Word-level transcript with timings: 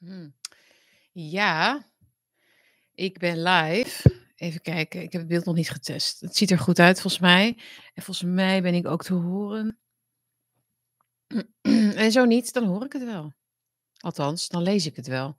Hmm. 0.00 0.34
Ja, 1.12 1.86
ik 2.94 3.18
ben 3.18 3.42
live. 3.42 4.18
Even 4.36 4.60
kijken, 4.60 5.02
ik 5.02 5.12
heb 5.12 5.20
het 5.20 5.30
beeld 5.30 5.44
nog 5.44 5.54
niet 5.54 5.70
getest. 5.70 6.20
Het 6.20 6.36
ziet 6.36 6.50
er 6.50 6.58
goed 6.58 6.78
uit 6.78 7.00
volgens 7.00 7.22
mij. 7.22 7.58
En 7.94 8.02
volgens 8.02 8.30
mij 8.30 8.62
ben 8.62 8.74
ik 8.74 8.86
ook 8.86 9.02
te 9.02 9.14
horen. 9.14 9.78
En 11.94 12.12
zo 12.12 12.24
niet, 12.24 12.52
dan 12.52 12.64
hoor 12.64 12.84
ik 12.84 12.92
het 12.92 13.04
wel. 13.04 13.32
Althans, 13.96 14.48
dan 14.48 14.62
lees 14.62 14.86
ik 14.86 14.96
het 14.96 15.06
wel 15.06 15.36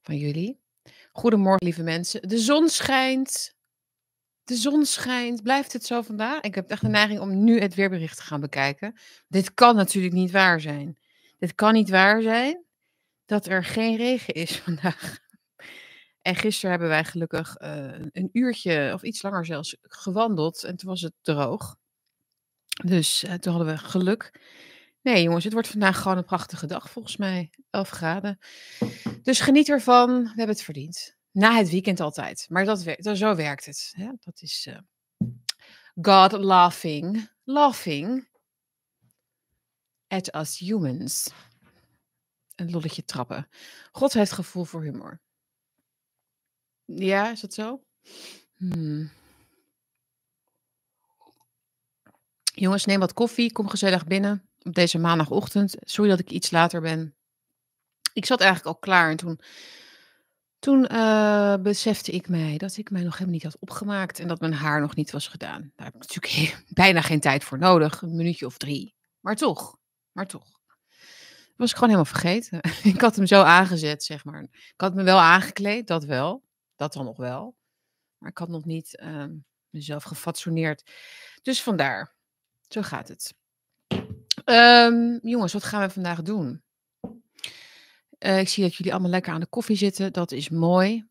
van 0.00 0.16
jullie. 0.16 0.60
Goedemorgen, 1.12 1.64
lieve 1.64 1.82
mensen. 1.82 2.28
De 2.28 2.38
zon 2.38 2.68
schijnt. 2.68 3.56
De 4.44 4.54
zon 4.54 4.84
schijnt. 4.86 5.42
Blijft 5.42 5.72
het 5.72 5.86
zo 5.86 6.02
vandaag? 6.02 6.40
Ik 6.40 6.54
heb 6.54 6.70
echt 6.70 6.80
de 6.80 6.88
neiging 6.88 7.20
om 7.20 7.44
nu 7.44 7.60
het 7.60 7.74
weerbericht 7.74 8.16
te 8.16 8.22
gaan 8.22 8.40
bekijken. 8.40 8.98
Dit 9.28 9.54
kan 9.54 9.76
natuurlijk 9.76 10.14
niet 10.14 10.30
waar 10.30 10.60
zijn. 10.60 10.98
Dit 11.38 11.54
kan 11.54 11.72
niet 11.72 11.90
waar 11.90 12.22
zijn 12.22 12.63
dat 13.26 13.46
er 13.46 13.64
geen 13.64 13.96
regen 13.96 14.34
is 14.34 14.56
vandaag. 14.66 15.18
En 16.22 16.36
gisteren 16.36 16.70
hebben 16.70 16.88
wij 16.88 17.04
gelukkig 17.04 17.60
uh, 17.60 17.98
een 18.12 18.28
uurtje 18.32 18.90
of 18.94 19.02
iets 19.02 19.22
langer 19.22 19.46
zelfs 19.46 19.76
gewandeld 19.82 20.64
en 20.64 20.76
toen 20.76 20.88
was 20.88 21.00
het 21.00 21.12
droog. 21.22 21.76
Dus 22.84 23.24
uh, 23.24 23.32
toen 23.32 23.54
hadden 23.54 23.74
we 23.74 23.78
geluk. 23.78 24.40
Nee 25.02 25.22
jongens, 25.22 25.44
het 25.44 25.52
wordt 25.52 25.68
vandaag 25.68 26.00
gewoon 26.00 26.16
een 26.16 26.24
prachtige 26.24 26.66
dag 26.66 26.90
volgens 26.90 27.16
mij. 27.16 27.50
11 27.70 27.88
graden. 27.88 28.38
Dus 29.22 29.40
geniet 29.40 29.68
ervan. 29.68 30.22
We 30.22 30.28
hebben 30.28 30.48
het 30.48 30.62
verdiend. 30.62 31.16
Na 31.30 31.56
het 31.56 31.70
weekend 31.70 32.00
altijd. 32.00 32.46
Maar 32.48 32.64
dat, 32.64 32.96
zo 33.00 33.34
werkt 33.34 33.64
het. 33.64 33.92
Hè? 33.96 34.10
Dat 34.20 34.42
is 34.42 34.68
uh, 34.68 34.78
God 36.00 36.32
laughing. 36.32 37.30
Laughing 37.44 38.28
at 40.08 40.34
us 40.34 40.58
humans 40.58 41.28
een 42.56 42.70
lolletje 42.70 43.04
trappen. 43.04 43.48
God 43.92 44.12
heeft 44.12 44.32
gevoel 44.32 44.64
voor 44.64 44.82
humor. 44.82 45.20
Ja, 46.84 47.30
is 47.30 47.40
dat 47.40 47.54
zo? 47.54 47.84
Hmm. 48.56 49.10
Jongens, 52.54 52.84
neem 52.84 53.00
wat 53.00 53.12
koffie. 53.12 53.52
Kom 53.52 53.68
gezellig 53.68 54.06
binnen 54.06 54.48
op 54.62 54.74
deze 54.74 54.98
maandagochtend. 54.98 55.74
Sorry 55.80 56.10
dat 56.10 56.18
ik 56.18 56.30
iets 56.30 56.50
later 56.50 56.80
ben. 56.80 57.14
Ik 58.12 58.26
zat 58.26 58.40
eigenlijk 58.40 58.74
al 58.74 58.80
klaar 58.80 59.10
en 59.10 59.16
toen, 59.16 59.40
toen 60.58 60.92
uh, 60.92 61.56
besefte 61.56 62.12
ik 62.12 62.28
mij 62.28 62.56
dat 62.56 62.76
ik 62.76 62.90
mij 62.90 63.02
nog 63.02 63.12
helemaal 63.12 63.32
niet 63.32 63.42
had 63.42 63.58
opgemaakt 63.58 64.18
en 64.18 64.28
dat 64.28 64.40
mijn 64.40 64.52
haar 64.52 64.80
nog 64.80 64.94
niet 64.94 65.10
was 65.10 65.28
gedaan. 65.28 65.72
Daar 65.76 65.86
heb 65.86 65.94
ik 65.94 66.00
natuurlijk 66.00 66.64
bijna 66.82 67.00
geen 67.00 67.20
tijd 67.20 67.44
voor 67.44 67.58
nodig, 67.58 68.02
een 68.02 68.16
minuutje 68.16 68.46
of 68.46 68.56
drie. 68.56 68.94
Maar 69.20 69.36
toch, 69.36 69.78
maar 70.12 70.26
toch 70.26 70.53
was 71.56 71.70
ik 71.70 71.76
gewoon 71.76 71.94
helemaal 71.94 72.12
vergeten. 72.12 72.60
ik 72.94 73.00
had 73.00 73.16
hem 73.16 73.26
zo 73.26 73.42
aangezet, 73.42 74.04
zeg 74.04 74.24
maar. 74.24 74.42
Ik 74.52 74.74
had 74.76 74.94
me 74.94 75.02
wel 75.02 75.18
aangekleed, 75.18 75.86
dat 75.86 76.04
wel. 76.04 76.42
Dat 76.76 76.92
dan 76.92 77.04
nog 77.04 77.16
wel. 77.16 77.56
Maar 78.18 78.30
ik 78.30 78.38
had 78.38 78.48
nog 78.48 78.64
niet 78.64 79.00
uh, 79.02 79.24
mezelf 79.70 80.02
gefatsoeneerd. 80.02 80.90
Dus 81.42 81.62
vandaar. 81.62 82.14
Zo 82.68 82.82
gaat 82.82 83.08
het. 83.08 83.34
Um, 84.44 85.18
jongens, 85.22 85.52
wat 85.52 85.64
gaan 85.64 85.80
we 85.80 85.90
vandaag 85.90 86.22
doen? 86.22 86.62
Uh, 88.18 88.38
ik 88.38 88.48
zie 88.48 88.62
dat 88.62 88.74
jullie 88.74 88.92
allemaal 88.92 89.10
lekker 89.10 89.32
aan 89.32 89.40
de 89.40 89.46
koffie 89.46 89.76
zitten. 89.76 90.12
Dat 90.12 90.32
is 90.32 90.48
mooi. 90.48 91.06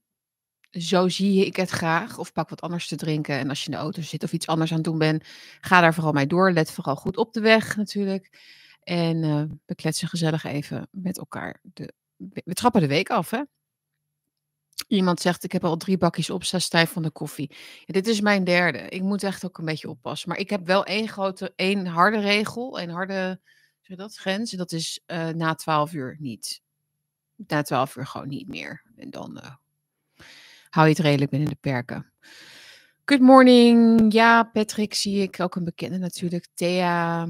Zo 0.71 1.09
zie 1.09 1.45
ik 1.45 1.55
het 1.55 1.69
graag. 1.69 2.17
Of 2.17 2.33
pak 2.33 2.49
wat 2.49 2.61
anders 2.61 2.87
te 2.87 2.95
drinken. 2.95 3.37
En 3.37 3.49
als 3.49 3.59
je 3.59 3.65
in 3.65 3.71
de 3.71 3.77
auto 3.77 4.01
zit 4.01 4.23
of 4.23 4.33
iets 4.33 4.47
anders 4.47 4.71
aan 4.71 4.77
het 4.77 4.85
doen 4.85 4.97
bent, 4.97 5.23
ga 5.61 5.81
daar 5.81 5.93
vooral 5.93 6.13
mee 6.13 6.27
door. 6.27 6.51
Let 6.51 6.71
vooral 6.71 6.95
goed 6.95 7.17
op 7.17 7.33
de 7.33 7.41
weg 7.41 7.75
natuurlijk. 7.75 8.29
En 8.83 9.23
uh, 9.23 9.43
we 9.65 9.75
kletsen 9.75 10.07
gezellig 10.07 10.43
even 10.43 10.87
met 10.91 11.17
elkaar. 11.17 11.59
De, 11.61 11.93
we 12.17 12.53
trappen 12.53 12.81
de 12.81 12.87
week 12.87 13.09
af, 13.09 13.29
hè? 13.29 13.41
Iemand 14.87 15.19
zegt, 15.19 15.43
ik 15.43 15.51
heb 15.51 15.63
al 15.63 15.77
drie 15.77 15.97
bakjes 15.97 16.29
op, 16.29 16.43
stijf 16.43 16.91
van 16.91 17.03
de 17.03 17.11
koffie. 17.11 17.55
Ja, 17.85 17.93
dit 17.93 18.07
is 18.07 18.21
mijn 18.21 18.43
derde. 18.43 18.77
Ik 18.77 19.01
moet 19.01 19.23
echt 19.23 19.45
ook 19.45 19.57
een 19.57 19.65
beetje 19.65 19.89
oppassen. 19.89 20.29
Maar 20.29 20.37
ik 20.37 20.49
heb 20.49 20.65
wel 20.65 20.85
één 20.85 21.07
grote, 21.07 21.53
één 21.55 21.85
harde 21.85 22.19
regel, 22.19 22.79
een 22.79 22.89
harde 22.89 23.39
zeg 23.81 23.97
dat, 23.97 24.15
grens. 24.15 24.51
En 24.51 24.57
dat 24.57 24.71
is 24.71 25.03
uh, 25.07 25.27
na 25.27 25.55
twaalf 25.55 25.93
uur 25.93 26.15
niet. 26.19 26.61
Na 27.35 27.61
twaalf 27.61 27.95
uur 27.95 28.07
gewoon 28.07 28.27
niet 28.27 28.47
meer. 28.47 28.83
En 28.95 29.09
dan 29.09 29.37
uh, 29.43 29.55
hou 30.69 30.87
je 30.87 30.93
het 30.93 31.03
redelijk 31.03 31.31
binnen 31.31 31.49
de 31.49 31.57
perken. 31.59 32.11
Good 33.05 33.21
morning. 33.21 34.13
Ja, 34.13 34.43
Patrick 34.43 34.93
zie 34.93 35.21
ik. 35.21 35.39
Ook 35.39 35.55
een 35.55 35.63
bekende 35.63 35.97
natuurlijk. 35.97 36.47
Thea. 36.53 37.27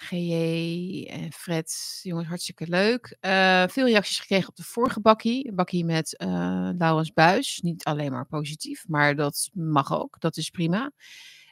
GJ 0.00 1.06
en 1.10 1.32
Fred, 1.32 2.00
jongens, 2.02 2.28
hartstikke 2.28 2.68
leuk. 2.68 3.16
Uh, 3.20 3.64
veel 3.68 3.86
reacties 3.86 4.18
gekregen 4.18 4.48
op 4.48 4.56
de 4.56 4.64
vorige 4.64 5.00
bakkie. 5.00 5.48
Een 5.48 5.54
bakkie 5.54 5.84
met 5.84 6.14
uh, 6.22 6.70
Laurens 6.78 7.12
Buis. 7.12 7.60
Niet 7.62 7.84
alleen 7.84 8.12
maar 8.12 8.26
positief, 8.26 8.84
maar 8.88 9.16
dat 9.16 9.50
mag 9.52 9.92
ook. 9.92 10.20
Dat 10.20 10.36
is 10.36 10.50
prima. 10.50 10.92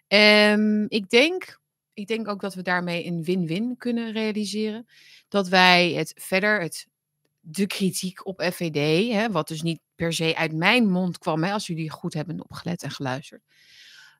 Um, 0.08 0.86
ik, 0.88 1.08
denk, 1.08 1.60
ik 1.92 2.06
denk 2.06 2.28
ook 2.28 2.40
dat 2.40 2.54
we 2.54 2.62
daarmee 2.62 3.06
een 3.06 3.24
win-win 3.24 3.76
kunnen 3.76 4.12
realiseren. 4.12 4.86
Dat 5.28 5.48
wij 5.48 5.92
het 5.92 6.12
verder, 6.16 6.60
het, 6.60 6.86
de 7.40 7.66
kritiek 7.66 8.26
op 8.26 8.42
FVD, 8.52 9.12
hè, 9.12 9.30
wat 9.30 9.48
dus 9.48 9.62
niet 9.62 9.80
per 9.94 10.12
se 10.12 10.36
uit 10.36 10.52
mijn 10.52 10.88
mond 10.88 11.18
kwam, 11.18 11.44
hè, 11.44 11.52
als 11.52 11.66
jullie 11.66 11.90
goed 11.90 12.14
hebben 12.14 12.42
opgelet 12.42 12.82
en 12.82 12.90
geluisterd. 12.90 13.42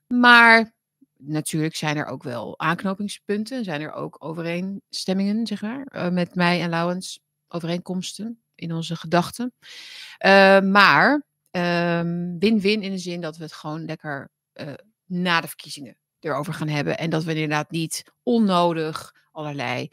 Maar 0.07 0.75
natuurlijk 1.17 1.75
zijn 1.75 1.97
er 1.97 2.05
ook 2.05 2.23
wel 2.23 2.59
aanknopingspunten. 2.59 3.63
Zijn 3.63 3.81
er 3.81 3.91
ook 3.91 4.15
overeenstemmingen, 4.19 5.47
zeg 5.47 5.61
maar, 5.61 5.87
uh, 5.91 6.09
met 6.09 6.35
mij 6.35 6.61
en 6.61 6.69
Lauwens. 6.69 7.19
Overeenkomsten 7.47 8.41
in 8.55 8.73
onze 8.73 8.95
gedachten. 8.95 9.53
Uh, 10.25 10.59
maar 10.59 11.25
ehm, 11.51 12.37
win-win 12.37 12.81
in 12.81 12.91
de 12.91 12.97
zin 12.97 13.21
dat 13.21 13.37
we 13.37 13.43
het 13.43 13.53
gewoon 13.53 13.85
lekker 13.85 14.29
uh, 14.53 14.73
na 15.05 15.41
de 15.41 15.47
verkiezingen 15.47 15.97
erover 16.19 16.53
gaan 16.53 16.67
hebben. 16.67 16.97
En 16.97 17.09
dat 17.09 17.23
we 17.23 17.33
inderdaad 17.33 17.71
niet 17.71 18.03
onnodig 18.23 19.13
allerlei, 19.31 19.87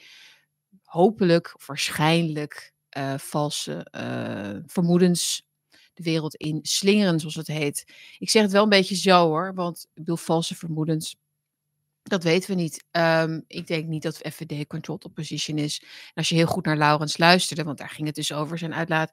hopelijk 0.83 1.55
waarschijnlijk 1.67 2.73
valse 3.17 3.87
vermoedens 4.67 5.43
de 5.95 6.03
wereld 6.03 6.35
in 6.35 6.59
slingeren, 6.63 7.21
zoals 7.21 7.35
het 7.35 7.47
heet. 7.47 7.85
Ik 8.19 8.31
zeg 8.31 8.43
het 8.43 8.53
wel 8.53 8.63
een 8.63 8.69
beetje 8.69 8.97
zo 8.97 9.27
hoor, 9.27 9.55
want 9.55 9.87
ik 9.89 9.95
bedoel, 9.95 10.17
valse 10.17 10.55
vermoedens. 10.55 11.17
Dat 12.03 12.25
weten 12.25 12.51
we 12.51 12.63
niet. 12.63 12.85
Um, 12.91 13.45
ik 13.47 13.67
denk 13.67 13.87
niet 13.87 14.03
dat 14.03 14.17
FVD 14.17 14.67
controlled 14.67 15.05
opposition 15.05 15.59
is. 15.59 15.81
En 15.83 16.15
als 16.15 16.29
je 16.29 16.35
heel 16.35 16.47
goed 16.47 16.65
naar 16.65 16.77
Laurens 16.77 17.19
luisterde, 17.19 17.65
want 17.65 17.79
daar 17.79 17.91
ging 17.91 18.07
het 18.07 18.17
dus 18.17 18.33
over 18.33 18.59
zijn 18.59 18.75
uitlaat, 18.75 19.11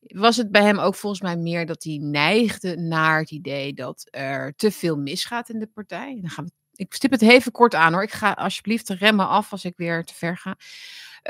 was 0.00 0.36
het 0.36 0.50
bij 0.50 0.62
hem 0.62 0.78
ook 0.78 0.94
volgens 0.94 1.22
mij 1.22 1.36
meer 1.36 1.66
dat 1.66 1.84
hij 1.84 1.98
neigde 2.00 2.76
naar 2.76 3.18
het 3.18 3.30
idee 3.30 3.74
dat 3.74 4.06
er 4.10 4.54
te 4.56 4.70
veel 4.70 4.96
misgaat 4.96 5.48
in 5.48 5.58
de 5.58 5.66
partij. 5.66 6.18
Dan 6.20 6.30
gaan 6.30 6.44
we, 6.44 6.50
ik 6.74 6.94
stip 6.94 7.10
het 7.10 7.22
even 7.22 7.52
kort 7.52 7.74
aan 7.74 7.92
hoor. 7.92 8.02
Ik 8.02 8.12
ga 8.12 8.32
alsjeblieft 8.32 8.88
remmen 8.88 9.28
af 9.28 9.52
als 9.52 9.64
ik 9.64 9.76
weer 9.76 10.04
te 10.04 10.14
ver 10.14 10.36
ga. 10.36 10.56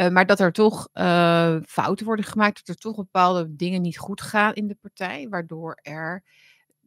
Uh, 0.00 0.08
maar 0.08 0.26
dat 0.26 0.40
er 0.40 0.52
toch 0.52 0.88
uh, 0.94 1.56
fouten 1.66 2.06
worden 2.06 2.24
gemaakt, 2.24 2.66
dat 2.66 2.76
er 2.76 2.82
toch 2.82 2.96
bepaalde 2.96 3.56
dingen 3.56 3.82
niet 3.82 3.98
goed 3.98 4.20
gaan 4.20 4.54
in 4.54 4.66
de 4.66 4.74
partij, 4.80 5.28
waardoor 5.28 5.78
er. 5.82 6.24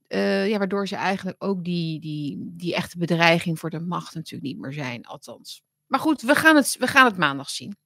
Uh, 0.08 0.50
ja, 0.50 0.58
waardoor 0.58 0.88
ze 0.88 0.96
eigenlijk 0.96 1.44
ook 1.44 1.64
die, 1.64 2.00
die, 2.00 2.38
die 2.40 2.76
echte 2.76 2.98
bedreiging 2.98 3.60
voor 3.60 3.70
de 3.70 3.80
macht 3.80 4.14
natuurlijk 4.14 4.44
niet 4.44 4.60
meer 4.60 4.74
zijn, 4.74 5.06
althans. 5.06 5.64
Maar 5.88 6.00
goed, 6.00 6.22
we 6.22 6.36
gaan 6.36 6.56
het, 6.56 6.76
we 6.80 6.88
gaan 6.88 7.06
het 7.06 7.18
maandag 7.18 7.50
zien. 7.50 7.78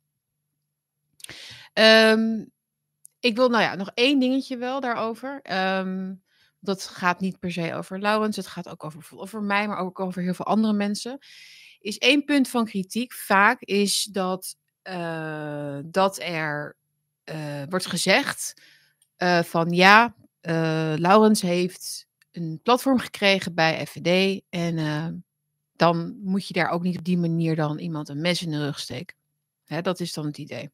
Um, 1.73 2.51
ik 3.19 3.35
wil 3.35 3.49
nou 3.49 3.63
ja, 3.63 3.75
nog 3.75 3.91
één 3.93 4.19
dingetje 4.19 4.57
wel 4.57 4.79
daarover. 4.79 5.41
Um, 5.77 6.23
dat 6.59 6.85
gaat 6.85 7.19
niet 7.19 7.39
per 7.39 7.51
se 7.51 7.73
over 7.73 7.99
Laurens, 7.99 8.35
het 8.35 8.47
gaat 8.47 8.69
ook 8.69 8.83
over, 8.83 9.19
over 9.19 9.41
mij, 9.41 9.67
maar 9.67 9.77
ook 9.77 9.99
over 9.99 10.21
heel 10.21 10.33
veel 10.33 10.45
andere 10.45 10.73
mensen. 10.73 11.17
Is 11.79 11.97
één 11.97 12.25
punt 12.25 12.49
van 12.49 12.65
kritiek 12.65 13.13
vaak 13.13 13.61
is 13.61 14.03
dat 14.03 14.55
uh, 14.83 15.77
dat 15.85 16.19
er 16.19 16.75
uh, 17.25 17.63
wordt 17.69 17.85
gezegd 17.85 18.53
uh, 19.17 19.39
van 19.39 19.69
ja, 19.69 20.15
Laurens 20.95 21.41
heeft 21.41 22.07
een 22.31 22.59
platform 22.63 22.99
gekregen 22.99 23.53
bij 23.53 23.85
FVD 23.85 24.41
en 24.49 25.23
dan 25.75 26.19
moet 26.23 26.47
je 26.47 26.53
daar 26.53 26.69
ook 26.69 26.83
niet 26.83 26.97
op 26.97 27.03
die 27.03 27.17
manier 27.17 27.55
dan 27.55 27.79
iemand 27.79 28.09
een 28.09 28.21
mes 28.21 28.41
in 28.41 28.51
de 28.51 28.63
rug 28.63 28.79
steken. 28.79 29.15
Hè, 29.65 29.81
dat 29.81 29.99
is 29.99 30.13
dan 30.13 30.25
het 30.25 30.37
idee. 30.37 30.71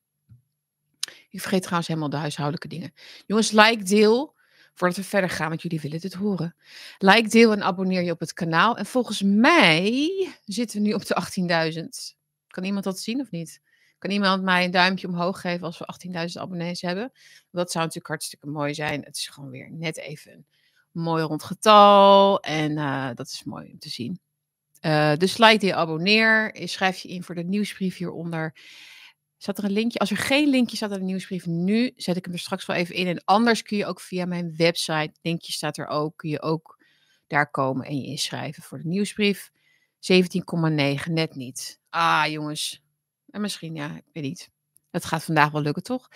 Ik 1.30 1.42
vergeet 1.42 1.62
trouwens 1.62 1.88
helemaal 1.88 2.10
de 2.10 2.18
huishoudelijke 2.18 2.68
dingen. 2.68 2.94
Jongens, 3.26 3.52
like, 3.52 3.84
deel. 3.84 4.36
Voordat 4.74 4.98
we 4.98 5.04
verder 5.04 5.30
gaan, 5.30 5.50
want 5.50 5.62
jullie 5.62 5.82
willen 5.82 6.00
dit 6.00 6.14
horen. 6.14 6.56
Like, 6.98 7.30
deel 7.30 7.52
en 7.52 7.64
abonneer 7.64 8.02
je 8.02 8.12
op 8.12 8.20
het 8.20 8.34
kanaal. 8.34 8.78
En 8.78 8.86
volgens 8.86 9.22
mij 9.22 10.10
zitten 10.46 10.82
we 10.82 10.88
nu 10.88 10.94
op 10.94 11.06
de 11.06 11.16
18.000. 11.82 12.16
Kan 12.48 12.64
iemand 12.64 12.84
dat 12.84 13.00
zien 13.00 13.20
of 13.20 13.32
niet? 13.32 13.62
Kan 13.98 14.12
iemand 14.12 14.44
mij 14.44 14.64
een 14.66 14.72
duimpje 14.72 15.08
omhoog 15.08 15.42
geven 15.42 15.66
als 15.66 15.78
we 15.78 15.98
18.000 16.08 16.42
abonnees 16.42 16.82
hebben? 16.82 17.12
Dat 17.52 17.72
zou 17.72 17.84
natuurlijk 17.84 18.08
hartstikke 18.08 18.48
mooi 18.48 18.74
zijn. 18.74 19.04
Het 19.04 19.16
is 19.16 19.28
gewoon 19.28 19.50
weer 19.50 19.72
net 19.72 19.98
even 19.98 20.32
een 20.32 20.46
mooi 20.92 21.24
rond 21.24 21.44
getal. 21.44 22.40
En 22.40 22.72
uh, 22.72 23.10
dat 23.14 23.28
is 23.28 23.44
mooi 23.44 23.70
om 23.72 23.80
te 23.80 23.90
zien. 23.90 24.20
Uh, 24.82 25.16
dus 25.16 25.38
like 25.38 25.58
die 25.58 25.76
abonneer. 25.76 26.56
Schrijf 26.64 26.98
je 26.98 27.10
in 27.10 27.24
voor 27.24 27.36
de 27.36 27.44
nieuwsbrief 27.44 27.98
hieronder. 27.98 28.56
Staat 29.38 29.58
er 29.58 29.64
een 29.64 29.72
linkje? 29.72 30.00
Als 30.00 30.12
er 30.12 30.18
geen 30.18 30.50
linkje 30.50 30.76
staat 30.76 30.92
aan 30.92 31.00
de 31.00 31.06
nieuwsbrief 31.06 31.46
nu, 31.46 31.94
zet 31.96 32.18
ik 32.18 32.26
hem 32.26 32.34
er 32.34 32.40
straks 32.40 32.66
wel 32.66 32.76
even 32.76 32.96
in. 32.96 33.08
En 33.08 33.24
anders 33.26 33.62
kun 33.62 33.78
je 33.78 33.86
ook 33.86 34.02
via 34.02 34.26
mijn 34.26 34.56
website, 34.56 35.12
linkje 35.22 35.52
staat 35.52 35.78
er 35.78 35.88
ook, 35.88 36.18
kun 36.18 36.30
je 36.30 36.42
ook 36.42 36.78
daar 37.28 37.52
komen 37.52 37.86
en 37.86 37.98
je 37.98 38.08
inschrijven 38.08 38.64
voor 38.64 38.78
de 38.78 38.88
nieuwsbrief. 38.88 39.52
17,9, 40.00 41.12
net 41.12 41.36
niet. 41.36 41.80
Ah, 41.90 42.26
jongens. 42.28 42.87
En 43.38 43.44
misschien, 43.44 43.76
ja, 43.76 43.96
ik 43.96 44.04
weet 44.14 44.24
niet. 44.24 44.50
Het 44.92 45.06
gaat 45.06 45.24
vandaag 45.24 45.52
wel 45.52 45.62
lukken, 45.62 45.84
toch? 45.84 46.08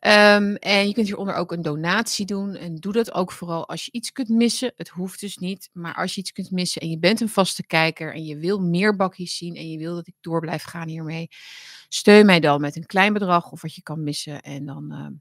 Ehm, 0.00 0.54
en 0.54 0.88
je 0.88 0.94
kunt 0.94 1.06
hieronder 1.06 1.34
ook 1.34 1.52
een 1.52 1.62
donatie 1.62 2.26
doen. 2.26 2.54
En 2.54 2.76
doe 2.76 2.92
dat 2.92 3.12
ook 3.12 3.32
vooral 3.32 3.68
als 3.68 3.84
je 3.84 3.92
iets 3.92 4.12
kunt 4.12 4.28
missen. 4.28 4.72
Het 4.76 4.88
hoeft 4.88 5.20
dus 5.20 5.36
niet. 5.38 5.70
Maar 5.72 5.94
als 5.94 6.14
je 6.14 6.20
iets 6.20 6.32
kunt 6.32 6.50
missen 6.50 6.80
en 6.82 6.90
je 6.90 6.98
bent 6.98 7.20
een 7.20 7.28
vaste 7.28 7.66
kijker 7.66 8.14
en 8.14 8.24
je 8.24 8.36
wil 8.36 8.60
meer 8.60 8.96
bakjes 8.96 9.36
zien 9.36 9.56
en 9.56 9.70
je 9.70 9.78
wil 9.78 9.94
dat 9.94 10.06
ik 10.06 10.14
door 10.20 10.40
blijf 10.40 10.62
gaan 10.62 10.88
hiermee, 10.88 11.28
steun 11.88 12.26
mij 12.26 12.40
dan 12.40 12.60
met 12.60 12.76
een 12.76 12.86
klein 12.86 13.12
bedrag 13.12 13.50
of 13.52 13.62
wat 13.62 13.74
je 13.74 13.82
kan 13.82 14.02
missen. 14.02 14.42
En 14.42 14.64
dan, 14.64 14.92
ehm, 14.92 15.12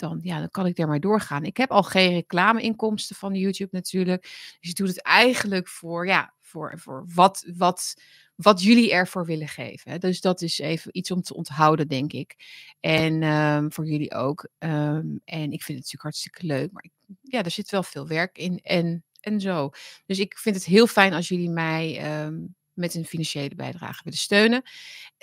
dan, 0.00 0.18
ja, 0.22 0.38
dan 0.38 0.50
kan 0.50 0.66
ik 0.66 0.76
daar 0.76 0.88
maar 0.88 1.00
doorgaan. 1.00 1.44
Ik 1.44 1.56
heb 1.56 1.70
al 1.70 1.82
geen 1.82 2.12
reclameinkomsten 2.12 3.16
van 3.16 3.34
YouTube 3.34 3.76
natuurlijk. 3.76 4.22
Dus 4.22 4.58
je 4.60 4.74
doet 4.74 4.88
het 4.88 5.02
eigenlijk 5.02 5.68
voor, 5.68 6.06
ja, 6.06 6.34
voor, 6.40 6.74
voor 6.78 7.04
wat, 7.14 7.44
wat 7.56 7.94
wat 8.42 8.62
jullie 8.62 8.92
ervoor 8.92 9.26
willen 9.26 9.48
geven. 9.48 10.00
Dus 10.00 10.20
dat 10.20 10.42
is 10.42 10.58
even 10.58 10.96
iets 10.96 11.10
om 11.10 11.22
te 11.22 11.34
onthouden, 11.34 11.88
denk 11.88 12.12
ik. 12.12 12.36
En 12.80 13.22
ehm, 13.22 13.70
voor 13.70 13.86
jullie 13.86 14.14
ook. 14.14 14.48
Ehm, 14.58 15.16
en 15.24 15.52
ik 15.52 15.62
vind 15.62 15.66
het 15.66 15.76
natuurlijk 15.76 16.02
hartstikke 16.02 16.46
leuk. 16.46 16.72
Maar 16.72 16.84
ik, 16.84 16.92
ja, 17.22 17.42
er 17.42 17.50
zit 17.50 17.70
wel 17.70 17.82
veel 17.82 18.06
werk 18.06 18.38
in 18.38 18.58
en, 18.62 19.04
en 19.20 19.40
zo. 19.40 19.70
Dus 20.06 20.18
ik 20.18 20.38
vind 20.38 20.54
het 20.54 20.64
heel 20.64 20.86
fijn 20.86 21.12
als 21.12 21.28
jullie 21.28 21.50
mij 21.50 21.98
ehm, 21.98 22.38
met 22.72 22.94
een 22.94 23.04
financiële 23.04 23.54
bijdrage 23.54 24.00
willen 24.04 24.18
steunen. 24.18 24.62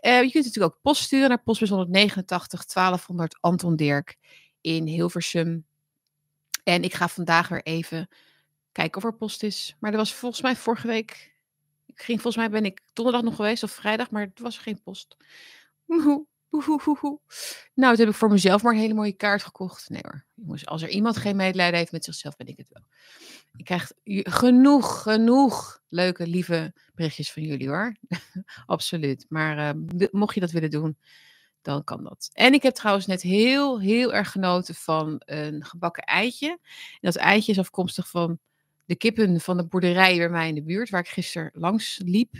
Uh, 0.05 0.21
je 0.21 0.31
kunt 0.31 0.45
natuurlijk 0.45 0.73
ook 0.73 0.81
post 0.81 1.03
sturen 1.03 1.29
naar 1.29 1.43
postbus 1.43 1.69
189 1.69 2.65
1200 2.65 3.37
Anton 3.39 3.75
Dirk 3.75 4.17
in 4.75 4.87
Hilversum. 4.87 5.65
En 6.63 6.83
ik 6.83 6.93
ga 6.93 7.07
vandaag 7.07 7.47
weer 7.47 7.63
even 7.63 8.09
kijken 8.71 8.97
of 8.97 9.03
er 9.03 9.17
post 9.17 9.43
is. 9.43 9.75
Maar 9.79 9.91
er 9.91 9.97
was 9.97 10.13
volgens 10.13 10.41
mij 10.41 10.55
vorige 10.55 10.87
week 10.87 11.35
ik 11.97 12.03
ging, 12.03 12.21
volgens 12.21 12.35
mij 12.35 12.49
ben 12.49 12.65
ik 12.65 12.81
donderdag 12.93 13.23
nog 13.23 13.35
geweest 13.35 13.63
of 13.63 13.71
vrijdag, 13.71 14.11
maar 14.11 14.21
het 14.21 14.39
was 14.39 14.57
geen 14.57 14.81
post. 14.81 15.17
Nou, 17.73 17.89
dat 17.89 17.97
heb 17.97 18.07
ik 18.07 18.15
voor 18.15 18.29
mezelf 18.29 18.63
maar 18.63 18.73
een 18.73 18.79
hele 18.79 18.93
mooie 18.93 19.15
kaart 19.15 19.43
gekocht. 19.43 19.89
Nee 19.89 20.01
hoor, 20.01 20.63
als 20.63 20.81
er 20.81 20.89
iemand 20.89 21.17
geen 21.17 21.35
medelijden 21.35 21.79
heeft 21.79 21.91
met 21.91 22.03
zichzelf, 22.03 22.35
ben 22.35 22.47
ik 22.47 22.57
het 22.57 22.69
wel. 22.69 22.83
Ik 23.55 23.65
krijg 23.65 23.91
genoeg, 24.03 25.01
genoeg 25.01 25.81
leuke, 25.87 26.27
lieve 26.27 26.73
berichtjes 26.95 27.31
van 27.31 27.43
jullie 27.43 27.67
hoor. 27.67 27.95
Absoluut. 28.65 29.25
Maar 29.29 29.75
uh, 29.75 30.07
mocht 30.11 30.33
je 30.33 30.39
dat 30.39 30.51
willen 30.51 30.71
doen, 30.71 30.97
dan 31.67 31.83
kan 31.83 32.03
dat. 32.03 32.29
En 32.33 32.53
ik 32.53 32.63
heb 32.63 32.73
trouwens 32.73 33.05
net 33.05 33.21
heel, 33.21 33.79
heel 33.79 34.13
erg 34.13 34.31
genoten 34.31 34.75
van 34.75 35.21
een 35.25 35.65
gebakken 35.65 36.03
eitje. 36.03 36.49
En 36.49 36.59
dat 36.99 37.15
eitje 37.15 37.51
is 37.51 37.59
afkomstig 37.59 38.09
van 38.09 38.39
de 38.85 38.95
kippen 38.95 39.41
van 39.41 39.57
de 39.57 39.65
boerderij 39.65 40.17
bij 40.17 40.29
mij 40.29 40.47
in 40.47 40.55
de 40.55 40.63
buurt, 40.63 40.89
waar 40.89 41.01
ik 41.01 41.07
gisteren 41.07 41.51
langs 41.53 42.01
liep. 42.05 42.33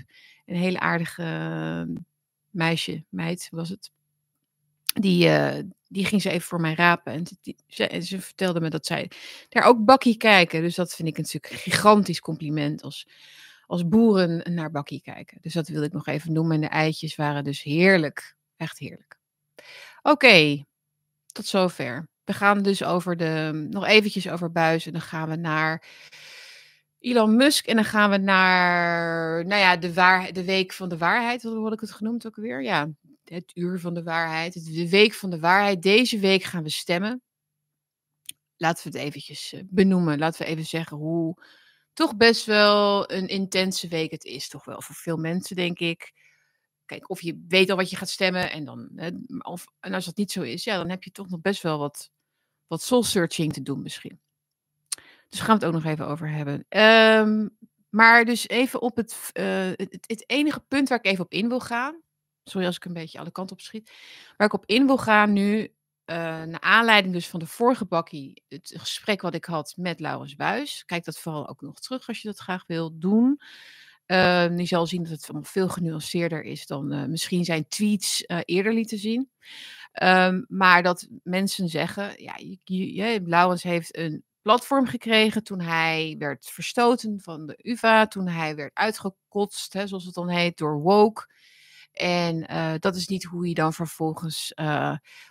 Een 0.46 0.56
hele 0.56 0.80
aardige 0.80 1.24
ehm, 1.24 1.96
meisje, 2.50 3.04
meid 3.10 3.48
was 3.52 3.70
het. 3.70 3.92
Die, 4.94 5.28
uh, 5.28 5.58
die 5.88 6.06
ging 6.06 6.22
ze 6.22 6.30
even 6.30 6.48
voor 6.48 6.62
mij 6.62 6.74
rapen. 6.74 7.14
En, 7.14 7.26
ze, 7.68 8.02
ze, 8.04 8.22
vertelde 8.22 8.60
me 8.60 8.70
dat 8.70 8.86
zij 8.86 9.12
daar 9.50 9.64
ook 9.64 9.86
bakkie 9.86 10.18
kijken. 10.18 10.62
Dus 10.62 10.76
dat 10.76 10.96
vind 10.96 11.08
ik 11.08 11.18
natuurlijk 11.18 11.54
een 11.54 11.60
gigantisch 11.60 12.20
compliment 12.20 12.82
als, 12.82 13.08
als 13.66 13.88
boeren 13.88 14.54
naar 14.54 14.72
bakkie 14.72 15.02
kijken. 15.02 15.38
Dus 15.42 15.54
dat 15.54 15.68
wilde 15.68 15.86
ik 15.86 15.94
nog 15.94 16.08
even 16.08 16.34
noemen. 16.34 16.56
En 16.56 16.62
de 16.62 16.68
eitjes 16.68 17.16
waren 17.16 17.44
dus 17.44 17.64
heerlijk. 17.64 18.36
Echt 18.58 18.80
heerlijk. 18.80 19.17
Oké, 20.02 20.64
tot 21.28 21.46
zover. 21.46 22.08
We 22.24 22.34
gaan 22.34 22.62
dus 22.62 22.84
over 22.84 23.18
de, 23.18 23.68
nog 23.70 23.86
eventjes 23.86 24.30
over 24.30 24.52
buizen. 24.52 24.92
Dan 24.92 25.02
gaan 25.02 25.30
we 25.30 25.36
naar 25.36 25.84
Elon 27.00 27.36
Musk. 27.36 27.66
En 27.66 27.76
dan 27.76 27.86
gaan 27.86 28.10
we 28.10 28.18
naar, 28.18 29.46
nou 29.46 29.62
ja, 29.62 29.78
de, 29.78 30.32
de 30.32 30.44
week 30.44 30.74
van 30.74 30.90
de 30.90 30.98
waarheid. 30.98 31.44
Hoe 31.44 31.64
had 31.64 31.74
ik 31.74 31.80
het 31.80 31.92
genoemd 31.92 32.28
ook 32.28 32.36
weer? 32.36 32.64
Ja, 32.64 32.90
het 33.24 33.52
uur 33.54 33.80
van 33.80 33.94
de 33.94 34.04
waarheid. 34.04 34.74
De 34.76 34.90
week 34.90 35.14
van 35.14 35.30
de 35.30 35.40
waarheid. 35.40 35.82
Deze 35.82 36.20
week 36.20 36.44
gaan 36.44 36.64
we 36.64 36.70
stemmen. 36.70 37.22
Laten 38.58 38.92
we 38.92 38.98
het 38.98 39.08
eventjes 39.08 39.54
eh, 39.54 39.62
benoemen. 39.66 40.20
Laten 40.20 40.46
we 40.46 40.52
even 40.52 40.66
zeggen 40.66 40.98
hoe 40.98 41.44
toch 41.94 42.16
best 42.18 42.46
wel 42.46 43.12
een 43.12 43.28
intense 43.28 43.88
week 43.88 44.12
het 44.12 44.24
is. 44.24 44.48
Toch 44.48 44.66
wel 44.66 44.82
voor 44.82 44.96
veel 44.96 45.18
mensen, 45.18 45.56
denk 45.56 45.80
ik. 45.80 46.14
Kijk, 46.88 47.10
of 47.10 47.22
je 47.22 47.46
weet 47.48 47.70
al 47.70 47.76
wat 47.76 47.90
je 47.90 47.96
gaat 47.96 48.10
stemmen. 48.10 48.52
En, 48.52 48.66
dan, 48.66 48.90
of, 49.42 49.66
en 49.80 49.94
als 49.94 50.06
dat 50.06 50.18
niet 50.18 50.32
zo 50.32 50.42
is, 50.42 50.64
ja, 50.64 50.78
dan 50.78 50.90
heb 50.90 51.04
je 51.04 51.12
toch 51.12 51.30
nog 51.30 51.42
best 51.42 51.62
wel 51.62 51.80
wat, 51.80 52.12
wat 52.68 52.82
soul 52.82 53.04
searching 53.04 53.54
te 53.54 53.62
doen 53.62 53.82
misschien. 53.82 54.20
Dus 55.30 55.40
gaan 55.40 55.60
we 55.60 55.66
het 55.66 55.76
ook 55.76 55.82
nog 55.82 55.92
even 55.92 56.08
over 56.08 56.30
hebben. 56.30 56.66
Um, 56.70 57.58
maar 57.90 58.26
dus 58.26 58.48
even 58.48 58.82
op 58.82 58.96
het, 58.96 59.32
uh, 59.34 59.70
het, 59.76 59.98
het, 60.08 60.24
enige 60.30 60.60
punt 60.60 60.90
waar 60.90 60.98
ik 60.98 61.06
even 61.06 61.24
op 61.24 61.32
in 61.32 61.48
wil 61.48 61.60
gaan. 61.60 62.02
Sorry 62.44 62.68
als 62.68 62.76
ik 62.76 62.86
een 62.86 62.94
beetje 62.94 63.20
alle 63.20 63.32
kanten 63.32 63.56
op 63.56 63.62
schiet. 63.62 63.92
Waar 64.38 64.48
ik 64.48 64.54
op 64.54 64.66
in 64.66 64.86
wil 64.86 64.98
gaan 64.98 65.34
nu. 65.34 65.76
Uh, 66.06 66.16
naar 66.44 66.60
aanleiding 66.60 67.14
dus 67.14 67.28
van 67.28 67.40
de 67.40 67.48
vorige 67.48 67.86
bakkie. 67.86 68.44
Het 68.48 68.74
gesprek 68.78 69.22
wat 69.22 69.34
ik 69.34 69.46
had 69.46 69.74
met 69.78 70.00
Laurens 70.00 70.36
Buis. 70.36 70.86
Kijk 70.86 71.06
dat 71.06 71.20
vooral 71.20 71.48
ook 71.48 71.62
nog 71.62 71.80
terug 71.80 72.08
als 72.08 72.22
je 72.22 72.28
dat 72.28 72.38
graag 72.38 72.64
wil 72.68 73.00
doen. 73.00 73.42
Uh, 74.08 74.58
je 74.58 74.66
zal 74.66 74.88
zien 74.88 75.04
dat 75.04 75.12
het 75.12 75.30
veel 75.42 75.70
genuanceerder 75.70 76.44
is 76.44 76.66
dan 76.66 76.94
uh, 76.94 77.06
misschien 77.06 77.46
zijn 77.46 77.68
tweets 77.68 78.24
uh, 78.28 78.40
eerder 78.46 78.74
lieten 78.74 78.98
zien. 78.98 79.30
Um, 80.04 80.46
maar 80.48 80.84
dat 80.84 81.08
mensen 81.24 81.70
zeggen, 81.70 82.24
ja, 82.24 82.34
je, 82.64 83.58
heeft 83.62 83.98
een 83.98 84.24
platform 84.42 84.86
gekregen 84.86 85.44
toen 85.44 85.62
hij 85.62 86.16
werd 86.18 86.46
verstoten 86.46 87.20
van 87.22 87.46
de 87.46 87.60
UvA, 87.62 88.08
toen 88.08 88.28
hij 88.28 88.56
werd 88.56 88.72
uitgekotst, 88.74 89.74
hè, 89.74 89.88
zoals 89.88 90.06
het 90.06 90.14
dan 90.14 90.30
heet, 90.30 90.58
door 90.58 90.82
woke. 90.82 91.36
En 91.92 92.52
uh, 92.52 92.74
dat 92.80 92.96
is 92.96 93.08
niet 93.08 93.24
hoe 93.24 93.48
je 93.48 93.54
dan 93.54 93.74
vervolgens 93.74 94.54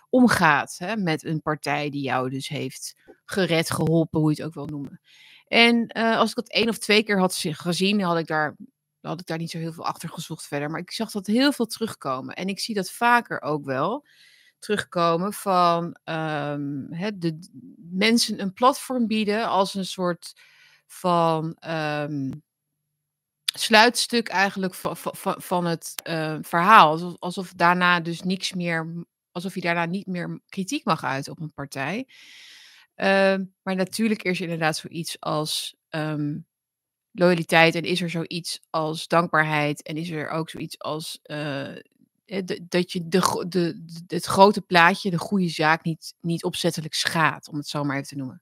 omgaat 0.09 0.75
hè, 0.77 0.97
met 0.97 1.23
een 1.23 1.41
partij 1.41 1.89
die 1.89 2.01
jou 2.03 2.29
dus 2.29 2.47
heeft 2.47 2.95
gered, 3.25 3.71
geholpen, 3.71 4.19
hoe 4.19 4.29
je 4.29 4.35
het 4.35 4.45
ook 4.45 4.53
wil 4.53 4.65
noemen. 4.65 5.01
En 5.47 5.97
uh, 5.97 6.17
als 6.17 6.29
ik 6.29 6.35
dat 6.35 6.49
één 6.49 6.69
of 6.69 6.77
twee 6.77 7.03
keer 7.03 7.19
had 7.19 7.35
gezien, 7.51 8.01
had 8.01 8.17
ik 8.17 8.27
daar 8.27 8.55
had 9.01 9.19
ik 9.19 9.25
daar 9.25 9.37
niet 9.37 9.51
zo 9.51 9.57
heel 9.57 9.73
veel 9.73 9.85
achter 9.85 10.09
gezocht 10.09 10.47
verder. 10.47 10.69
Maar 10.69 10.79
ik 10.79 10.91
zag 10.91 11.11
dat 11.11 11.27
heel 11.27 11.51
veel 11.51 11.65
terugkomen. 11.65 12.35
En 12.35 12.47
ik 12.47 12.59
zie 12.59 12.75
dat 12.75 12.91
vaker 12.91 13.41
ook 13.41 13.65
wel 13.65 14.05
terugkomen 14.59 15.33
van 15.33 15.85
um, 16.03 16.87
de 17.15 17.39
mensen 17.91 18.41
een 18.41 18.53
platform 18.53 19.07
bieden 19.07 19.47
als 19.47 19.73
een 19.73 19.85
soort 19.85 20.33
van 20.87 21.57
um, 21.67 22.43
sluitstuk 23.53 24.27
eigenlijk 24.27 24.73
van, 24.73 24.97
van, 25.41 25.65
het 25.65 25.93
uh, 26.09 26.37
verhaal. 26.41 27.17
Alsof, 27.19 27.53
daarna 27.53 27.99
dus 27.99 28.21
niks 28.21 28.53
meer, 28.53 29.05
alsof 29.31 29.55
je 29.55 29.61
daarna 29.61 29.85
niet 29.85 30.07
meer 30.07 30.39
kritiek 30.49 30.85
mag 30.85 31.03
uiten 31.03 31.31
op 31.31 31.39
een 31.39 31.53
partij. 31.53 32.07
Uh, 32.97 33.35
maar 33.61 33.75
natuurlijk 33.75 34.23
is 34.23 34.37
er 34.37 34.43
inderdaad 34.43 34.77
zoiets 34.77 35.19
als 35.19 35.75
um, 35.89 36.45
loyaliteit 37.11 37.75
en 37.75 37.83
is 37.83 38.01
er 38.01 38.09
zoiets 38.09 38.59
als 38.69 39.07
dankbaarheid 39.07 39.81
en 39.81 39.97
is 39.97 40.09
er 40.09 40.29
ook 40.29 40.49
zoiets 40.49 40.79
als 40.79 41.19
uh, 41.23 41.75
dat 42.61 42.91
je 42.91 43.07
de, 43.07 43.45
de, 43.47 43.85
het 44.07 44.25
grote 44.25 44.61
plaatje, 44.61 45.09
de 45.09 45.17
goede 45.17 45.49
zaak, 45.49 45.83
niet, 45.83 46.13
niet 46.21 46.43
opzettelijk 46.43 46.93
schaadt, 46.93 47.49
om 47.49 47.57
het 47.57 47.67
zo 47.67 47.83
maar 47.83 47.95
even 47.95 48.07
te 48.07 48.15
noemen. 48.15 48.41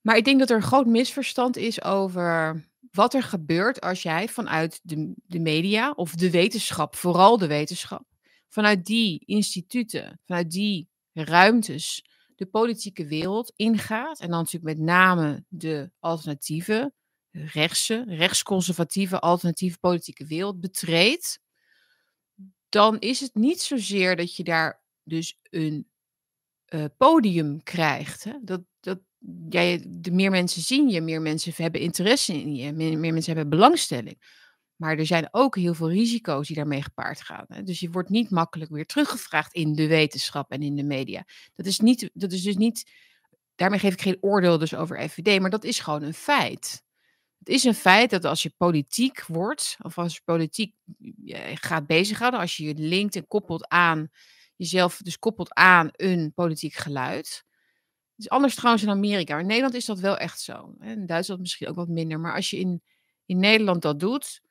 Maar 0.00 0.16
ik 0.16 0.24
denk 0.24 0.38
dat 0.38 0.50
er 0.50 0.56
een 0.56 0.62
groot 0.62 0.86
misverstand 0.86 1.56
is 1.56 1.82
over 1.82 2.64
wat 2.90 3.14
er 3.14 3.22
gebeurt 3.22 3.80
als 3.80 4.02
jij 4.02 4.28
vanuit 4.28 4.80
de, 4.82 5.14
de 5.26 5.40
media 5.40 5.90
of 5.90 6.14
de 6.14 6.30
wetenschap, 6.30 6.96
vooral 6.96 7.38
de 7.38 7.46
wetenschap, 7.46 8.04
vanuit 8.48 8.84
die 8.84 9.22
instituten, 9.24 10.20
vanuit 10.24 10.50
die 10.50 10.88
ruimtes, 11.12 12.04
de 12.44 12.50
politieke 12.50 13.06
wereld 13.06 13.52
ingaat. 13.56 14.20
En 14.20 14.28
dan 14.28 14.38
natuurlijk 14.38 14.78
met 14.78 14.86
name 14.86 15.44
de 15.48 15.90
alternatieve, 15.98 16.92
rechtse, 17.30 18.04
rechtsconservatieve, 18.06 19.20
alternatieve 19.20 19.78
politieke 19.78 20.26
wereld 20.26 20.60
betreedt 20.60 21.40
dan 22.72 22.98
is 22.98 23.20
het 23.20 23.34
niet 23.34 23.60
zozeer 23.60 24.16
dat 24.16 24.36
je 24.36 24.44
daar 24.44 24.82
dus 25.02 25.38
een 25.42 25.88
uh, 26.68 26.84
podium 26.96 27.62
krijgt. 27.62 28.24
Hè? 28.24 28.32
Dat, 28.42 28.60
dat 28.80 29.00
jij, 29.48 29.84
de 29.88 30.10
meer 30.10 30.30
mensen 30.30 30.62
zien 30.62 30.88
je, 30.88 31.00
meer 31.00 31.22
mensen 31.22 31.52
hebben 31.56 31.80
interesse 31.80 32.32
in 32.32 32.54
je, 32.54 32.72
meer, 32.72 32.98
mensen 32.98 33.34
hebben 33.36 33.58
belangstelling. 33.58 34.41
Maar 34.82 34.98
er 34.98 35.06
zijn 35.06 35.28
ook 35.30 35.56
heel 35.56 35.74
veel 35.74 35.90
risico's 35.90 36.46
die 36.46 36.56
daarmee 36.56 36.82
gepaard 36.82 37.20
gaan. 37.20 37.44
Hè? 37.48 37.62
Dus 37.62 37.80
je 37.80 37.90
wordt 37.90 38.08
niet 38.08 38.30
makkelijk 38.30 38.70
weer 38.70 38.86
teruggevraagd 38.86 39.54
in 39.54 39.74
de 39.74 39.86
wetenschap 39.86 40.50
en 40.50 40.62
in 40.62 40.76
de 40.76 40.82
media. 40.82 41.24
Dat 41.54 41.66
is, 41.66 41.78
niet, 41.78 42.10
dat 42.14 42.32
is 42.32 42.42
dus 42.42 42.56
niet, 42.56 42.90
daarmee 43.54 43.78
geef 43.78 43.92
ik 43.92 44.02
geen 44.02 44.18
oordeel 44.20 44.58
dus 44.58 44.74
over 44.74 45.08
FVD, 45.08 45.40
maar 45.40 45.50
dat 45.50 45.64
is 45.64 45.78
gewoon 45.80 46.02
een 46.02 46.14
feit. 46.14 46.82
Het 47.38 47.48
is 47.48 47.64
een 47.64 47.74
feit 47.74 48.10
dat 48.10 48.24
als 48.24 48.42
je 48.42 48.54
politiek 48.56 49.26
wordt, 49.26 49.76
of 49.82 49.98
als 49.98 50.14
je 50.14 50.20
politiek 50.24 50.74
gaat 51.54 51.86
bezighouden, 51.86 52.40
als 52.40 52.56
je 52.56 52.64
je 52.64 52.74
linkt 52.74 53.16
en 53.16 53.26
koppelt 53.26 53.68
aan 53.68 54.10
jezelf, 54.56 54.96
dus 54.96 55.18
koppelt 55.18 55.54
aan 55.54 55.88
een 55.92 56.32
politiek 56.34 56.74
geluid. 56.74 57.44
Het 58.16 58.24
is 58.24 58.28
anders 58.28 58.54
trouwens 58.54 58.84
in 58.84 58.90
Amerika. 58.90 59.32
Maar 59.32 59.42
in 59.42 59.48
Nederland 59.48 59.74
is 59.74 59.84
dat 59.84 60.00
wel 60.00 60.16
echt 60.16 60.40
zo. 60.40 60.74
In 60.80 61.06
Duitsland 61.06 61.40
misschien 61.40 61.68
ook 61.68 61.76
wat 61.76 61.88
minder. 61.88 62.20
Maar 62.20 62.34
als 62.34 62.50
je 62.50 62.58
in, 62.58 62.82
in 63.26 63.38
Nederland 63.38 63.82
dat 63.82 64.00
doet, 64.00 64.41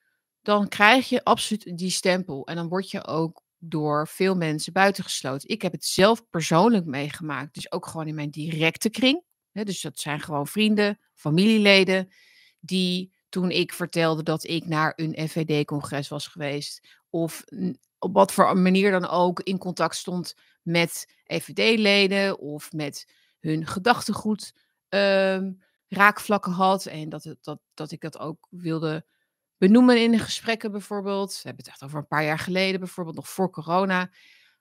dan 0.41 0.67
krijg 0.67 1.09
je 1.09 1.23
absoluut 1.23 1.77
die 1.77 1.89
stempel. 1.89 2.45
En 2.45 2.55
dan 2.55 2.67
word 2.67 2.91
je 2.91 3.05
ook 3.05 3.43
door 3.57 4.07
veel 4.07 4.35
mensen 4.35 4.73
buitengesloten. 4.73 5.49
Ik 5.49 5.61
heb 5.61 5.71
het 5.71 5.85
zelf 5.85 6.29
persoonlijk 6.29 6.85
meegemaakt. 6.85 7.53
Dus 7.53 7.71
ook 7.71 7.85
gewoon 7.85 8.07
in 8.07 8.15
mijn 8.15 8.29
directe 8.29 8.89
kring. 8.89 9.23
dus 9.51 9.81
dat 9.81 9.99
zijn 9.99 10.19
gewoon 10.19 10.47
vrienden, 10.47 10.99
familieleden. 11.13 12.11
Die 12.59 13.13
toen 13.29 13.51
ik 13.51 13.73
vertelde 13.73 14.23
dat 14.23 14.43
ik 14.43 14.65
naar 14.65 14.93
een 14.95 15.29
FVD-congres 15.29 16.07
was 16.07 16.27
geweest. 16.27 16.87
Of 17.09 17.43
op 17.99 18.13
wat 18.13 18.31
voor 18.31 18.57
manier 18.57 18.91
dan 18.91 19.07
ook 19.07 19.39
in 19.39 19.57
contact 19.57 19.95
stond 19.95 20.35
met 20.61 21.13
FVD-leden. 21.25 22.39
Of 22.39 22.71
met 22.71 23.11
hun 23.39 23.67
gedachtegoed 23.67 24.53
um, 24.89 25.61
raakvlakken 25.87 26.51
had. 26.51 26.85
En 26.85 27.09
dat, 27.09 27.35
dat, 27.41 27.59
dat 27.73 27.91
ik 27.91 28.01
dat 28.01 28.19
ook 28.19 28.47
wilde 28.49 29.05
benoemen 29.61 30.01
in 30.01 30.11
de 30.11 30.19
gesprekken 30.19 30.71
bijvoorbeeld. 30.71 31.31
We 31.31 31.39
hebben 31.43 31.63
het 31.63 31.73
echt 31.73 31.83
over 31.83 31.97
een 31.97 32.07
paar 32.07 32.23
jaar 32.23 32.39
geleden, 32.39 32.79
bijvoorbeeld 32.79 33.15
nog 33.15 33.29
voor 33.29 33.49
corona. 33.49 34.11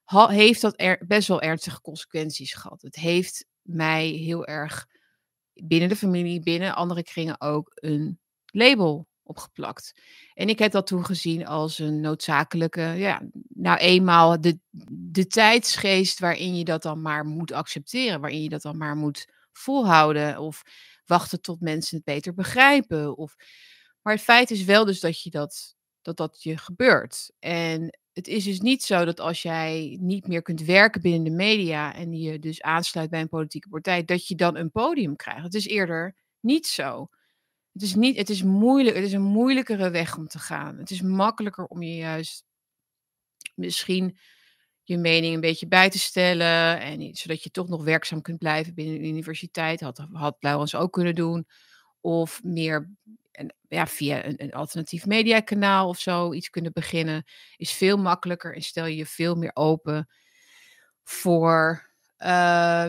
heeft 0.05 0.61
dat 0.61 0.75
er 0.77 1.03
best 1.07 1.29
wel 1.29 1.41
ernstige 1.41 1.81
consequenties 1.81 2.55
gehad. 2.55 2.83
Het 2.83 2.97
heeft 2.97 3.47
mij 3.63 4.07
heel 4.07 4.47
erg 4.47 4.87
binnen 5.53 5.89
de 5.89 5.97
familie, 5.97 6.43
binnen 6.43 6.75
andere 6.75 7.03
kringen 7.03 7.41
ook 7.41 7.71
een 7.75 8.21
label 8.47 9.09
opgeplakt. 9.23 10.01
En 10.35 10.49
ik 10.49 10.59
heb 10.59 10.73
dat 10.73 10.87
toen 10.87 11.05
gezien 11.05 11.47
als 11.47 11.79
een 11.79 12.01
noodzakelijke, 12.01 12.81
ja, 12.81 13.23
nou 13.49 13.79
eenmaal 13.79 14.41
de, 14.41 14.59
de 14.91 15.27
tijdsgeest 15.27 16.19
waarin 16.19 16.57
je 16.57 16.65
dat 16.65 16.83
dan 16.83 17.03
maar 17.03 17.25
moet 17.25 17.53
accepteren, 17.53 18.21
waarin 18.21 18.43
je 18.43 18.49
dat 18.49 18.63
dan 18.63 18.77
maar 18.77 18.97
moet 18.97 19.33
volhouden 19.53 20.39
of 20.39 20.63
wachten 21.05 21.41
tot 21.41 21.61
mensen 21.61 21.97
het 21.97 22.05
beter 22.05 22.35
begrijpen. 22.35 23.17
Of, 23.17 23.37
maar 24.03 24.15
het 24.15 24.23
feit 24.23 24.51
is 24.51 24.65
wel 24.65 24.85
dus 24.85 25.01
dat 25.01 25.23
je 25.23 25.31
dat, 25.31 25.77
dat, 26.03 26.17
dat 26.17 26.43
je 26.43 26.57
gebeurt. 26.57 27.31
En 27.39 27.99
het 28.13 28.29
is 28.29 28.45
dus 28.45 28.61
niet 28.61 28.83
zo 28.83 29.05
dat 29.05 29.21
als 29.21 29.43
jij 29.43 29.99
niet 30.01 30.27
meer 30.27 30.43
kunt 30.43 30.63
werken 30.63 31.01
binnen 31.01 31.25
de 31.25 31.31
media 31.31 31.95
en 31.95 32.13
je 32.13 32.39
dus 32.39 32.63
aansluit 32.63 33.11
bij 33.11 33.21
een 33.21 33.29
politieke 33.29 33.69
partij, 33.69 34.05
dat 34.05 34.27
je 34.27 34.35
dan 34.35 34.57
een 34.57 34.71
podium 34.71 35.17
krijgt. 35.17 35.43
Het 35.43 35.55
is 35.55 35.67
eerder 35.67 36.17
niet 36.41 36.67
zo. 36.67 37.09
Het 37.73 37.83
is, 37.83 37.95
niet, 37.95 38.17
het 38.17 38.29
is 38.29 38.43
moeilijk, 38.43 38.97
het 38.97 39.05
is 39.05 39.13
een 39.13 39.23
moeilijkere 39.23 39.91
weg 39.91 40.17
om 40.17 40.29
te 40.29 40.39
gaan. 40.39 40.79
Het 40.79 40.91
is 40.91 41.01
makkelijker 41.03 41.65
om 41.65 41.83
je 41.83 41.97
juist 41.97 42.45
misschien 43.55 44.19
je 44.83 44.99
mening 44.99 45.35
een 45.35 45.41
beetje 45.41 45.69
bij 45.69 45.91
te 45.91 45.99
stellen. 45.99 46.81
En, 46.81 47.15
zodat 47.15 47.43
je 47.43 47.51
toch 47.51 47.69
nog 47.69 47.85
werkzaam 47.85 48.23
kunt 48.23 48.39
blijven 48.39 48.75
binnen 48.75 48.95
de 48.95 49.09
universiteit. 49.09 49.81
Had, 49.81 50.07
had 50.13 50.37
Laurens 50.41 50.75
ook 50.75 50.93
kunnen 50.93 51.15
doen. 51.15 51.47
Of 52.01 52.43
meer 52.43 52.91
ja, 53.71 53.87
via 53.87 54.25
een, 54.25 54.35
een 54.37 54.53
alternatief 54.53 55.07
mediakanaal 55.07 55.89
of 55.89 55.99
zo 55.99 56.33
iets 56.33 56.51
kunnen 56.51 56.73
beginnen. 56.73 57.25
Is 57.57 57.73
veel 57.73 57.97
makkelijker 57.97 58.55
en 58.55 58.63
stel 58.63 58.87
je 58.87 58.97
je 58.97 59.07
veel 59.07 59.35
meer 59.35 59.51
open 59.55 60.09
voor, 61.03 61.91
uh, 62.19 62.87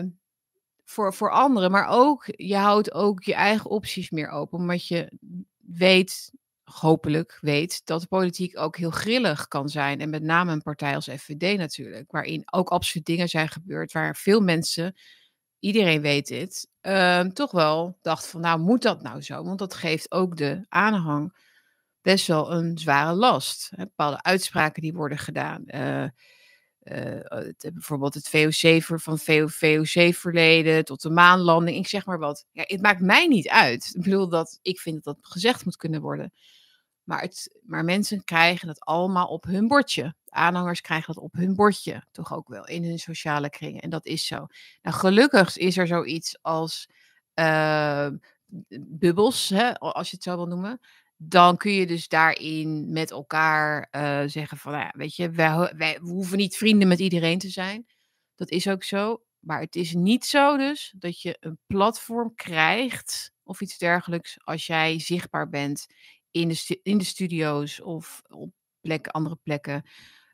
voor, 0.84 1.14
voor 1.14 1.30
anderen. 1.30 1.70
Maar 1.70 1.86
ook, 1.88 2.24
je 2.26 2.56
houdt 2.56 2.92
ook 2.92 3.22
je 3.22 3.34
eigen 3.34 3.70
opties 3.70 4.10
meer 4.10 4.28
open. 4.28 4.58
Omdat 4.58 4.86
je 4.86 5.18
weet, 5.58 6.30
hopelijk 6.64 7.38
weet, 7.40 7.80
dat 7.84 8.00
de 8.00 8.06
politiek 8.06 8.58
ook 8.58 8.76
heel 8.76 8.90
grillig 8.90 9.48
kan 9.48 9.68
zijn. 9.68 10.00
En 10.00 10.10
met 10.10 10.22
name 10.22 10.52
een 10.52 10.62
partij 10.62 10.94
als 10.94 11.08
FVD 11.08 11.58
natuurlijk. 11.58 12.10
Waarin 12.10 12.42
ook 12.52 12.68
absoluut 12.68 13.06
dingen 13.06 13.28
zijn 13.28 13.48
gebeurd 13.48 13.92
waar 13.92 14.16
veel 14.16 14.40
mensen, 14.40 14.94
iedereen 15.62 16.00
weet 16.00 16.26
dit, 16.26 16.68
uh, 16.82 17.20
toch 17.20 17.50
wel 17.50 17.98
dacht 18.00 18.26
van 18.26 18.40
nou 18.40 18.60
moet 18.60 18.82
dat 18.82 19.02
nou 19.02 19.22
zo? 19.22 19.44
Want 19.44 19.58
dat 19.58 19.74
geeft 19.74 20.12
ook 20.12 20.36
de 20.36 20.64
aanhang 20.68 21.36
best 22.00 22.26
wel 22.26 22.52
een 22.52 22.78
zware 22.78 23.14
last. 23.14 23.70
Hè? 23.70 23.84
Bepaalde 23.84 24.22
uitspraken 24.22 24.82
die 24.82 24.92
worden 24.92 25.18
gedaan. 25.18 25.62
Uh, 25.66 26.04
uh, 26.82 27.70
bijvoorbeeld 27.72 28.14
het 28.14 28.28
VOC 28.28 28.82
van 29.00 29.18
VOC-verleden 29.18 30.84
tot 30.84 31.02
de 31.02 31.10
maanlanding. 31.10 31.76
Ik 31.76 31.88
zeg 31.88 32.06
maar 32.06 32.18
wat. 32.18 32.46
Ja, 32.52 32.64
het 32.66 32.82
maakt 32.82 33.00
mij 33.00 33.26
niet 33.26 33.48
uit. 33.48 33.92
Ik 33.94 34.02
bedoel 34.02 34.28
dat 34.28 34.58
ik 34.62 34.80
vind 34.80 35.04
dat 35.04 35.16
dat 35.16 35.32
gezegd 35.32 35.64
moet 35.64 35.76
kunnen 35.76 36.00
worden. 36.00 36.32
Maar, 37.04 37.20
het, 37.20 37.58
maar 37.62 37.84
mensen 37.84 38.24
krijgen 38.24 38.68
het 38.68 38.80
allemaal 38.80 39.26
op 39.26 39.44
hun 39.44 39.68
bordje. 39.68 40.14
aanhangers 40.28 40.80
krijgen 40.80 41.14
dat 41.14 41.22
op 41.22 41.32
hun 41.32 41.54
bordje. 41.54 42.04
Toch 42.10 42.34
ook 42.34 42.48
wel 42.48 42.66
in 42.66 42.84
hun 42.84 42.98
sociale 42.98 43.50
kringen. 43.50 43.82
En 43.82 43.90
dat 43.90 44.06
is 44.06 44.26
zo. 44.26 44.46
Nou, 44.82 44.96
gelukkig 44.96 45.56
is 45.56 45.76
er 45.76 45.86
zoiets 45.86 46.42
als 46.42 46.88
uh, 47.34 48.08
bubbels, 48.80 49.48
hè, 49.48 49.78
als 49.78 50.10
je 50.10 50.16
het 50.16 50.24
zo 50.24 50.36
wil 50.36 50.46
noemen 50.46 50.80
dan 51.28 51.56
kun 51.56 51.72
je 51.72 51.86
dus 51.86 52.08
daarin 52.08 52.92
met 52.92 53.10
elkaar 53.10 53.88
uh, 53.90 54.22
zeggen 54.26 54.58
van, 54.58 54.72
nou 54.72 54.84
ja, 54.84 54.92
weet 54.96 55.16
je, 55.16 55.30
wij, 55.30 55.72
wij 55.76 55.98
we 56.00 56.08
hoeven 56.10 56.38
niet 56.38 56.56
vrienden 56.56 56.88
met 56.88 56.98
iedereen 56.98 57.38
te 57.38 57.48
zijn. 57.48 57.86
Dat 58.34 58.50
is 58.50 58.68
ook 58.68 58.84
zo. 58.84 59.22
Maar 59.38 59.60
het 59.60 59.76
is 59.76 59.94
niet 59.94 60.24
zo 60.24 60.56
dus 60.56 60.94
dat 60.98 61.20
je 61.20 61.36
een 61.40 61.58
platform 61.66 62.34
krijgt 62.34 63.32
of 63.42 63.60
iets 63.60 63.78
dergelijks 63.78 64.38
als 64.44 64.66
jij 64.66 65.00
zichtbaar 65.00 65.48
bent 65.48 65.86
in 66.32 66.48
de, 66.48 66.80
in 66.82 66.98
de 66.98 67.04
studio's 67.04 67.80
of 67.80 68.22
op 68.28 68.52
plekken, 68.80 69.12
andere 69.12 69.38
plekken 69.42 69.82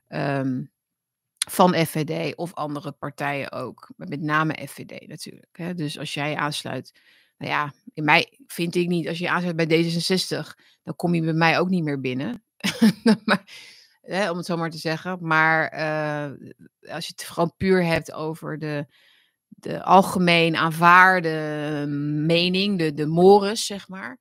um, 0.09 0.73
van 1.49 1.75
FVD 1.75 2.37
of 2.37 2.55
andere 2.55 2.93
partijen 2.93 3.52
ook. 3.52 3.90
Met 3.97 4.21
name 4.21 4.67
FVD 4.69 5.09
natuurlijk. 5.09 5.57
Hè. 5.59 5.75
Dus 5.75 5.99
als 5.99 6.14
jij 6.14 6.37
aansluit 6.37 6.93
nou 7.38 7.52
ja, 7.52 7.73
in 7.95 8.05
mij 8.05 8.38
vind 8.47 8.75
ik 8.75 8.88
niet, 8.88 9.09
als 9.09 9.19
je 9.19 9.31
aanzet 9.31 9.57
bij 9.57 9.67
D66, 9.67 10.47
dan 10.83 10.97
kom 10.97 11.14
je 11.14 11.23
bij 11.23 11.33
mij 11.33 11.59
ook 11.59 11.69
niet 11.69 11.85
meer 11.85 12.00
binnen. 12.00 12.45
maar, 13.25 13.43
hè, 14.00 14.31
om 14.31 14.37
het 14.37 14.47
zo 14.47 14.57
maar 14.57 14.71
te 14.71 14.78
zeggen. 14.78 15.19
Maar 15.21 15.73
uh, 15.73 16.95
als 16.95 17.07
je 17.07 17.12
het 17.17 17.23
gewoon 17.23 17.55
puur 17.57 17.85
hebt 17.85 18.12
over 18.12 18.59
de, 18.59 18.87
de 19.49 19.83
algemeen 19.83 20.57
aanvaarde 20.57 21.85
mening, 22.26 22.78
de, 22.78 22.95
de 22.95 23.07
mores, 23.07 23.67
zeg 23.67 23.88
maar. 23.88 24.19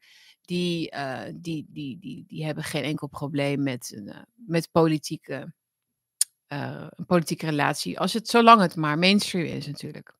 Die, 0.48 0.92
uh, 0.96 1.24
die, 1.34 1.66
die, 1.70 2.00
die, 2.00 2.24
die 2.28 2.46
hebben 2.46 2.64
geen 2.64 2.84
enkel 2.84 3.08
probleem 3.08 3.64
met, 3.64 3.92
uh, 3.96 4.16
met 4.36 4.72
politieke, 4.72 5.54
een 6.48 7.06
politieke 7.08 7.46
relatie. 7.46 8.00
Als 8.00 8.14
het, 8.14 8.28
zolang 8.28 8.62
het 8.62 8.76
maar 8.76 8.98
mainstream 8.98 9.46
is 9.46 9.68
natuurlijk. 9.68 10.16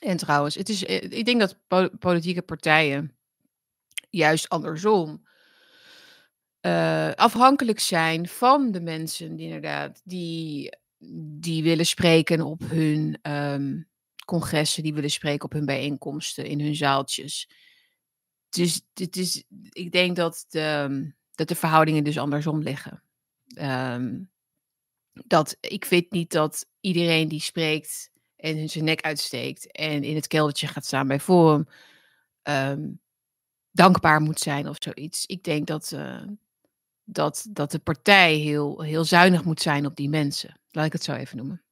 En 0.00 0.16
trouwens, 0.16 0.54
het 0.54 0.68
is, 0.68 0.84
eh, 0.84 1.02
ik 1.02 1.24
denk 1.24 1.40
dat 1.40 1.56
politieke 1.98 2.42
partijen 2.42 3.16
juist 4.10 4.48
andersom 4.48 5.26
afhankelijk 7.14 7.80
zijn 7.80 8.28
van 8.28 8.70
de 8.70 8.80
mensen 8.80 9.36
die 9.36 9.46
inderdaad 9.46 10.00
die, 10.04 10.76
die 11.40 11.62
willen 11.62 11.86
spreken 11.86 12.40
op 12.40 12.60
hun 12.60 13.18
um, 13.22 13.90
congressen, 14.24 14.82
die 14.82 14.94
willen 14.94 15.10
spreken 15.10 15.44
op 15.44 15.52
hun 15.52 15.66
bijeenkomsten, 15.66 16.46
in 16.46 16.60
hun 16.60 16.74
zaaltjes. 16.74 17.50
Dus 18.48 18.82
dit 18.92 19.16
is, 19.16 19.44
ik 19.68 19.92
denk 19.92 20.16
dat 20.16 20.44
de, 20.48 21.12
dat 21.34 21.48
de 21.48 21.54
verhoudingen 21.54 22.04
dus 22.04 22.18
andersom 22.18 22.62
liggen. 22.62 23.02
Um, 23.60 24.30
dat 25.12 25.56
ik 25.60 25.84
weet 25.84 26.10
niet 26.10 26.30
dat 26.30 26.66
iedereen 26.80 27.28
die 27.28 27.40
spreekt 27.40 28.10
en 28.36 28.68
zijn 28.68 28.84
nek 28.84 29.00
uitsteekt 29.00 29.72
en 29.72 30.04
in 30.04 30.14
het 30.14 30.26
keldertje 30.26 30.66
gaat 30.66 30.84
staan 30.84 31.08
bij 31.08 31.20
Forum, 31.20 31.66
um, 32.42 33.00
dankbaar 33.70 34.20
moet 34.20 34.38
zijn 34.38 34.68
of 34.68 34.76
zoiets. 34.78 35.26
Ik 35.26 35.44
denk 35.44 35.66
dat, 35.66 35.92
uh, 35.94 36.22
dat, 37.04 37.46
dat 37.50 37.70
de 37.70 37.78
partij 37.78 38.34
heel, 38.34 38.80
heel 38.80 39.04
zuinig 39.04 39.44
moet 39.44 39.60
zijn 39.60 39.86
op 39.86 39.96
die 39.96 40.08
mensen. 40.08 40.60
Laat 40.70 40.86
ik 40.86 40.92
het 40.92 41.04
zo 41.04 41.12
even 41.12 41.36
noemen. 41.36 41.62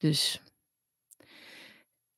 Dus 0.00 0.40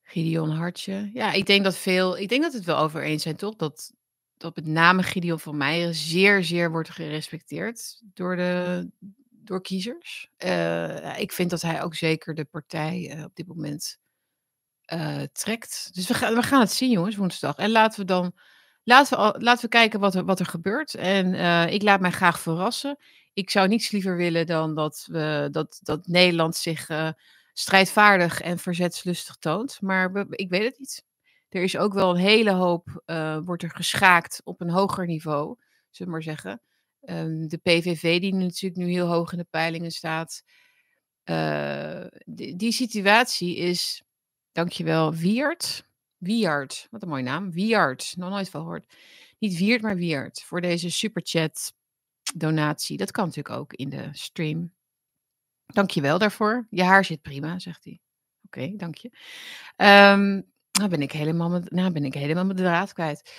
Gideon 0.02 0.50
Hartje. 0.50 1.10
Ja, 1.12 1.32
ik 1.32 1.46
denk 1.46 1.64
dat 1.64 1.76
veel, 1.76 2.18
ik 2.18 2.28
denk 2.28 2.42
dat 2.42 2.52
het 2.52 2.64
wel 2.64 2.78
over 2.78 3.02
eens 3.02 3.22
zijn, 3.22 3.36
toch? 3.36 3.56
Dat, 3.56 3.92
dat 4.36 4.56
met 4.56 4.66
name 4.66 5.02
Gideon 5.02 5.40
van 5.40 5.56
Meijeren 5.56 5.94
zeer, 5.94 6.44
zeer 6.44 6.70
wordt 6.70 6.90
gerespecteerd 6.90 8.00
door 8.14 8.36
de, 8.36 8.90
door 9.30 9.62
kiezers. 9.62 10.30
Uh, 10.44 11.18
ik 11.18 11.32
vind 11.32 11.50
dat 11.50 11.62
hij 11.62 11.82
ook 11.82 11.94
zeker 11.94 12.34
de 12.34 12.44
partij 12.44 13.16
uh, 13.16 13.24
op 13.24 13.34
dit 13.34 13.46
moment 13.46 13.98
uh, 14.92 15.22
trekt. 15.32 15.90
Dus 15.92 16.06
we, 16.08 16.14
gaan, 16.14 16.34
we 16.34 16.42
gaan 16.42 16.60
het 16.60 16.72
zien, 16.72 16.90
jongens, 16.90 17.16
woensdag. 17.16 17.56
En 17.56 17.70
laten 17.70 18.00
we 18.00 18.06
dan 18.06 18.34
laten 18.84 19.18
we, 19.18 19.40
laten 19.40 19.64
we 19.64 19.68
kijken 19.68 20.00
wat 20.00 20.14
er, 20.14 20.24
wat 20.24 20.40
er 20.40 20.46
gebeurt. 20.46 20.94
En 20.94 21.34
ik 21.72 21.82
laat 21.82 22.00
mij 22.00 22.10
graag 22.10 22.40
verrassen. 22.40 22.96
Ik 23.32 23.50
zou 23.50 23.68
niets 23.68 23.90
liever 23.90 24.16
willen 24.16 24.46
dan 24.46 24.74
dat, 24.74 25.06
we, 25.10 25.48
dat, 25.50 25.80
dat 25.82 26.06
Nederland 26.06 26.56
zich 26.56 26.88
strijdvaardig 27.52 28.40
en 28.40 28.58
verzetslustig 28.58 29.36
toont. 29.36 29.80
Maar 29.80 30.26
ik 30.30 30.48
weet 30.48 30.64
het 30.64 30.78
niet. 30.78 31.04
Er 31.48 31.62
is 31.62 31.76
ook 31.76 31.92
wel 31.92 32.10
een 32.10 32.16
hele 32.16 32.52
hoop, 32.52 33.02
eh, 33.04 33.38
wordt 33.44 33.62
er 33.62 33.70
geschaakt 33.70 34.40
op 34.44 34.60
een 34.60 34.70
hoger 34.70 35.06
niveau, 35.06 35.56
zullen 35.90 36.12
we 36.12 36.18
maar 36.18 36.22
zeggen. 36.22 36.62
Ehm, 37.00 37.46
de 37.46 37.56
PVV, 37.56 38.20
die 38.20 38.34
natuurlijk 38.34 38.82
nu 38.82 38.90
heel 38.90 39.06
hoog 39.06 39.32
in 39.32 39.38
de 39.38 39.46
peilingen 39.50 39.90
staat. 39.90 40.42
Eh, 41.24 42.04
die, 42.24 42.56
die 42.56 42.72
situatie 42.72 43.56
is, 43.56 44.02
dankjewel, 44.52 45.14
Wiert. 45.14 45.84
Wiert, 46.16 46.86
wat 46.90 47.02
een 47.02 47.08
mooie 47.08 47.22
naam. 47.22 47.50
Wiert, 47.50 48.14
nog 48.16 48.30
nooit 48.30 48.50
van 48.50 48.60
gehoord. 48.60 48.94
Niet 49.38 49.58
Wiert, 49.58 49.82
maar 49.82 49.96
Wiert. 49.96 50.42
Voor 50.42 50.60
deze 50.60 50.90
superchat 50.90 51.74
donatie. 52.34 52.96
Dat 52.96 53.10
kan 53.10 53.26
natuurlijk 53.26 53.56
ook 53.56 53.72
in 53.72 53.88
de 53.88 54.08
stream. 54.12 54.72
Dankjewel 55.66 56.18
daarvoor. 56.18 56.66
Je 56.70 56.82
haar 56.82 57.04
zit 57.04 57.22
prima, 57.22 57.58
zegt 57.58 57.84
hij. 57.84 58.00
Oké, 58.44 58.76
dank 58.76 58.96
je. 58.96 59.10
Ehm, 59.76 60.40
nou, 60.72 60.88
ben 60.88 61.02
ik 61.02 61.12
helemaal 61.12 61.48
met, 61.50 61.70
nou 61.70 61.92
ben 61.92 62.04
ik 62.04 62.14
helemaal 62.14 62.44
met 62.44 62.56
draad 62.56 62.92
kwijt. 62.92 63.30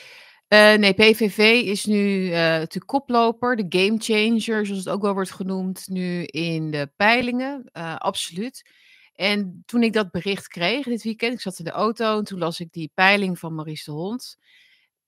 Eh, 0.48 0.74
nee, 0.74 0.94
PVV 0.94 1.62
is 1.66 1.86
nu 1.86 2.32
eh 2.32 2.62
de 2.68 2.86
koploper, 2.86 3.56
de 3.56 3.66
gamechanger, 3.70 4.66
zoals 4.66 4.86
het 4.86 4.90
ook 4.90 5.02
wel 5.02 5.14
wordt 5.14 5.32
genoemd, 5.32 5.88
nu 5.88 6.24
in 6.24 6.72
de 6.72 6.92
peilingen. 6.96 7.64
Eh, 7.72 7.96
absoluut. 7.96 8.70
En 9.14 9.64
toen 9.66 9.84
ik 9.84 9.94
dat 9.94 10.12
bericht 10.12 10.48
kreeg 10.48 10.86
dit 10.86 11.04
weekend, 11.04 11.34
ik 11.34 11.42
zat 11.42 11.60
in 11.60 11.66
de 11.66 11.72
auto 11.72 12.18
en 12.18 12.24
toen 12.24 12.40
las 12.40 12.60
ik 12.60 12.72
die 12.72 12.92
peiling 12.94 13.40
van 13.40 13.56
Maurice 13.56 13.92
de 13.92 13.92
Hond. 13.92 14.38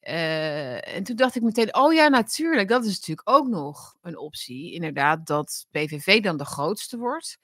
Eh, 0.06 0.96
en 0.96 1.04
toen 1.04 1.16
dacht 1.16 1.36
ik 1.36 1.42
meteen, 1.42 1.76
oh 1.76 1.94
ja, 1.94 2.08
natuurlijk, 2.08 2.68
dat 2.68 2.86
is 2.86 2.94
natuurlijk 3.00 3.30
ook 3.30 3.48
nog 3.48 3.96
een 4.02 4.18
optie. 4.18 4.74
Inderdaad, 4.74 5.28
dat 5.28 5.68
PVV 5.72 6.22
dan 6.22 6.38
de 6.38 6.46
grootste 6.46 6.98
wordt. 6.98 7.38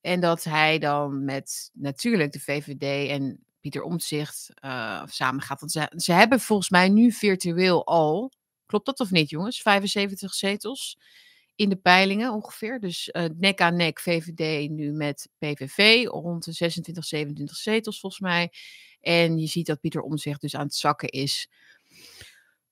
En 0.00 0.20
dat 0.20 0.44
hij 0.44 0.78
dan 0.78 1.24
met 1.24 1.70
natuurlijk 1.72 2.32
de 2.32 2.40
VVD 2.40 3.10
en 3.10 3.44
Pieter 3.60 3.82
Omtzigt 3.82 4.50
eh 4.54 5.02
samen 5.06 5.42
gaat. 5.42 5.60
Want 5.60 5.72
ze, 5.72 5.92
ze 5.96 6.12
hebben 6.12 6.40
volgens 6.40 6.70
mij 6.70 6.88
nu 6.88 7.12
virtueel 7.12 7.86
al, 7.86 8.32
klopt 8.66 8.86
dat 8.86 9.00
of 9.00 9.10
niet 9.10 9.30
jongens, 9.30 9.62
75 9.62 10.34
zetels 10.34 10.98
in 11.54 11.68
de 11.68 11.76
peilingen 11.76 12.32
ongeveer. 12.32 12.80
Dus 12.80 13.10
eh, 13.10 13.24
nek 13.36 13.60
aan 13.60 13.76
nek 13.76 14.00
VVD 14.00 14.70
nu 14.70 14.92
met 14.92 15.28
PVV, 15.38 16.04
rond 16.04 16.44
de 16.44 16.52
26, 16.52 17.04
27 17.04 17.56
zetels 17.56 18.00
volgens 18.00 18.22
mij. 18.22 18.52
En 19.00 19.38
je 19.38 19.46
ziet 19.46 19.66
dat 19.66 19.80
Pieter 19.80 20.00
Omtzigt 20.00 20.40
dus 20.40 20.56
aan 20.56 20.66
het 20.66 20.74
zakken 20.74 21.08
is. 21.08 21.48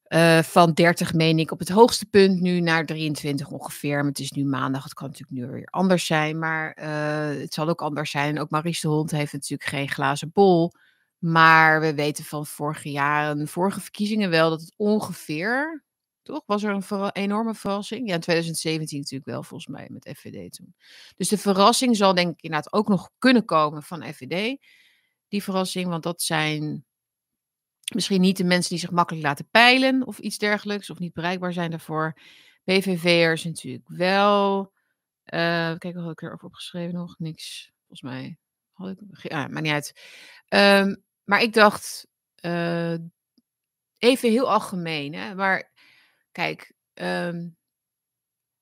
Eh, 0.04 0.42
van 0.42 0.72
30 0.72 1.12
meen 1.12 1.38
ik 1.38 1.50
op 1.50 1.58
het 1.58 1.68
hoogste 1.68 2.06
punt 2.06 2.40
nu 2.40 2.60
naar 2.60 2.86
23 2.86 3.48
ongeveer. 3.48 3.96
Maar 3.96 4.08
het 4.08 4.18
is 4.18 4.30
nu 4.30 4.44
maandag, 4.44 4.82
het 4.84 4.94
kan 4.94 5.06
natuurlijk 5.06 5.38
nu 5.38 5.52
weer 5.52 5.66
anders 5.70 6.06
zijn. 6.06 6.38
Maar 6.38 6.72
eh, 6.72 7.40
het 7.40 7.54
zal 7.54 7.68
ook 7.68 7.82
anders 7.82 8.10
zijn. 8.10 8.40
Ook 8.40 8.50
Maurice 8.50 8.80
de 8.80 8.88
Hond 8.88 9.10
heeft 9.10 9.32
natuurlijk 9.32 9.68
geen 9.68 9.88
glazen 9.88 10.30
bol. 10.32 10.72
Maar 11.18 11.80
we 11.80 11.94
weten 11.94 12.24
van 12.24 12.46
vorige 12.46 12.90
jaren, 12.90 13.48
vorige 13.48 13.80
verkiezingen 13.80 14.30
wel, 14.30 14.50
dat 14.50 14.60
het 14.60 14.74
ongeveer, 14.76 15.84
toch? 16.22 16.42
Was 16.46 16.62
er 16.62 16.70
een 16.70 17.10
enorme 17.12 17.54
verrassing? 17.54 18.08
Ja, 18.08 18.14
in 18.14 18.20
2017 18.20 18.98
natuurlijk 18.98 19.30
wel, 19.30 19.42
volgens 19.42 19.70
mij, 19.70 19.86
met 19.90 20.10
FVD 20.16 20.52
toen. 20.52 20.74
Dus 21.16 21.28
de 21.28 21.38
verrassing 21.38 21.96
zal 21.96 22.14
denk 22.14 22.32
ik 22.32 22.42
inderdaad 22.42 22.72
ook 22.72 22.88
nog 22.88 23.10
kunnen 23.18 23.44
komen 23.44 23.82
van 23.82 24.12
FVD. 24.12 24.58
Die 25.28 25.42
verrassing, 25.42 25.88
want 25.88 26.02
dat 26.02 26.22
zijn 26.22 26.84
misschien 27.94 28.20
niet 28.20 28.36
de 28.36 28.44
mensen 28.44 28.70
die 28.70 28.78
zich 28.78 28.90
makkelijk 28.90 29.24
laten 29.24 29.48
peilen 29.50 30.06
of 30.06 30.18
iets 30.18 30.38
dergelijks, 30.38 30.90
of 30.90 30.98
niet 30.98 31.12
bereikbaar 31.12 31.52
zijn 31.52 31.70
daarvoor. 31.70 32.18
PVV'ers 32.64 33.44
natuurlijk 33.44 33.88
wel. 33.88 34.72
Eh 35.24 35.74
kijk, 35.78 35.94
had 35.94 36.10
ik 36.10 36.22
erover 36.22 36.46
opgeschreven 36.46 36.94
nog? 36.94 37.18
Niks, 37.18 37.72
volgens 37.78 38.02
mij. 38.02 38.38
Had 38.72 38.88
ik, 38.88 39.32
ah, 39.32 39.48
maakt 39.48 39.60
niet 39.60 39.72
uit. 39.72 40.00
Ehm, 40.48 40.94
maar 41.24 41.42
ik 41.42 41.52
dacht, 41.52 42.06
eh, 42.34 42.94
even 43.98 44.30
heel 44.30 44.50
algemeen, 44.50 45.14
hè, 45.14 45.34
maar 45.34 45.72
kijk, 46.32 46.74
ehm, 46.94 47.48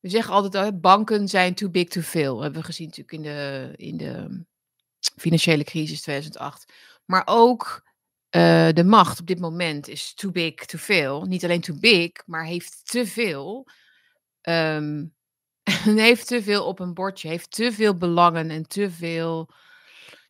we 0.00 0.09
zeggen 0.09 0.35
altijd, 0.35 0.64
al, 0.64 0.81
banken 0.81 1.29
zijn 1.29 1.55
too 1.55 1.71
big 1.71 1.88
to 1.88 2.00
fail. 2.00 2.41
Hebben 2.41 2.61
we 2.61 2.67
gezien 2.67 2.87
natuurlijk 2.87 3.17
in 3.17 3.23
de, 3.23 3.73
in 3.76 3.97
de 3.97 4.45
financiële 5.17 5.65
crisis 5.65 6.00
2008. 6.00 6.73
Maar 7.04 7.23
ook 7.25 7.92
eh, 8.32 8.68
de 8.73 8.84
macht 8.84 9.21
op 9.21 9.26
dit 9.26 9.38
moment 9.40 9.88
is 9.88 10.14
too 10.14 10.30
big 10.30 10.54
to 10.54 10.78
fail. 10.78 11.25
Niet 11.25 11.45
alleen 11.45 11.60
too 11.60 11.76
big, 11.80 12.10
maar 12.26 12.45
heeft 12.45 12.90
te 12.90 13.06
veel. 13.06 13.66
ehm, 14.40 15.06
heeft 15.84 16.26
te 16.26 16.42
veel 16.42 16.66
op 16.66 16.78
een 16.80 16.95
bordje, 16.95 17.28
heeft 17.28 17.50
te 17.50 17.73
veel 17.73 17.97
belangen 17.97 18.50
en 18.50 18.62
te 18.62 18.90
veel 18.90 19.50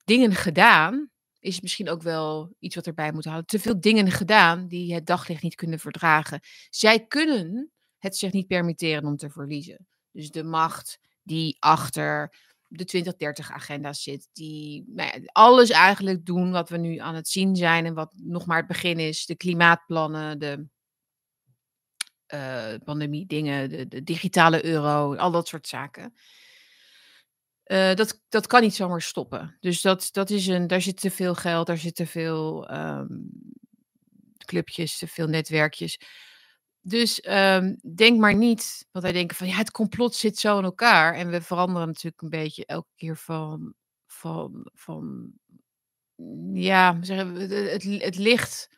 dingen 0.05 0.35
gedaan. 0.35 1.11
Is 1.41 1.61
misschien 1.61 1.89
ook 1.91 2.03
wel 2.03 2.55
iets 2.59 2.75
wat 2.75 2.87
erbij 2.87 3.13
moet 3.13 3.25
houden. 3.25 3.47
Te 3.47 3.59
veel 3.59 3.81
dingen 3.81 4.11
gedaan 4.11 4.69
die 4.69 4.95
het 4.95 5.07
daglicht 5.07 5.43
niet 5.43 5.55
kunnen 5.55 5.79
verdragen. 5.79 6.41
Zij 6.71 7.07
kunnen 7.07 7.73
het 7.99 8.17
zich 8.17 8.33
niet 8.33 8.47
permitteren 8.47 9.05
om 9.05 9.17
te 9.17 9.31
verliezen. 9.31 9.87
Dus 10.13 10.31
de 10.31 10.45
macht 10.45 10.99
die 11.23 11.57
achter 11.61 12.35
de 12.73 13.15
2030-agenda 13.15 13.93
zit, 13.93 14.29
die 14.33 14.85
nou 14.87 15.11
ja, 15.13 15.31
alles 15.33 15.71
eigenlijk 15.71 16.27
doen 16.27 16.51
wat 16.51 16.69
we 16.69 16.77
nu 16.77 16.97
aan 16.99 17.15
het 17.15 17.29
zien 17.29 17.57
zijn 17.57 17.87
en 17.87 17.95
wat 17.95 18.15
nog 18.17 18.47
maar 18.47 18.59
het 18.59 18.67
begin 18.67 18.99
is. 18.99 19.27
De 19.27 19.37
klimaatplannen, 19.37 20.39
de 20.39 20.67
eh 22.27 22.75
pandemie 22.85 23.27
dingen, 23.27 23.69
de, 23.69 23.89
de 23.89 24.03
digitale 24.03 24.65
euro, 24.65 25.17
al 25.17 25.31
dat 25.31 25.49
soort 25.49 25.69
zaken. 25.69 26.15
Eh, 27.63 27.95
dat, 27.95 28.23
dat 28.29 28.47
kan 28.47 28.63
niet 28.63 28.75
zomaar 28.75 29.03
stoppen. 29.03 29.57
Dus 29.61 29.81
dat, 29.81 30.09
dat 30.13 30.31
is 30.31 30.47
een, 30.47 30.67
daar 30.67 30.81
zit 30.81 31.01
te 31.01 31.11
veel 31.11 31.35
geld, 31.35 31.67
daar 31.67 31.79
zit 31.79 31.95
te 31.95 32.07
veel 32.07 32.69
ehm, 32.69 33.07
clubjes, 34.45 34.99
te 34.99 35.07
veel 35.07 35.27
netwerkjes. 35.27 35.99
Dus 36.85 37.21
ehm, 37.21 37.75
denk 37.95 38.19
maar 38.19 38.35
niet, 38.35 38.87
want 38.91 39.05
wij 39.05 39.15
denken 39.15 39.37
van 39.37 39.47
ja, 39.47 39.55
het 39.55 39.71
complot 39.71 40.15
zit 40.15 40.39
zo 40.39 40.59
in 40.59 40.65
elkaar. 40.65 41.15
En 41.15 41.31
we 41.31 41.43
veranderen 41.43 41.87
natuurlijk 41.87 42.23
een 42.23 42.31
beetje 42.31 42.67
elke 42.67 42.91
keer 42.97 43.17
van, 43.17 43.75
van, 44.07 44.71
van 44.75 45.33
ja, 46.53 46.95
hoe 46.95 47.05
zeggen 47.05 47.35
we, 47.35 47.41
het, 47.41 47.85
het, 47.85 48.03
het 48.03 48.17
licht, 48.17 48.69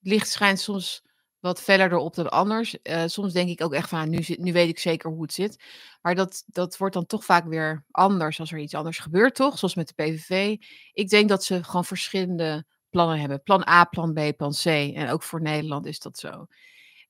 licht 0.00 0.28
schijnt 0.28 0.60
soms 0.60 1.02
wat 1.40 1.60
feller 1.60 1.92
erop 1.92 2.14
dan 2.14 2.30
anders. 2.30 2.82
Eh, 2.82 3.02
soms 3.06 3.32
denk 3.32 3.48
ik 3.48 3.62
ook 3.62 3.74
echt 3.74 3.88
van, 3.88 4.08
nu, 4.08 4.22
zit, 4.22 4.38
nu 4.38 4.52
weet 4.52 4.68
ik 4.68 4.78
zeker 4.78 5.10
hoe 5.10 5.22
het 5.22 5.32
zit. 5.32 5.62
Maar 6.02 6.14
dat, 6.14 6.44
dat 6.46 6.76
wordt 6.76 6.94
dan 6.94 7.06
toch 7.06 7.24
vaak 7.24 7.44
weer 7.46 7.84
anders 7.90 8.40
als 8.40 8.52
er 8.52 8.58
iets 8.58 8.74
anders 8.74 8.98
gebeurt, 8.98 9.34
toch? 9.34 9.58
Zoals 9.58 9.74
met 9.74 9.92
de 9.94 10.04
PVV. 10.04 10.56
Ik 10.92 11.08
denk 11.08 11.28
dat 11.28 11.44
ze 11.44 11.64
gewoon 11.64 11.84
verschillende 11.84 12.64
plannen 12.90 13.20
hebben. 13.20 13.42
Plan 13.42 13.68
A, 13.68 13.84
plan 13.84 14.12
B, 14.12 14.36
plan 14.36 14.52
C. 14.52 14.64
En 14.64 15.10
ook 15.10 15.22
voor 15.22 15.42
Nederland 15.42 15.86
is 15.86 15.98
dat 15.98 16.18
zo. 16.18 16.46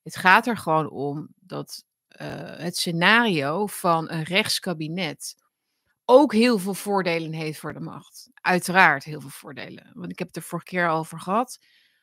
Het 0.04 0.16
gaat 0.16 0.46
er 0.46 0.56
gewoon 0.56 0.90
om 0.90 1.28
dat 1.40 1.84
eh, 2.08 2.56
het 2.56 2.76
scenario 2.76 3.66
van 3.66 4.10
een 4.10 4.22
rechtskabinet 4.22 5.34
ook 6.04 6.32
heel 6.32 6.58
veel 6.58 6.74
voordelen 6.74 7.32
heeft 7.32 7.58
voor 7.58 7.72
de 7.72 7.80
macht. 7.80 8.30
Uiteraard 8.34 9.04
heel 9.04 9.20
veel 9.20 9.30
voordelen. 9.30 9.90
Want 9.94 10.10
ik 10.10 10.18
heb 10.18 10.28
het 10.28 10.36
er 10.36 10.42
vorige 10.42 10.68
keer 10.68 10.88
al 10.88 10.98
over 10.98 11.20
gehad. 11.20 11.58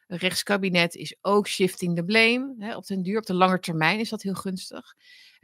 Een 0.08 0.18
rechtskabinet 0.18 0.96
is 0.96 1.18
ook 1.22 1.48
shifting 1.48 1.96
the 1.96 2.04
blame. 2.04 2.56
Hè, 2.58 2.76
op 2.76 2.86
den 2.86 3.02
duur, 3.04 3.18
op 3.18 3.26
de 3.26 3.34
lange 3.34 3.60
termijn 3.60 4.00
is 4.00 4.10
dat 4.10 4.22
heel 4.22 4.34
gunstig. 4.34 4.96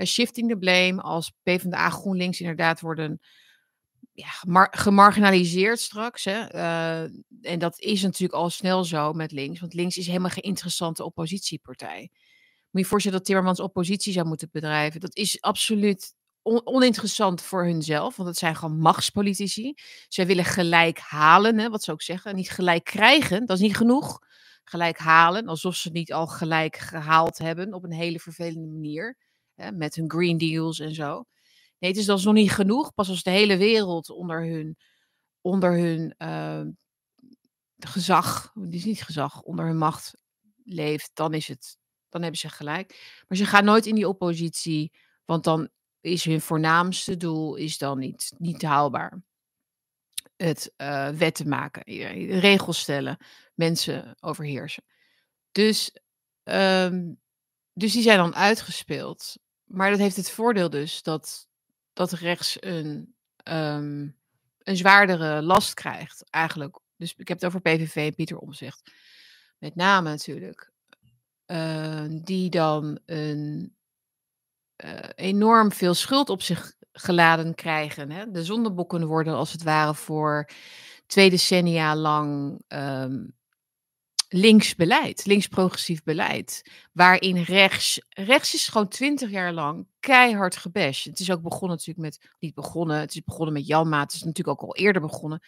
Shifting 0.06 0.50
the 0.50 0.58
blame 0.58 1.02
als 1.02 1.34
PvdA 1.43 1.89
GroenLinks 1.89 2.39
inderdaad 2.39 2.82
worden 2.82 3.20
ja, 4.12 4.28
gemar- 4.28 4.74
gemarginaliseerd 4.78 5.80
straks. 5.80 6.24
Hè. 6.24 6.39
eh, 6.39 7.02
en 7.41 7.60
dat 7.60 7.80
is 7.80 8.02
natuurlijk 8.02 8.39
al 8.39 8.50
snel 8.50 8.84
zo 8.84 9.13
met 9.13 9.32
links. 9.32 9.60
Want 9.60 9.74
links 9.74 9.98
is 9.98 10.08
helemaal 10.08 10.30
geen 10.30 10.43
interessante 10.43 11.04
oppositiepartij. 11.04 12.12
Je 12.77 13.11
dat 13.11 13.25
Timmermans 13.25 13.59
oppositie 13.59 14.13
zou 14.13 14.27
moeten 14.27 14.49
bedrijven. 14.51 14.99
Dat 14.99 15.15
is 15.15 15.41
absoluut 15.41 16.15
on- 16.41 16.65
oninteressant 16.65 17.41
voor 17.41 17.63
hunzelf. 17.63 18.15
Want 18.15 18.29
het 18.29 18.37
zijn 18.37 18.55
gewoon 18.55 18.79
machtspolitici. 18.79 19.73
Zij 20.07 20.27
willen 20.27 20.45
gelijk 20.45 20.99
halen, 20.99 21.57
hè, 21.59 21.69
wat 21.69 21.83
ze 21.83 21.91
ook 21.91 22.01
zeggen. 22.01 22.35
Niet 22.35 22.49
gelijk 22.49 22.83
krijgen, 22.83 23.45
dat 23.45 23.57
is 23.57 23.63
niet 23.63 23.77
genoeg. 23.77 24.19
Gelijk 24.63 24.97
halen, 24.97 25.47
alsof 25.47 25.75
ze 25.75 25.89
niet 25.89 26.13
al 26.13 26.27
gelijk 26.27 26.77
gehaald 26.77 27.37
hebben 27.37 27.73
op 27.73 27.83
een 27.83 27.93
hele 27.93 28.19
vervelende 28.19 28.67
manier. 28.67 29.17
Hè, 29.55 29.71
met 29.71 29.95
hun 29.95 30.11
Green 30.11 30.37
Deals 30.37 30.79
en 30.79 30.93
zo. 30.93 31.25
Nee, 31.79 31.89
het 31.89 31.99
is 31.99 32.05
dan 32.05 32.21
nog 32.23 32.33
niet 32.33 32.51
genoeg. 32.51 32.93
Pas 32.93 33.09
als 33.09 33.23
de 33.23 33.29
hele 33.29 33.57
wereld 33.57 34.09
onder 34.09 34.45
hun, 34.45 34.77
onder 35.41 35.77
hun 35.77 36.15
eh, 36.17 36.61
gezag, 37.77 38.51
het 38.53 38.73
is 38.73 38.85
niet 38.85 39.03
gezag, 39.03 39.41
onder 39.41 39.65
hun 39.65 39.77
macht 39.77 40.13
leeft, 40.63 41.11
dan 41.13 41.33
is 41.33 41.47
het, 41.47 41.76
dan 42.10 42.22
hebben 42.22 42.39
ze 42.39 42.50
gelijk. 42.50 43.22
Maar 43.28 43.38
ze 43.38 43.46
gaan 43.46 43.65
nooit 43.65 43.86
in 43.86 43.96
die 43.96 44.08
oppositie, 44.08 44.91
want 45.26 45.43
dan 45.43 45.70
is 46.02 46.24
hun 46.24 46.41
voornaamste 46.41 47.17
doel 47.17 47.56
is 47.56 47.78
dan 47.78 48.00
niet, 48.00 48.34
niet 48.38 48.62
haalbaar. 48.62 49.22
Het 50.36 50.74
eh, 50.76 51.10
wetten 51.10 51.50
maken, 51.50 51.84
regels 52.39 52.80
stellen, 52.80 53.17
mensen 53.54 54.15
overheersen. 54.20 54.84
Dus, 55.52 55.91
ehm, 56.43 57.13
dus 57.74 57.93
die 57.93 58.02
zijn 58.02 58.17
dan 58.17 58.36
uitgespeeld. 58.36 59.38
Maar 59.63 59.89
dat 59.89 60.00
heeft 60.00 60.15
het 60.15 60.32
voordeel 60.32 60.70
dus 60.70 61.02
dat, 61.04 61.48
dat 61.93 62.12
rechts 62.12 62.58
een, 62.60 63.15
ehm, 63.38 64.08
een 64.58 64.78
zwaardere 64.78 65.41
last 65.41 65.74
krijgt, 65.74 66.30
eigenlijk. 66.30 66.80
Dus 66.98 67.13
ik 67.17 67.28
heb 67.28 67.38
het 67.38 67.46
over 67.46 67.62
PVV 67.62 67.96
en 67.96 68.15
Pieter 68.15 68.38
Omzicht. 68.38 68.91
Met 69.58 69.76
name 69.76 70.10
natuurlijk. 70.10 70.72
Uh, 71.47 72.03
die 72.10 72.49
dan 72.49 72.99
een 73.05 73.75
uh, 74.86 74.99
enorm 75.15 75.71
veel 75.71 75.93
schuld 75.93 76.29
op 76.29 76.41
zich 76.41 76.73
geladen 76.91 77.55
krijgen. 77.55 78.12
Hè? 78.12 78.31
De 78.31 78.43
zondebokken 78.43 79.05
worden 79.05 79.33
als 79.33 79.51
het 79.51 79.63
ware 79.63 79.93
voor 79.93 80.49
twee 81.05 81.29
decennia 81.29 81.95
lang 81.95 82.62
um, 82.67 83.36
links 84.29 84.75
beleid, 84.75 85.25
links-progressief 85.25 86.03
beleid. 86.03 86.71
Waarin 86.93 87.38
rechts, 87.38 88.05
rechts 88.10 88.53
is 88.53 88.67
gewoon 88.67 88.88
twintig 88.88 89.29
jaar 89.29 89.53
lang 89.53 89.88
keihard 89.99 90.55
gebashed. 90.55 91.03
Het 91.03 91.19
is 91.19 91.31
ook 91.31 91.41
begonnen 91.41 91.77
natuurlijk 91.77 91.99
met, 91.99 92.29
niet 92.39 92.53
begonnen, 92.53 92.99
het 92.99 93.15
is 93.15 93.23
begonnen 93.23 93.53
met 93.53 93.67
Janma, 93.67 93.99
het 93.99 94.13
is 94.13 94.23
natuurlijk 94.23 94.62
ook 94.62 94.69
al 94.69 94.75
eerder 94.75 95.01
begonnen. 95.01 95.39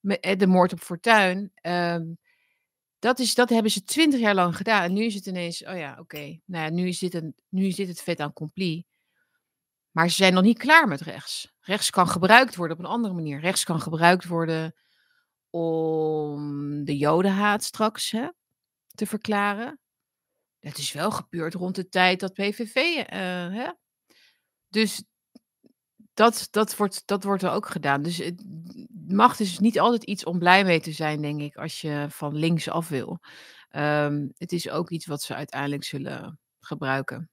Met 0.00 0.20
eh, 0.20 0.38
de 0.38 0.46
moord 0.46 0.72
op 0.72 0.80
Fortuin. 0.80 1.52
Um, 1.62 2.18
dat, 2.98 3.18
is, 3.18 3.34
dat 3.34 3.48
hebben 3.48 3.70
ze 3.70 3.82
twintig 3.82 4.20
jaar 4.20 4.34
lang 4.34 4.56
gedaan. 4.56 4.82
En 4.82 4.92
nu 4.92 5.04
is 5.04 5.14
het 5.14 5.26
ineens, 5.26 5.64
oh 5.64 5.76
ja, 5.76 5.96
oké. 6.00 6.40
Nou 6.44 6.64
ja, 6.64 6.70
nu 6.70 6.88
is, 6.88 6.98
dit 6.98 7.14
een, 7.14 7.34
nu 7.48 7.66
is 7.66 7.74
dit 7.76 7.88
het 7.88 8.02
vet 8.02 8.20
aan 8.20 8.32
compli. 8.32 8.84
Maar 9.90 10.08
ze 10.08 10.14
zijn 10.14 10.34
nog 10.34 10.42
niet 10.42 10.58
klaar 10.58 10.88
met 10.88 11.00
rechts. 11.00 11.52
Rechts 11.60 11.90
kan 11.90 12.08
gebruikt 12.08 12.56
worden 12.56 12.76
op 12.76 12.84
een 12.84 12.90
andere 12.90 13.14
manier. 13.14 13.40
Rechts 13.40 13.64
kan 13.64 13.80
gebruikt 13.80 14.26
worden 14.26 14.74
om 15.50 16.84
de 16.84 16.96
jodenhaat 16.96 17.62
straks 17.64 18.10
hè, 18.10 18.28
te 18.94 19.06
verklaren. 19.06 19.80
Dat 20.60 20.78
is 20.78 20.92
wel 20.92 21.10
gebeurd 21.10 21.54
rond 21.54 21.74
de 21.74 21.88
tijd 21.88 22.20
dat 22.20 22.32
PVV. 22.32 22.74
Uh, 22.76 23.04
hè? 23.54 23.72
Dus 24.68 25.02
dat, 26.14 26.48
dat, 26.50 26.76
wordt, 26.76 27.02
dat 27.06 27.24
wordt 27.24 27.42
er 27.42 27.50
ook 27.50 27.68
gedaan. 27.68 28.02
Dus 28.02 28.20
macht 29.12 29.40
is 29.40 29.58
niet 29.58 29.80
altijd 29.80 30.04
iets 30.04 30.24
om 30.24 30.38
blij 30.38 30.64
mee 30.64 30.80
te 30.80 30.92
zijn, 30.92 31.20
denk 31.22 31.40
ik, 31.40 31.56
als 31.56 31.80
je 31.80 32.06
van 32.08 32.36
links 32.36 32.68
af 32.68 32.88
wil. 32.88 33.18
Um, 33.70 34.32
het 34.36 34.52
is 34.52 34.68
ook 34.70 34.90
iets 34.90 35.06
wat 35.06 35.22
ze 35.22 35.34
uiteindelijk 35.34 35.84
zullen 35.84 36.38
gebruiken. 36.60 37.30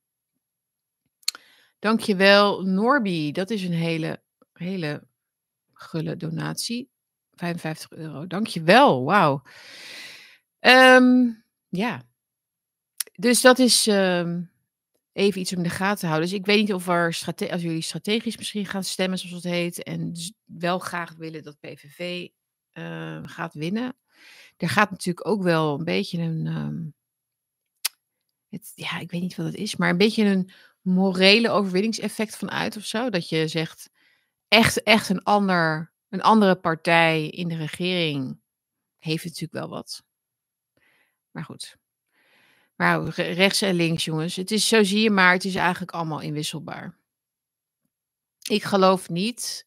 Dankjewel, 1.80 2.62
Norby. 2.62 3.32
Dat 3.32 3.50
is 3.50 3.64
een 3.64 3.74
hele, 3.74 4.22
hele 4.54 5.08
gulle 5.74 6.16
donatie. 6.16 6.90
55 7.32 7.92
euro. 7.92 8.28
Dankjewel. 8.28 9.04
Wauw. 9.04 9.42
Um, 10.60 11.44
ja. 11.70 12.04
Dus 13.14 13.42
dat 13.42 13.60
is 13.60 13.88
um, 13.88 14.52
even 15.16 15.42
iets 15.42 15.52
om 15.52 15.58
in 15.58 15.64
de 15.64 15.70
gaten 15.70 16.00
te 16.00 16.06
houden. 16.06 16.30
Dus 16.30 16.38
ik 16.40 16.46
weet 16.46 16.60
niet 16.60 16.74
of 16.74 16.88
er 16.88 17.06
als 17.52 17.62
jullie 17.62 17.82
strategisch 17.82 18.38
misschien 18.38 18.66
gaan 18.66 18.84
stemmen, 18.84 19.20
zoals 19.20 19.44
het 19.44 19.54
heet, 19.54 19.84
en 19.84 20.14
wel 20.44 20.80
graag 20.80 21.16
willen 21.16 21.44
dat 21.44 21.60
PVV 21.60 22.28
uh, 22.74 23.20
gaat 23.24 23.54
winnen. 23.54 23.96
Er 24.58 24.70
gaat 24.70 24.92
natuurlijk 24.92 25.28
ook 25.28 25.44
wel 25.44 25.78
een 25.80 25.84
beetje 25.84 26.22
een, 26.22 26.46
um, 26.46 26.94
het, 28.50 28.72
ja, 28.76 29.00
ik 29.00 29.12
weet 29.12 29.22
niet 29.22 29.36
wat 29.36 29.46
het 29.46 29.56
is, 29.56 29.76
maar 29.76 29.90
een 29.90 29.98
beetje 29.98 30.24
een 30.24 30.52
morele 30.82 31.50
overwinningseffect 31.50 32.36
van 32.36 32.52
uit 32.52 32.78
of 32.78 32.86
zo. 32.86 33.10
Dat 33.10 33.30
je 33.30 33.48
zegt, 33.48 33.90
echt, 34.48 34.84
echt 34.84 35.10
een, 35.10 35.24
ander, 35.24 35.94
een 36.10 36.22
andere 36.22 36.56
partij 36.56 37.28
in 37.28 37.48
de 37.48 37.58
regering 37.58 38.40
heeft 38.98 39.24
natuurlijk 39.24 39.54
wel 39.54 39.70
wat. 39.70 40.04
Maar 41.32 41.44
goed. 41.44 41.78
Maar 42.76 43.08
rechts 43.10 43.62
en 43.62 43.76
links, 43.76 44.06
jongens. 44.06 44.36
Het 44.36 44.52
is 44.52 44.68
zo 44.68 44.84
zie 44.84 45.02
je 45.02 45.10
maar, 45.10 45.34
het 45.34 45.46
is 45.46 45.56
eigenlijk 45.56 45.92
allemaal 45.92 46.22
inwisselbaar. 46.22 46.98
Ik 48.50 48.64
geloof 48.64 49.10
niet. 49.10 49.66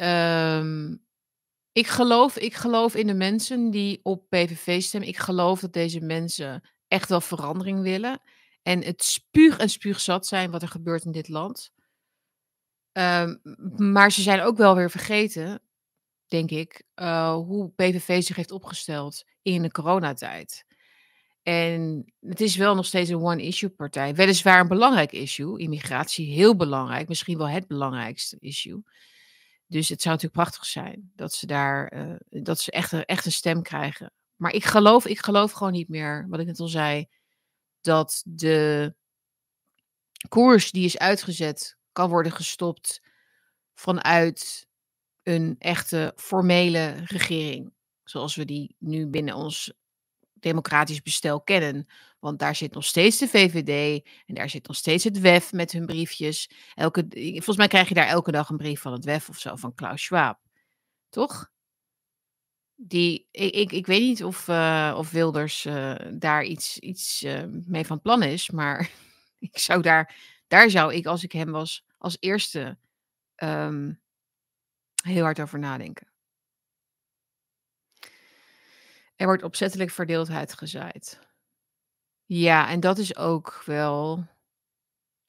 Um, 0.00 1.04
ik, 1.72 1.86
geloof, 1.86 2.36
ik 2.36 2.54
geloof 2.54 2.94
in 2.94 3.06
de 3.06 3.14
mensen 3.14 3.70
die 3.70 4.00
op 4.02 4.28
PVV 4.28 4.82
stemmen. 4.82 5.08
Ik 5.08 5.18
geloof 5.18 5.60
dat 5.60 5.72
deze 5.72 6.00
mensen 6.00 6.68
echt 6.88 7.08
wel 7.08 7.20
verandering 7.20 7.82
willen. 7.82 8.20
En 8.62 8.84
het 8.84 9.04
spuug 9.04 9.58
en 9.58 9.68
spuugzat 9.68 10.26
zijn 10.26 10.50
wat 10.50 10.62
er 10.62 10.68
gebeurt 10.68 11.04
in 11.04 11.12
dit 11.12 11.28
land. 11.28 11.72
Um, 12.92 13.40
maar 13.76 14.12
ze 14.12 14.22
zijn 14.22 14.40
ook 14.40 14.56
wel 14.56 14.74
weer 14.74 14.90
vergeten, 14.90 15.62
denk 16.26 16.50
ik, 16.50 16.82
uh, 16.94 17.34
hoe 17.34 17.70
PVV 17.70 18.22
zich 18.22 18.36
heeft 18.36 18.50
opgesteld 18.50 19.24
in 19.42 19.62
de 19.62 19.70
coronatijd. 19.70 20.64
En 21.42 22.12
het 22.20 22.40
is 22.40 22.56
wel 22.56 22.74
nog 22.74 22.86
steeds 22.86 23.10
een 23.10 23.22
one-issue 23.22 23.70
partij. 23.70 24.14
Weliswaar 24.14 24.60
een 24.60 24.68
belangrijk 24.68 25.12
issue. 25.12 25.58
Immigratie 25.58 26.32
heel 26.32 26.56
belangrijk. 26.56 27.08
Misschien 27.08 27.38
wel 27.38 27.48
het 27.48 27.66
belangrijkste 27.66 28.36
issue. 28.40 28.82
Dus 29.66 29.88
het 29.88 30.02
zou 30.02 30.14
natuurlijk 30.14 30.42
prachtig 30.42 30.66
zijn 30.66 31.12
dat 31.14 31.32
ze 31.32 31.46
daar 31.46 31.92
uh, 31.94 32.42
dat 32.42 32.60
ze 32.60 32.70
echt, 32.70 32.92
echt 32.92 33.26
een 33.26 33.32
stem 33.32 33.62
krijgen. 33.62 34.12
Maar 34.36 34.52
ik 34.52 34.64
geloof, 34.64 35.06
ik 35.06 35.18
geloof 35.18 35.52
gewoon 35.52 35.72
niet 35.72 35.88
meer, 35.88 36.26
wat 36.28 36.40
ik 36.40 36.46
net 36.46 36.60
al 36.60 36.68
zei, 36.68 37.06
dat 37.80 38.22
de 38.24 38.94
koers 40.28 40.70
die 40.70 40.84
is 40.84 40.98
uitgezet 40.98 41.76
kan 41.92 42.10
worden 42.10 42.32
gestopt 42.32 43.02
vanuit 43.74 44.66
een 45.22 45.56
echte 45.58 46.12
formele 46.16 46.94
regering. 47.04 47.72
Zoals 48.04 48.34
we 48.34 48.44
die 48.44 48.76
nu 48.78 49.06
binnen 49.06 49.34
ons 49.34 49.72
democratisch 50.42 51.02
bestel 51.02 51.40
kennen. 51.40 51.88
Want 52.18 52.38
daar 52.38 52.56
zit 52.56 52.74
nog 52.74 52.84
steeds 52.84 53.18
de 53.18 53.28
VVD 53.28 54.04
en 54.26 54.34
daar 54.34 54.50
zit 54.50 54.66
nog 54.66 54.76
steeds 54.76 55.04
het 55.04 55.20
WEF 55.20 55.52
met 55.52 55.72
hun 55.72 55.86
briefjes. 55.86 56.50
Elke, 56.74 57.06
volgens 57.10 57.56
mij 57.56 57.68
krijg 57.68 57.88
je 57.88 57.94
daar 57.94 58.06
elke 58.06 58.32
dag 58.32 58.48
een 58.48 58.56
brief 58.56 58.80
van 58.80 58.92
het 58.92 59.04
WEF 59.04 59.28
of 59.28 59.38
zo, 59.38 59.56
van 59.56 59.74
Klaus 59.74 60.02
Schwab. 60.02 60.38
Toch? 61.08 61.50
Die, 62.74 63.28
ik, 63.30 63.72
ik, 63.72 63.86
weet 63.86 64.00
niet 64.00 64.24
of, 64.24 64.48
uh, 64.48 64.94
of 64.96 65.10
Wilders 65.10 65.64
uh, 65.64 65.94
daar 66.12 66.44
iets, 66.44 66.78
iets 66.78 67.22
uh, 67.22 67.44
mee 67.66 67.86
van 67.86 68.00
plan 68.00 68.22
is, 68.22 68.50
maar 68.50 68.90
ik 69.38 69.58
zou 69.58 69.82
daar, 69.82 70.16
daar 70.46 70.70
zou 70.70 70.94
ik, 70.94 71.06
als 71.06 71.22
ik 71.22 71.32
hem 71.32 71.50
was, 71.50 71.84
als 71.98 72.16
eerste 72.20 72.78
um, 73.36 74.00
heel 75.02 75.22
hard 75.22 75.40
over 75.40 75.58
nadenken. 75.58 76.11
Er 79.22 79.28
wordt 79.28 79.42
opzettelijk 79.42 79.90
verdeeldheid 79.90 80.52
gezaaid. 80.52 81.18
Ja, 82.26 82.68
en 82.68 82.80
dat 82.80 82.98
is 82.98 83.16
ook 83.16 83.62
wel 83.66 84.26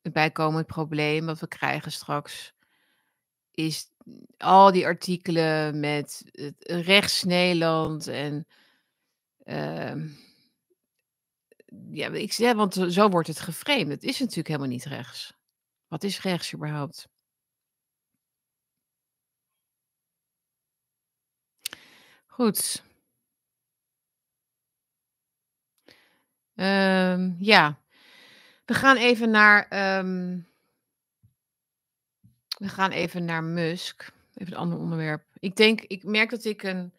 het 0.02 0.14
bijkomend 0.14 0.68
probleem 0.68 1.26
wat 1.26 1.40
we 1.40 1.48
krijgen 1.48 1.92
straks. 1.92 2.54
Is 3.52 3.90
al 4.38 4.72
die 4.72 4.86
artikelen 4.86 5.80
met 5.80 6.24
rechts 6.60 7.24
Nederland 7.24 8.08
en. 8.08 8.48
Uh, 9.44 10.10
ja, 11.92 12.10
ik 12.10 12.54
want 12.56 12.86
zo 12.88 13.10
wordt 13.10 13.28
het 13.28 13.40
geframed. 13.40 13.88
Het 13.90 14.04
is 14.04 14.20
natuurlijk 14.20 14.48
helemaal 14.48 14.68
niet 14.68 14.86
rechts. 14.86 15.34
Wat 15.88 16.04
is 16.04 16.22
rechts 16.22 16.54
überhaupt? 16.54 17.10
Goed. 22.26 22.92
Um, 26.56 27.36
ja, 27.40 27.80
we 28.66 28.74
gaan 28.74 28.98
even 28.98 29.30
naar. 29.30 29.98
Um, 30.00 30.48
we 32.58 32.68
gaan 32.68 32.92
even 32.92 33.26
naar 33.26 33.44
Musk. 33.44 34.12
Even 34.34 34.54
een 34.54 34.60
ander 34.60 34.80
onderwerp. 34.80 35.24
Ik 35.40 35.56
denk, 35.56 35.82
ik 35.82 36.04
merk 36.04 36.30
dat 36.30 36.46
ik 36.46 36.64
een. 36.64 36.94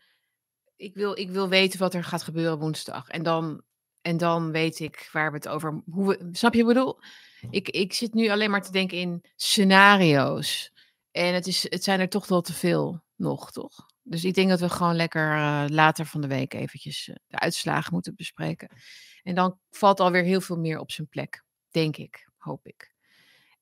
Ik 0.77 0.95
wil, 0.95 1.19
ik 1.19 1.31
wil 1.31 1.49
weten 1.49 1.79
wat 1.79 1.95
er 1.95 2.05
gaat 2.05 2.23
gebeuren 2.23 2.59
woensdag. 2.59 3.09
En 3.09 3.23
dan, 3.23 3.63
en 4.01 4.17
dan 4.17 4.53
weet 4.53 4.79
ik 4.79 5.09
waar 5.13 5.31
we 5.31 5.37
het 5.37 5.49
over. 5.49 5.83
Hoe 5.91 6.29
snap 6.33 6.55
je 6.55 6.65
wat 6.65 6.71
ik 6.71 6.77
bedoel? 6.77 6.99
Ik, 7.51 7.69
ik 7.69 7.93
zit 7.93 8.15
nu 8.15 8.29
alleen 8.29 8.51
maar 8.51 8.63
te 8.63 8.73
denken 8.73 8.99
in 8.99 9.25
scenario's. 9.37 10.73
En 11.11 11.35
het, 11.35 11.47
is, 11.47 11.67
het 11.71 11.85
zijn 11.85 12.01
er 12.01 12.09
toch 12.09 12.27
wel 12.27 12.41
te 12.41 12.53
veel 12.53 13.03
nog, 13.17 13.53
toch? 13.53 13.87
Dus 14.07 14.25
ik 14.25 14.35
denk 14.35 14.49
dat 14.49 14.61
we 14.61 14.69
gewoon 14.69 14.97
lekker 14.97 15.37
uh, 15.37 15.65
later 15.69 16.07
van 16.07 16.21
de 16.21 16.27
week 16.27 16.55
eventjes 16.55 17.09
uh, 17.09 17.15
de 17.27 17.39
uitslagen 17.39 17.93
moeten 17.93 18.15
bespreken. 18.15 18.69
En 19.23 19.35
dan 19.35 19.59
valt 19.71 20.01
alweer 20.01 20.23
heel 20.23 20.41
veel 20.41 20.59
meer 20.59 20.79
op 20.79 20.91
zijn 20.91 21.09
plek, 21.09 21.45
denk 21.71 21.97
ik, 21.97 22.29
hoop 22.37 22.67
ik. 22.67 22.95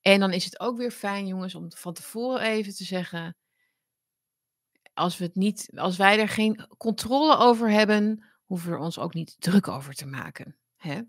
En 0.01 0.19
dan 0.19 0.33
is 0.33 0.45
het 0.45 0.59
ook 0.59 0.77
weer 0.77 0.91
fijn, 0.91 1.27
jongens, 1.27 1.55
om 1.55 1.71
van 1.71 1.93
tevoren 1.93 2.41
even 2.41 2.75
te 2.75 2.83
zeggen: 2.83 3.37
als, 4.93 5.17
we 5.17 5.23
het 5.25 5.35
niet, 5.35 5.69
als 5.75 5.97
wij 5.97 6.19
er 6.19 6.29
geen 6.29 6.67
controle 6.77 7.37
over 7.37 7.69
hebben, 7.69 8.25
hoeven 8.45 8.69
we 8.69 8.75
er 8.75 8.81
ons 8.81 8.99
ook 8.99 9.13
niet 9.13 9.35
druk 9.39 9.67
over 9.67 9.93
te 9.93 10.05
maken. 10.05 10.57
Hè? 10.75 11.01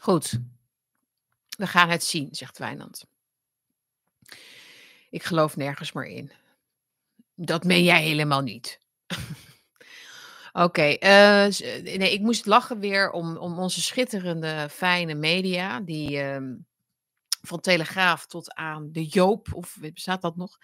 Goed, 0.00 0.38
we 1.48 1.66
gaan 1.66 1.88
het 1.88 2.04
zien, 2.04 2.34
zegt 2.34 2.58
Wijnand. 2.58 3.06
Ik 5.10 5.22
geloof 5.22 5.56
nergens 5.56 5.92
meer 5.92 6.06
in. 6.06 6.32
Dat 7.34 7.64
meen 7.64 7.84
jij 7.84 8.02
helemaal 8.02 8.40
niet. 8.40 8.78
Oké, 10.52 10.96
uh, 11.00 11.46
nee, 11.82 12.12
ik 12.12 12.20
moest 12.20 12.46
lachen 12.46 12.78
weer 12.78 13.10
om, 13.10 13.36
om 13.36 13.58
onze 13.58 13.82
schitterende, 13.82 14.68
fijne 14.70 15.14
media, 15.14 15.80
die 15.80 16.22
um, 16.22 16.66
van 17.46 17.60
Telegraaf 17.60 18.26
tot 18.26 18.54
aan 18.54 18.92
de 18.92 19.04
Joop, 19.04 19.54
of 19.54 19.76
bestaat 19.80 20.22
dat 20.22 20.36
nog? 20.36 20.58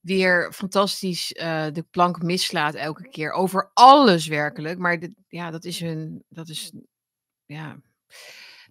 Weer 0.00 0.52
fantastisch 0.52 1.32
uh, 1.32 1.66
de 1.72 1.82
plank 1.90 2.22
mislaat 2.22 2.74
elke 2.74 3.08
keer. 3.08 3.32
Over 3.32 3.70
alles 3.74 4.26
werkelijk. 4.26 4.78
Maar 4.78 4.98
dit, 4.98 5.14
ja, 5.28 5.50
dat 5.50 5.64
is 5.64 5.80
een. 5.80 6.24
Dat 6.28 6.48
is. 6.48 6.72
Ja. 7.44 7.80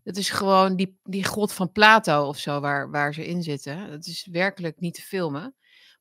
Dat 0.04 0.18
is 0.18 0.30
gewoon 0.30 0.76
die, 0.76 1.00
die 1.04 1.26
god 1.26 1.54
van 1.54 1.72
Plato 1.72 2.28
of 2.28 2.38
zo 2.38 2.60
waar, 2.60 2.92
waar 2.92 3.14
ze 3.14 3.26
in 3.26 3.44
zitten. 3.44 3.90
Dat 3.90 4.06
is 4.06 4.28
werkelijk 4.32 4.80
niet 4.80 4.94
te 4.94 5.02
filmen. 5.02 5.56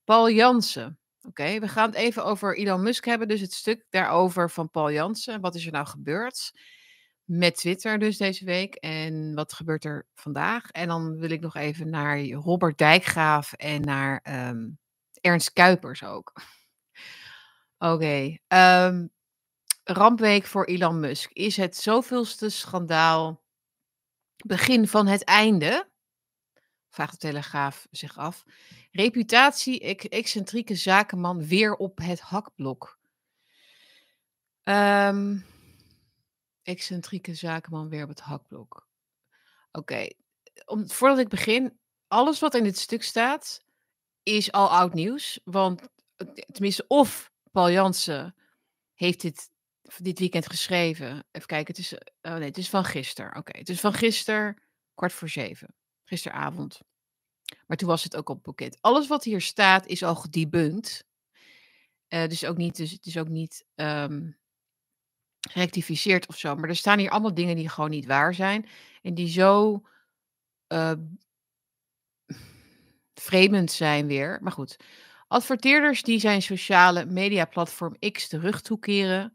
Paul 0.04 0.30
Jansen. 0.30 0.98
Oké, 1.22 1.58
we 1.58 1.68
gaan 1.68 1.88
het 1.88 1.98
even 1.98 2.24
over 2.24 2.56
Elon 2.56 2.82
Musk 2.82 3.04
hebben. 3.04 3.28
Dus 3.28 3.40
het 3.40 3.52
stuk 3.52 3.84
daarover 3.90 4.50
van 4.50 4.70
Paul 4.70 4.92
Jansen. 4.92 5.40
Wat 5.40 5.54
is 5.54 5.66
er 5.66 5.72
nou 5.72 5.86
gebeurd? 5.86 6.52
Met 7.24 7.56
Twitter 7.56 7.98
dus 7.98 8.16
deze 8.16 8.44
week. 8.44 8.74
En 8.74 9.34
wat 9.34 9.52
gebeurt 9.52 9.84
er 9.84 10.06
vandaag? 10.14 10.70
En 10.70 10.88
dan 10.88 11.18
wil 11.18 11.30
ik 11.30 11.40
nog 11.40 11.56
even 11.56 11.90
naar 11.90 12.28
Robert 12.28 12.78
Dijkgraaf 12.78 13.52
en 13.52 13.80
naar 13.80 14.20
ehm, 14.22 14.68
Ernst 15.20 15.52
Kuipers 15.52 16.04
ook. 16.04 16.32
Oké. 17.78 18.36
Ehm, 18.46 19.06
rampweek 19.84 20.46
voor 20.46 20.64
Elon 20.64 21.00
Musk. 21.00 21.30
Is 21.32 21.56
het 21.56 21.76
zoveelste 21.76 22.48
schandaal 22.48 23.39
begin 24.46 24.88
van 24.88 25.07
het 25.07 25.24
einde? 25.24 25.88
Vraagt 26.88 27.12
de 27.12 27.18
Telegraaf 27.18 27.87
zich 27.90 28.18
af. 28.18 28.44
Reputatie, 28.90 29.81
excentrieke 30.09 30.74
zakenman 30.74 31.46
weer 31.46 31.74
op 31.74 31.98
het 31.98 32.20
hakblok. 32.20 32.98
Um, 34.64 35.46
excentrieke 36.62 37.35
zakenman 37.35 37.88
weer 37.88 38.03
op 38.03 38.09
het 38.09 38.20
hakblok. 38.20 38.88
Oké, 39.72 40.09
voordat 40.66 41.18
ik 41.18 41.29
begin, 41.29 41.79
alles 42.09 42.40
wat 42.40 42.55
in 42.55 42.64
dit 42.64 42.79
stuk 42.79 43.03
staat 43.03 43.64
is 44.22 44.53
al 44.53 44.70
oud 44.70 44.94
nieuws. 44.94 45.40
Want 45.44 45.88
tenminste, 46.53 46.85
of 46.87 47.31
Paul 47.50 47.70
Jansen 47.70 48.35
heeft 48.94 49.20
dit 49.20 49.50
dit 49.96 50.18
weekend 50.18 50.46
geschreven. 50.46 51.24
Even 51.31 51.46
kijken, 51.46 51.74
het 51.74 51.79
is, 51.79 51.94
oh 52.22 52.35
nee, 52.35 52.48
het 52.48 52.59
is 52.59 52.68
van 52.68 52.85
gisteren. 52.85 53.37
Oké, 53.37 53.59
het 53.59 53.68
is 53.68 53.81
van 53.81 53.92
gisteren, 53.92 54.62
kwart 54.94 55.12
voor 55.12 55.29
zeven. 55.29 55.74
Gisteravond. 56.05 56.81
Maar 57.66 57.76
toen 57.76 57.88
was 57.88 58.03
het 58.03 58.16
ook 58.16 58.29
op 58.29 58.42
boeket. 58.42 58.79
Alles 58.81 59.07
wat 59.07 59.24
hier 59.24 59.40
staat 59.40 59.87
is 59.87 60.03
al 60.03 60.14
gedebunked. 60.14 61.05
Uh, 62.09 62.26
dus 62.26 62.44
ook 62.44 62.57
niet, 62.57 62.76
dus 62.76 62.90
het 62.90 63.07
is 63.07 63.18
ook 63.18 63.29
niet 63.29 63.64
um, 63.74 64.38
gerectificeerd 65.48 66.26
of 66.26 66.38
zo. 66.38 66.57
Maar 66.57 66.68
er 66.68 66.76
staan 66.76 66.98
hier 66.98 67.11
allemaal 67.11 67.35
dingen 67.35 67.57
die 67.57 67.68
gewoon 67.68 67.90
niet 67.90 68.07
waar 68.07 68.35
zijn. 68.35 68.68
En 69.03 69.14
die 69.14 69.29
zo 69.29 69.83
uh, 70.68 70.92
vreemd 73.14 73.72
zijn 73.72 74.07
weer. 74.07 74.38
Maar 74.42 74.53
goed. 74.53 74.76
Adverteerders 75.29 76.03
die 76.03 76.18
zijn 76.18 76.42
sociale 76.42 77.05
mediaplatform 77.05 77.98
X 78.12 78.29
de 78.29 78.38
rug 78.38 78.61
toekeren. 78.61 79.33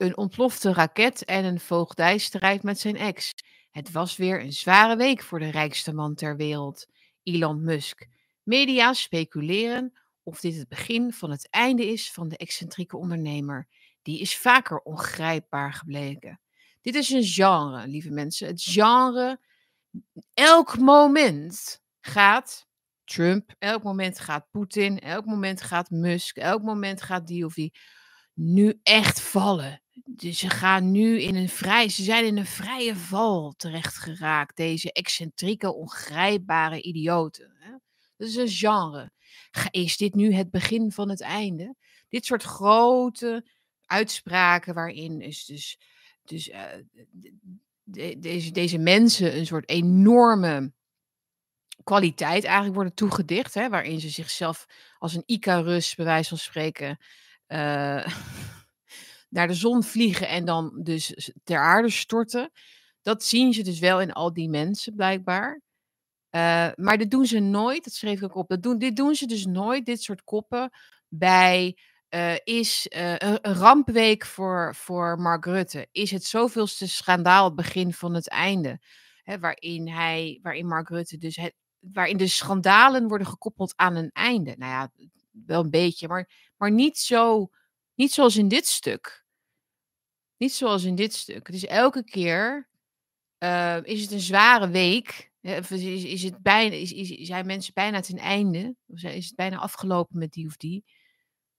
Een 0.00 0.16
ontplofte 0.16 0.72
raket 0.72 1.24
en 1.24 1.44
een 1.44 1.60
voogdijstrijd 1.60 2.62
met 2.62 2.80
zijn 2.80 2.96
ex. 2.96 3.34
Het 3.70 3.92
was 3.92 4.16
weer 4.16 4.40
een 4.40 4.52
zware 4.52 4.96
week 4.96 5.22
voor 5.22 5.38
de 5.38 5.50
rijkste 5.50 5.92
man 5.92 6.14
ter 6.14 6.36
wereld, 6.36 6.86
Elon 7.22 7.64
Musk. 7.64 8.06
Media 8.42 8.92
speculeren 8.92 9.92
of 10.22 10.40
dit 10.40 10.56
het 10.56 10.68
begin 10.68 11.12
van 11.12 11.30
het 11.30 11.50
einde 11.50 11.86
is 11.86 12.12
van 12.12 12.28
de 12.28 12.36
excentrieke 12.36 12.96
ondernemer. 12.96 13.68
Die 14.02 14.20
is 14.20 14.36
vaker 14.36 14.78
ongrijpbaar 14.78 15.72
gebleken. 15.72 16.40
Dit 16.80 16.94
is 16.94 17.10
een 17.10 17.24
genre, 17.24 17.86
lieve 17.86 18.10
mensen. 18.10 18.46
Het 18.46 18.62
genre, 18.62 19.40
elk 20.34 20.78
moment 20.78 21.80
gaat 22.00 22.66
Trump, 23.04 23.54
elk 23.58 23.82
moment 23.82 24.20
gaat 24.20 24.50
Poetin, 24.50 24.98
elk 24.98 25.24
moment 25.24 25.62
gaat 25.62 25.90
Musk, 25.90 26.36
elk 26.36 26.62
moment 26.62 27.02
gaat 27.02 27.26
die 27.26 27.44
of 27.44 27.54
die 27.54 27.72
nu 28.34 28.80
echt 28.82 29.20
vallen. 29.20 29.82
Dus 30.04 30.38
ze 30.38 30.50
gaan 30.50 30.90
nu 30.90 31.20
in 31.20 31.36
een 31.36 31.48
vrij, 31.48 31.88
ze 31.88 32.02
zijn 32.02 32.24
in 32.24 32.36
een 32.36 32.46
vrije 32.46 32.96
val 32.96 33.54
terecht 33.56 33.96
geraakt. 33.96 34.56
Deze 34.56 34.92
excentrieke, 34.92 35.74
ongrijpbare 35.74 36.82
idioten. 36.82 37.52
Dat 38.16 38.28
is 38.28 38.36
een 38.36 38.48
genre. 38.48 39.10
Is 39.70 39.96
dit 39.96 40.14
nu 40.14 40.32
het 40.32 40.50
begin 40.50 40.92
van 40.92 41.08
het 41.08 41.20
einde? 41.20 41.74
Dit 42.08 42.24
soort 42.26 42.42
grote 42.42 43.46
uitspraken 43.84 44.74
waarin 44.74 45.20
is 45.20 45.44
dus, 45.44 45.78
dus 46.24 46.50
de, 47.82 48.18
deze, 48.18 48.50
deze 48.50 48.78
mensen 48.78 49.36
een 49.36 49.46
soort 49.46 49.68
enorme 49.68 50.72
kwaliteit 51.84 52.44
eigenlijk 52.44 52.74
worden 52.74 52.94
toegedicht. 52.94 53.54
Hè, 53.54 53.68
waarin 53.68 54.00
ze 54.00 54.08
zichzelf 54.08 54.66
als 54.98 55.14
een 55.14 55.22
Icarus, 55.26 55.94
bij 55.94 56.04
wijze 56.04 56.28
van 56.28 56.38
spreken, 56.38 56.98
uh, 57.52 58.06
naar 59.36 59.46
de 59.46 59.54
zon 59.54 59.82
vliegen 59.82 60.28
en 60.28 60.44
dan 60.44 60.80
dus 60.82 61.32
ter 61.44 61.58
aarde 61.58 61.90
storten. 61.90 62.50
Dat 63.02 63.24
zien 63.24 63.52
ze 63.52 63.62
dus 63.62 63.78
wel 63.78 64.00
in 64.00 64.12
al 64.12 64.32
die 64.32 64.48
mensen 64.48 64.94
blijkbaar. 64.94 65.60
Uh, 66.30 66.68
maar 66.74 66.98
dit 66.98 67.10
doen 67.10 67.26
ze 67.26 67.38
nooit, 67.38 67.84
dat 67.84 67.92
schreef 67.92 68.16
ik 68.16 68.24
ook 68.24 68.34
op. 68.34 68.48
Dat 68.48 68.62
doen, 68.62 68.78
dit 68.78 68.96
doen 68.96 69.14
ze 69.14 69.26
dus 69.26 69.46
nooit, 69.46 69.86
dit 69.86 70.02
soort 70.02 70.24
koppen, 70.24 70.70
bij 71.08 71.76
uh, 72.10 72.34
is 72.44 72.86
een, 72.88 73.24
een, 73.24 73.54
rampweek 73.54 74.24
voor, 74.24 74.74
voor 74.74 75.18
Mark 75.18 75.44
Rutte. 75.44 75.88
Is 75.92 76.10
het 76.10 76.24
zoveelste 76.24 76.88
schandaal 76.88 77.44
het 77.44 77.54
begin 77.54 77.92
van 77.92 78.14
het 78.14 78.28
einde? 78.28 78.80
Hè, 79.22 79.38
waarin, 79.38 79.88
hij, 79.88 80.38
waarin 80.42 80.66
Mark 80.66 80.88
Rutte 80.88 81.18
dus 81.18 81.36
het, 81.36 81.54
waarin 81.78 82.16
de 82.16 82.26
schandalen 82.26 83.08
worden 83.08 83.26
gekoppeld 83.26 83.72
aan 83.76 83.96
een 83.96 84.10
einde. 84.12 84.54
Nou 84.58 84.72
ja, 84.72 84.90
wel 85.30 85.64
een 85.64 85.70
beetje, 85.70 86.08
maar, 86.08 86.52
maar 86.56 86.70
niet, 86.70 86.98
zo, 86.98 87.50
niet 87.94 88.12
zoals 88.12 88.36
in 88.36 88.48
dit 88.48 88.66
stuk. 88.66 89.24
Niet 90.36 90.52
zoals 90.52 90.84
in 90.84 90.94
dit 90.94 91.14
stuk. 91.14 91.52
Dus 91.52 91.66
elke 91.66 92.04
keer 92.04 92.68
uh, 93.38 93.78
is 93.82 94.02
het 94.02 94.10
een 94.10 94.20
zware 94.20 94.68
week. 94.68 95.30
Of 95.42 95.70
is, 95.70 96.04
is, 96.04 96.22
het 96.22 96.42
bijna, 96.42 96.74
is, 96.74 96.92
is, 96.92 97.26
zijn 97.26 97.46
mensen 97.46 97.74
bijna 97.74 98.00
ten 98.00 98.18
einde? 98.18 98.76
Of 98.86 99.02
is 99.02 99.26
het 99.26 99.36
bijna 99.36 99.56
afgelopen 99.56 100.18
met 100.18 100.32
die 100.32 100.46
of 100.46 100.56
die? 100.56 100.84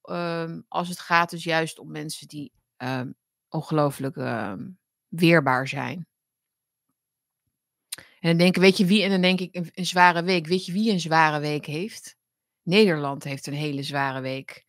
Um, 0.10 0.66
als 0.68 0.90
het 0.90 1.00
gaat 1.00 1.30
dus 1.30 1.44
juist 1.44 1.80
om 1.80 1.92
mensen 1.92 2.28
die 2.28 2.52
um, 2.78 3.16
ongelooflijk 3.50 4.16
um, 4.16 4.80
weerbaar 5.08 5.68
zijn. 5.68 6.08
En 7.96 8.30
dan 8.30 8.38
denk 8.38 8.56
ik, 8.56 8.62
weet 8.62 8.78
je 8.78 8.86
wie? 8.86 9.04
En 9.04 9.10
dan 9.10 9.22
denk 9.22 9.40
ik, 9.40 9.72
een 9.74 9.86
zware 9.86 10.24
week. 10.24 10.48
Weet 10.48 10.66
je 10.66 10.72
wie 10.72 10.92
een 10.92 11.00
zware 11.00 11.40
week 11.40 11.66
heeft? 11.66 12.18
Nederland 12.64 13.24
heeft 13.24 13.48
een 13.48 13.54
hele 13.54 13.84
zware 13.84 14.22
week. 14.22 14.66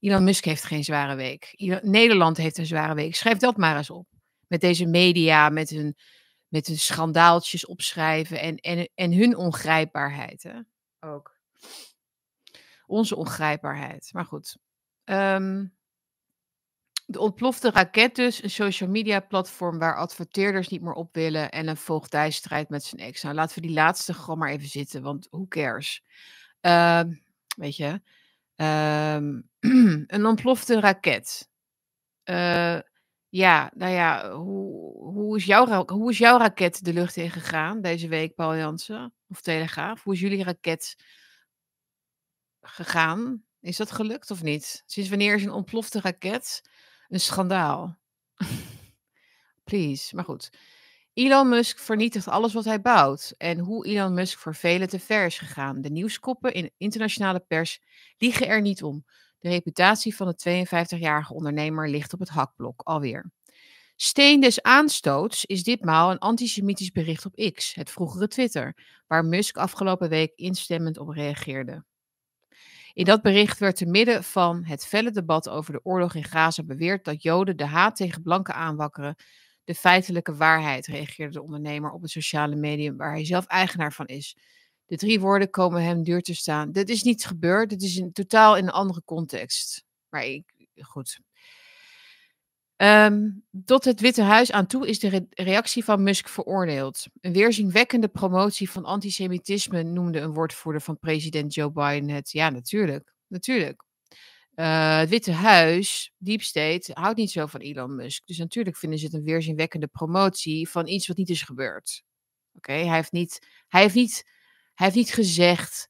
Elon 0.00 0.24
Musk 0.24 0.44
heeft 0.44 0.64
geen 0.64 0.84
zware 0.84 1.14
week. 1.14 1.54
Nederland 1.82 2.36
heeft 2.36 2.58
een 2.58 2.66
zware 2.66 2.94
week. 2.94 3.14
Schrijf 3.14 3.38
dat 3.38 3.56
maar 3.56 3.76
eens 3.76 3.90
op. 3.90 4.06
Met 4.46 4.60
deze 4.60 4.86
media, 4.86 5.48
met 5.48 5.70
hun, 5.70 5.96
met 6.48 6.66
hun 6.66 6.78
schandaaltjes 6.78 7.66
opschrijven 7.66 8.40
en, 8.40 8.56
en, 8.56 8.88
en 8.94 9.12
hun 9.12 9.36
ongrijpbaarheid. 9.36 10.42
Hè? 10.42 10.60
Ook. 11.00 11.36
Onze 12.86 13.16
ongrijpbaarheid. 13.16 14.10
Maar 14.12 14.24
goed. 14.24 14.56
Um, 15.04 15.76
de 17.10 17.20
ontplofte 17.20 17.70
raket 17.70 18.14
dus, 18.14 18.42
een 18.42 18.50
social 18.50 18.90
media 18.90 19.20
platform 19.20 19.78
waar 19.78 19.96
adverteerders 19.96 20.68
niet 20.68 20.82
meer 20.82 20.92
op 20.92 21.14
willen 21.14 21.50
en 21.50 21.68
een 21.68 21.76
voogdijstrijd 21.76 22.68
met 22.68 22.84
zijn 22.84 23.00
ex. 23.00 23.22
Nou, 23.22 23.34
laten 23.34 23.54
we 23.54 23.66
die 23.66 23.76
laatste 23.76 24.14
gewoon 24.14 24.38
maar 24.38 24.50
even 24.50 24.68
zitten, 24.68 25.02
want 25.02 25.26
who 25.30 25.46
cares? 25.46 26.04
Uh, 26.62 27.02
weet 27.56 27.76
je, 27.76 28.00
um, 28.56 29.48
een 30.14 30.26
ontplofte 30.26 30.80
raket. 30.80 31.48
Uh, 32.24 32.78
ja, 33.28 33.70
nou 33.74 33.92
ja, 33.92 34.30
hoe, 34.30 34.92
hoe, 35.12 35.36
is 35.36 35.44
jouw, 35.44 35.84
hoe 35.86 36.10
is 36.10 36.18
jouw 36.18 36.38
raket 36.38 36.84
de 36.84 36.92
lucht 36.92 37.16
in 37.16 37.30
gegaan 37.30 37.80
deze 37.80 38.08
week, 38.08 38.34
Paul 38.34 38.56
Jansen? 38.56 39.14
Of 39.28 39.40
Telegraaf? 39.40 40.02
Hoe 40.02 40.14
is 40.14 40.20
jullie 40.20 40.44
raket 40.44 40.96
gegaan? 42.60 43.44
Is 43.60 43.76
dat 43.76 43.90
gelukt 43.90 44.30
of 44.30 44.42
niet? 44.42 44.82
Sinds 44.86 45.08
wanneer 45.08 45.34
is 45.34 45.44
een 45.44 45.50
ontplofte 45.50 46.00
raket 46.00 46.62
een 47.08 47.20
schandaal? 47.20 47.98
Please, 49.64 50.14
maar 50.14 50.24
goed. 50.24 50.50
Elon 51.18 51.48
Musk 51.48 51.78
vernietigt 51.78 52.28
alles 52.28 52.52
wat 52.52 52.64
hij 52.64 52.80
bouwt. 52.80 53.34
En 53.36 53.58
hoe 53.58 53.86
Elon 53.86 54.14
Musk 54.14 54.38
voor 54.38 54.54
velen 54.54 54.88
te 54.88 54.98
ver 54.98 55.26
is 55.26 55.38
gegaan. 55.38 55.80
De 55.80 55.90
nieuwskoppen 55.90 56.52
in 56.52 56.70
internationale 56.76 57.40
pers 57.40 57.80
liegen 58.18 58.46
er 58.48 58.60
niet 58.60 58.82
om. 58.82 59.04
De 59.38 59.48
reputatie 59.48 60.16
van 60.16 60.34
de 60.36 60.66
52-jarige 60.66 61.34
ondernemer 61.34 61.90
ligt 61.90 62.12
op 62.12 62.18
het 62.18 62.28
hakblok 62.28 62.80
alweer. 62.82 63.30
Steen 63.96 64.40
des 64.40 64.62
aanstoots 64.62 65.44
is 65.44 65.62
ditmaal 65.62 66.10
een 66.10 66.18
antisemitisch 66.18 66.92
bericht 66.92 67.26
op 67.26 67.52
X, 67.54 67.74
het 67.74 67.90
vroegere 67.90 68.28
Twitter, 68.28 68.76
waar 69.06 69.24
Musk 69.24 69.56
afgelopen 69.56 70.08
week 70.08 70.32
instemmend 70.34 70.98
op 70.98 71.08
reageerde. 71.08 71.84
In 72.92 73.04
dat 73.04 73.22
bericht 73.22 73.58
werd 73.58 73.76
te 73.76 73.86
midden 73.86 74.24
van 74.24 74.64
het 74.64 74.86
felle 74.86 75.10
debat 75.10 75.48
over 75.48 75.72
de 75.72 75.80
oorlog 75.82 76.14
in 76.14 76.24
Gaza 76.24 76.62
beweerd 76.62 77.04
dat 77.04 77.22
Joden 77.22 77.56
de 77.56 77.66
haat 77.66 77.96
tegen 77.96 78.22
blanken 78.22 78.54
aanwakkeren 78.54 79.16
de 79.68 79.74
feitelijke 79.74 80.34
waarheid, 80.34 80.86
reageerde 80.86 81.32
de 81.32 81.42
ondernemer 81.42 81.90
op 81.90 82.02
het 82.02 82.10
sociale 82.10 82.56
medium 82.56 82.96
waar 82.96 83.12
hij 83.12 83.24
zelf 83.24 83.46
eigenaar 83.46 83.92
van 83.92 84.06
is. 84.06 84.36
De 84.86 84.96
drie 84.96 85.20
woorden 85.20 85.50
komen 85.50 85.82
hem 85.82 86.02
duur 86.02 86.22
te 86.22 86.34
staan. 86.34 86.72
Dit 86.72 86.88
is 86.88 87.02
niet 87.02 87.26
gebeurd, 87.26 87.70
dit 87.70 87.82
is 87.82 87.96
in, 87.96 88.12
totaal 88.12 88.56
in 88.56 88.64
een 88.64 88.70
andere 88.70 89.02
context. 89.04 89.84
Maar 90.08 90.24
ik, 90.24 90.44
goed. 90.80 91.20
Um, 92.76 93.44
tot 93.64 93.84
het 93.84 94.00
Witte 94.00 94.22
Huis 94.22 94.52
aan 94.52 94.66
toe 94.66 94.88
is 94.88 94.98
de 94.98 95.08
re 95.08 95.26
reactie 95.30 95.84
van 95.84 96.02
Musk 96.02 96.28
veroordeeld. 96.28 97.06
Een 97.20 97.32
weerzinwekkende 97.32 98.08
promotie 98.08 98.70
van 98.70 98.84
antisemitisme 98.84 99.82
noemde 99.82 100.20
een 100.20 100.32
woordvoerder 100.32 100.82
van 100.82 100.98
president 100.98 101.54
Joe 101.54 101.72
Biden 101.72 102.08
het. 102.08 102.30
Ja, 102.30 102.50
natuurlijk. 102.50 103.14
Natuurlijk. 103.26 103.84
Uh, 104.58 104.98
het 104.98 105.08
Witte 105.08 105.32
Huis, 105.32 106.12
Deep 106.16 106.42
State, 106.42 106.90
houdt 106.94 107.16
niet 107.16 107.30
zo 107.30 107.46
van 107.46 107.60
Elon 107.60 107.94
Musk. 107.94 108.26
Dus 108.26 108.38
natuurlijk 108.38 108.76
vinden 108.76 108.98
ze 108.98 109.04
het 109.04 109.14
een 109.14 109.24
weerzinwekkende 109.24 109.86
promotie 109.86 110.68
van 110.68 110.86
iets 110.86 111.06
wat 111.06 111.16
niet 111.16 111.28
is 111.28 111.42
gebeurd. 111.42 112.02
Oké, 112.54 112.72
hij 112.72 112.94
heeft 112.94 113.12
niet, 113.12 113.46
hij 113.68 113.82
heeft 113.82 113.94
niet, 113.94 114.22
hij 114.74 114.86
heeft 114.86 114.98
niet 114.98 115.12
gezegd 115.12 115.88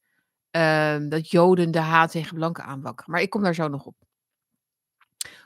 uh, 0.50 0.98
dat 1.08 1.30
Joden 1.30 1.70
de 1.70 1.78
haat 1.78 2.10
tegen 2.10 2.34
blanken 2.34 2.64
aanwakkeren. 2.64 3.12
Maar 3.12 3.20
ik 3.20 3.30
kom 3.30 3.42
daar 3.42 3.54
zo 3.54 3.68
nog 3.68 3.84
op. 3.84 3.96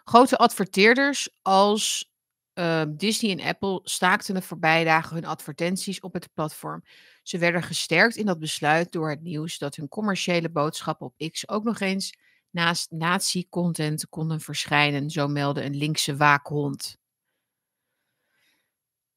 Grote 0.04 0.36
adverteerders 0.36 1.28
als 1.42 2.12
uh, 2.54 2.82
Disney 2.88 3.30
en 3.30 3.48
Apple 3.48 3.80
staakten 3.82 4.34
de 4.34 4.42
voorbije 4.42 4.84
dagen 4.84 5.14
hun 5.14 5.24
advertenties 5.24 6.00
op 6.00 6.12
het 6.12 6.32
platform. 6.34 6.82
Ze 7.22 7.38
werden 7.38 7.62
gesterkt 7.62 8.16
in 8.16 8.26
dat 8.26 8.38
besluit 8.38 8.92
door 8.92 9.10
het 9.10 9.22
nieuws 9.22 9.58
dat 9.58 9.76
hun 9.76 9.88
commerciële 9.88 10.50
boodschappen 10.50 11.06
op 11.06 11.30
X 11.30 11.48
ook 11.48 11.64
nog 11.64 11.80
eens 11.80 12.14
naast 12.52 12.90
nazi-content 12.90 14.08
konden 14.08 14.40
verschijnen, 14.40 15.10
zo 15.10 15.28
meldde 15.28 15.64
een 15.64 15.76
linkse 15.76 16.16
waakhond. 16.16 17.00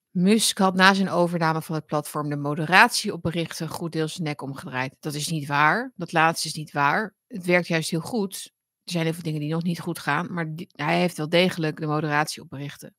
Musk 0.10 0.58
had 0.58 0.76
na 0.76 0.93
zijn 0.93 1.10
overname 1.10 1.62
van 1.62 1.76
het 1.76 1.86
platform 1.86 2.30
de 2.30 2.36
moderatie 2.36 3.13
op 3.13 3.21
berichten 3.21 3.67
goed 3.67 3.91
deels 3.91 4.17
nek 4.17 4.41
omgedraaid. 4.41 4.95
Dat 5.00 5.13
is 5.13 5.28
niet 5.28 5.48
waar. 5.48 5.93
Dat 5.95 6.12
laatste 6.12 6.48
is 6.48 6.54
niet 6.54 6.71
waar. 6.71 7.15
Het 7.28 7.45
werkt 7.45 7.67
juist 7.67 7.89
heel 7.89 8.00
goed. 8.00 8.54
Er 8.84 8.91
zijn 8.91 9.04
heel 9.04 9.13
veel 9.13 9.24
dingen 9.24 9.39
die 9.39 9.52
nog 9.52 9.63
niet 9.63 9.80
goed 9.80 10.00
gaan, 10.00 10.34
maar 10.34 10.54
hij 10.67 11.00
heeft 11.00 11.17
wel 11.17 11.30
degelijk 11.30 11.80
de 11.80 11.86
moderatie 11.86 12.41
op 12.41 12.50
berichten. 12.50 12.95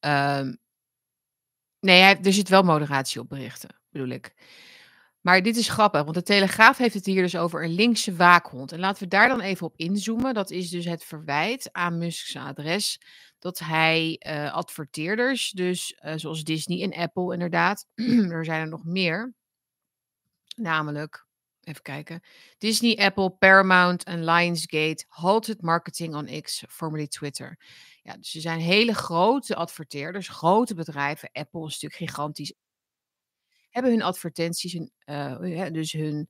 Um, 0.00 0.58
nee, 1.80 2.00
hij, 2.00 2.18
er 2.22 2.32
zit 2.32 2.48
wel 2.48 2.62
moderatie 2.62 3.20
op 3.20 3.28
berichten, 3.28 3.80
bedoel 3.90 4.08
ik. 4.08 4.34
Maar 5.20 5.42
dit 5.42 5.56
is 5.56 5.68
grappig, 5.68 6.02
want 6.02 6.14
de 6.14 6.22
Telegraaf 6.22 6.78
heeft 6.78 6.94
het 6.94 7.06
hier 7.06 7.22
dus 7.22 7.36
over 7.36 7.64
een 7.64 7.74
linkse 7.74 8.14
waakhond. 8.14 8.72
En 8.72 8.78
laten 8.78 9.02
we 9.02 9.08
daar 9.08 9.28
dan 9.28 9.40
even 9.40 9.66
op 9.66 9.76
inzoomen. 9.76 10.34
Dat 10.34 10.50
is 10.50 10.70
dus 10.70 10.84
het 10.84 11.04
verwijt 11.04 11.68
aan 11.72 11.98
Musk's 11.98 12.36
adres 12.36 12.98
dat 13.38 13.58
hij 13.58 14.22
uh, 14.26 14.52
adverteerders, 14.52 15.50
dus 15.50 16.00
uh, 16.04 16.12
zoals 16.16 16.44
Disney 16.44 16.82
en 16.82 16.94
Apple 16.94 17.32
inderdaad, 17.32 17.86
er 18.30 18.44
zijn 18.44 18.60
er 18.60 18.68
nog 18.68 18.84
meer, 18.84 19.34
namelijk, 20.56 21.26
even 21.60 21.82
kijken, 21.82 22.22
Disney, 22.58 22.96
Apple, 22.96 23.30
Paramount 23.30 24.04
en 24.04 24.24
Lionsgate 24.24 25.04
halted 25.08 25.62
marketing 25.62 26.14
on 26.14 26.40
X, 26.42 26.64
formerly 26.68 27.06
Twitter. 27.06 27.58
Ja, 28.02 28.16
dus 28.16 28.34
er 28.34 28.40
zijn 28.40 28.60
hele 28.60 28.94
grote 28.94 29.54
adverteerders, 29.54 30.28
grote 30.28 30.74
bedrijven. 30.74 31.30
Apple 31.32 31.66
is 31.66 31.80
natuurlijk 31.80 32.10
gigantisch 32.10 32.54
hebben 33.70 33.92
hun 33.92 34.02
advertenties, 34.02 34.72
hun, 34.72 34.90
uh, 35.06 35.66
dus 35.72 35.92
hun, 35.92 36.28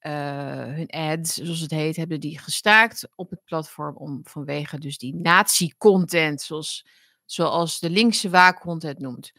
uh, 0.00 0.64
hun 0.64 0.88
ads, 0.88 1.34
zoals 1.34 1.60
het 1.60 1.70
heet, 1.70 1.96
hebben 1.96 2.20
die 2.20 2.38
gestaakt 2.38 3.08
op 3.14 3.30
het 3.30 3.44
platform 3.44 3.96
om 3.96 4.20
vanwege 4.22 4.78
dus 4.78 4.98
die 4.98 5.14
nazi-content, 5.14 6.42
zoals, 6.42 6.86
zoals 7.24 7.78
de 7.78 7.90
linkse 7.90 8.30
waakhond 8.30 8.82
het 8.82 8.98
noemt. 8.98 9.32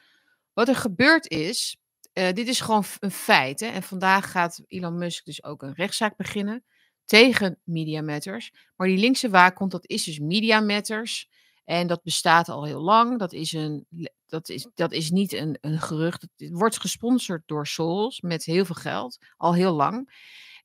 Wat 0.53 0.67
er 0.67 0.75
gebeurd 0.75 1.27
is, 1.27 1.77
uh, 2.13 2.31
dit 2.31 2.47
is 2.47 2.61
gewoon 2.61 2.83
een 2.99 3.11
feit. 3.11 3.59
Hè? 3.59 3.67
En 3.67 3.83
vandaag 3.83 4.31
gaat 4.31 4.61
Elon 4.67 4.97
Musk 4.97 5.25
dus 5.25 5.43
ook 5.43 5.61
een 5.61 5.73
rechtszaak 5.73 6.17
beginnen 6.17 6.63
tegen 7.05 7.59
Media 7.63 8.01
Matters. 8.01 8.51
Maar 8.75 8.87
die 8.87 8.97
linkse 8.97 9.29
waakhond, 9.29 9.71
dat 9.71 9.87
is 9.87 10.03
dus 10.03 10.19
Media 10.19 10.59
Matters. 10.59 11.29
En 11.69 11.87
dat 11.87 12.03
bestaat 12.03 12.49
al 12.49 12.65
heel 12.65 12.81
lang. 12.81 13.19
Dat 13.19 13.33
is, 13.33 13.51
een, 13.51 13.87
dat 14.27 14.49
is, 14.49 14.67
dat 14.73 14.91
is 14.91 15.09
niet 15.09 15.33
een, 15.33 15.57
een 15.61 15.79
gerucht. 15.79 16.21
Het 16.21 16.49
wordt 16.51 16.79
gesponsord 16.79 17.43
door 17.45 17.67
Souls 17.67 18.21
met 18.21 18.45
heel 18.45 18.65
veel 18.65 18.75
geld, 18.75 19.17
al 19.37 19.53
heel 19.53 19.73
lang. 19.73 20.09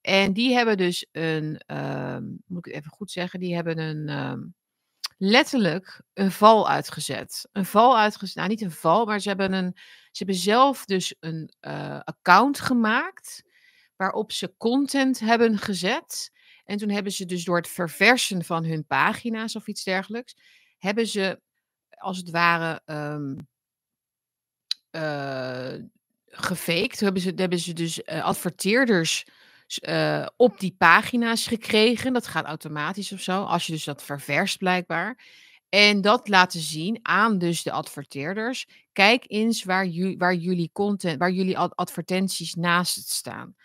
En 0.00 0.32
die 0.32 0.54
hebben 0.54 0.76
dus 0.76 1.06
een, 1.12 1.62
uh, 1.66 2.18
moet 2.46 2.66
ik 2.66 2.74
even 2.74 2.90
goed 2.90 3.10
zeggen, 3.10 3.40
die 3.40 3.54
hebben 3.54 3.78
een, 3.78 4.08
uh, 4.08 4.46
letterlijk 5.18 6.02
een 6.14 6.32
val 6.32 6.68
uitgezet. 6.68 7.48
Een 7.52 7.66
val 7.66 7.98
uitgezet, 7.98 8.36
nou 8.36 8.48
niet 8.48 8.62
een 8.62 8.70
val, 8.70 9.04
maar 9.04 9.20
ze 9.20 9.28
hebben, 9.28 9.52
een, 9.52 9.72
ze 10.10 10.24
hebben 10.24 10.36
zelf 10.36 10.84
dus 10.84 11.14
een 11.20 11.52
uh, 11.60 12.00
account 12.04 12.60
gemaakt 12.60 13.44
waarop 13.96 14.32
ze 14.32 14.54
content 14.56 15.20
hebben 15.20 15.58
gezet. 15.58 16.30
En 16.64 16.78
toen 16.78 16.90
hebben 16.90 17.12
ze 17.12 17.26
dus 17.26 17.44
door 17.44 17.56
het 17.56 17.68
verversen 17.68 18.44
van 18.44 18.64
hun 18.64 18.86
pagina's 18.86 19.56
of 19.56 19.66
iets 19.66 19.84
dergelijks, 19.84 20.34
hebben 20.84 21.06
ze 21.06 21.40
als 21.90 22.16
het 22.16 22.30
ware 22.30 22.82
um, 22.86 23.48
uh, 24.90 25.74
gefaked. 26.26 27.00
Hebben 27.00 27.22
ze, 27.22 27.32
hebben 27.36 27.58
ze 27.58 27.72
dus 27.72 27.98
uh, 27.98 28.24
adverteerders 28.24 29.24
uh, 29.88 30.26
op 30.36 30.60
die 30.60 30.74
pagina's 30.78 31.46
gekregen. 31.46 32.12
Dat 32.12 32.26
gaat 32.26 32.44
automatisch 32.44 33.12
of 33.12 33.20
zo, 33.20 33.42
als 33.42 33.66
je 33.66 33.72
dus 33.72 33.84
dat 33.84 34.02
ververst 34.02 34.58
blijkbaar. 34.58 35.24
En 35.68 36.00
dat 36.00 36.28
laten 36.28 36.60
zien 36.60 36.98
aan 37.02 37.38
dus 37.38 37.62
de 37.62 37.72
adverteerders. 37.72 38.66
Kijk 38.92 39.24
eens 39.26 39.64
waar, 39.64 39.86
ju 39.86 40.16
waar 40.16 40.34
jullie 40.34 40.70
content, 40.72 41.18
waar 41.18 41.30
jullie 41.30 41.58
advertenties 41.58 42.54
naast 42.54 43.08
staan. 43.08 43.56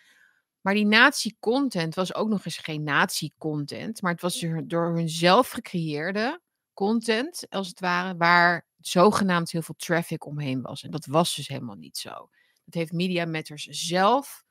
Maar 0.62 0.74
die 0.74 0.86
nazi-content 0.86 1.96
was 1.96 2.14
ook 2.16 2.30
nog 2.30 2.46
eens 2.46 2.58
geen 2.58 2.84
nazi-content, 2.84 4.02
maar 4.02 4.12
het 4.12 4.22
was 4.22 4.46
door 4.64 4.96
hun 4.96 5.10
zelf 5.10 5.50
gecreëerde 5.50 6.40
content, 6.80 7.46
als 7.50 7.68
het 7.68 7.80
ware, 7.80 8.18
waar 8.18 8.66
zogenaamd 8.78 9.52
heel 9.52 9.62
veel 9.62 9.76
traffic 9.78 10.26
omheen 10.26 10.62
was. 10.62 10.84
En 10.84 10.92
dat 10.92 11.06
was 11.06 11.36
dus 11.36 11.48
helemaal 11.48 11.76
niet 11.76 11.98
zo. 11.98 12.30
Dat 12.66 12.74
heeft 12.74 12.92
Media 12.92 13.26
Matters 13.26 13.64
zelf, 13.64 14.44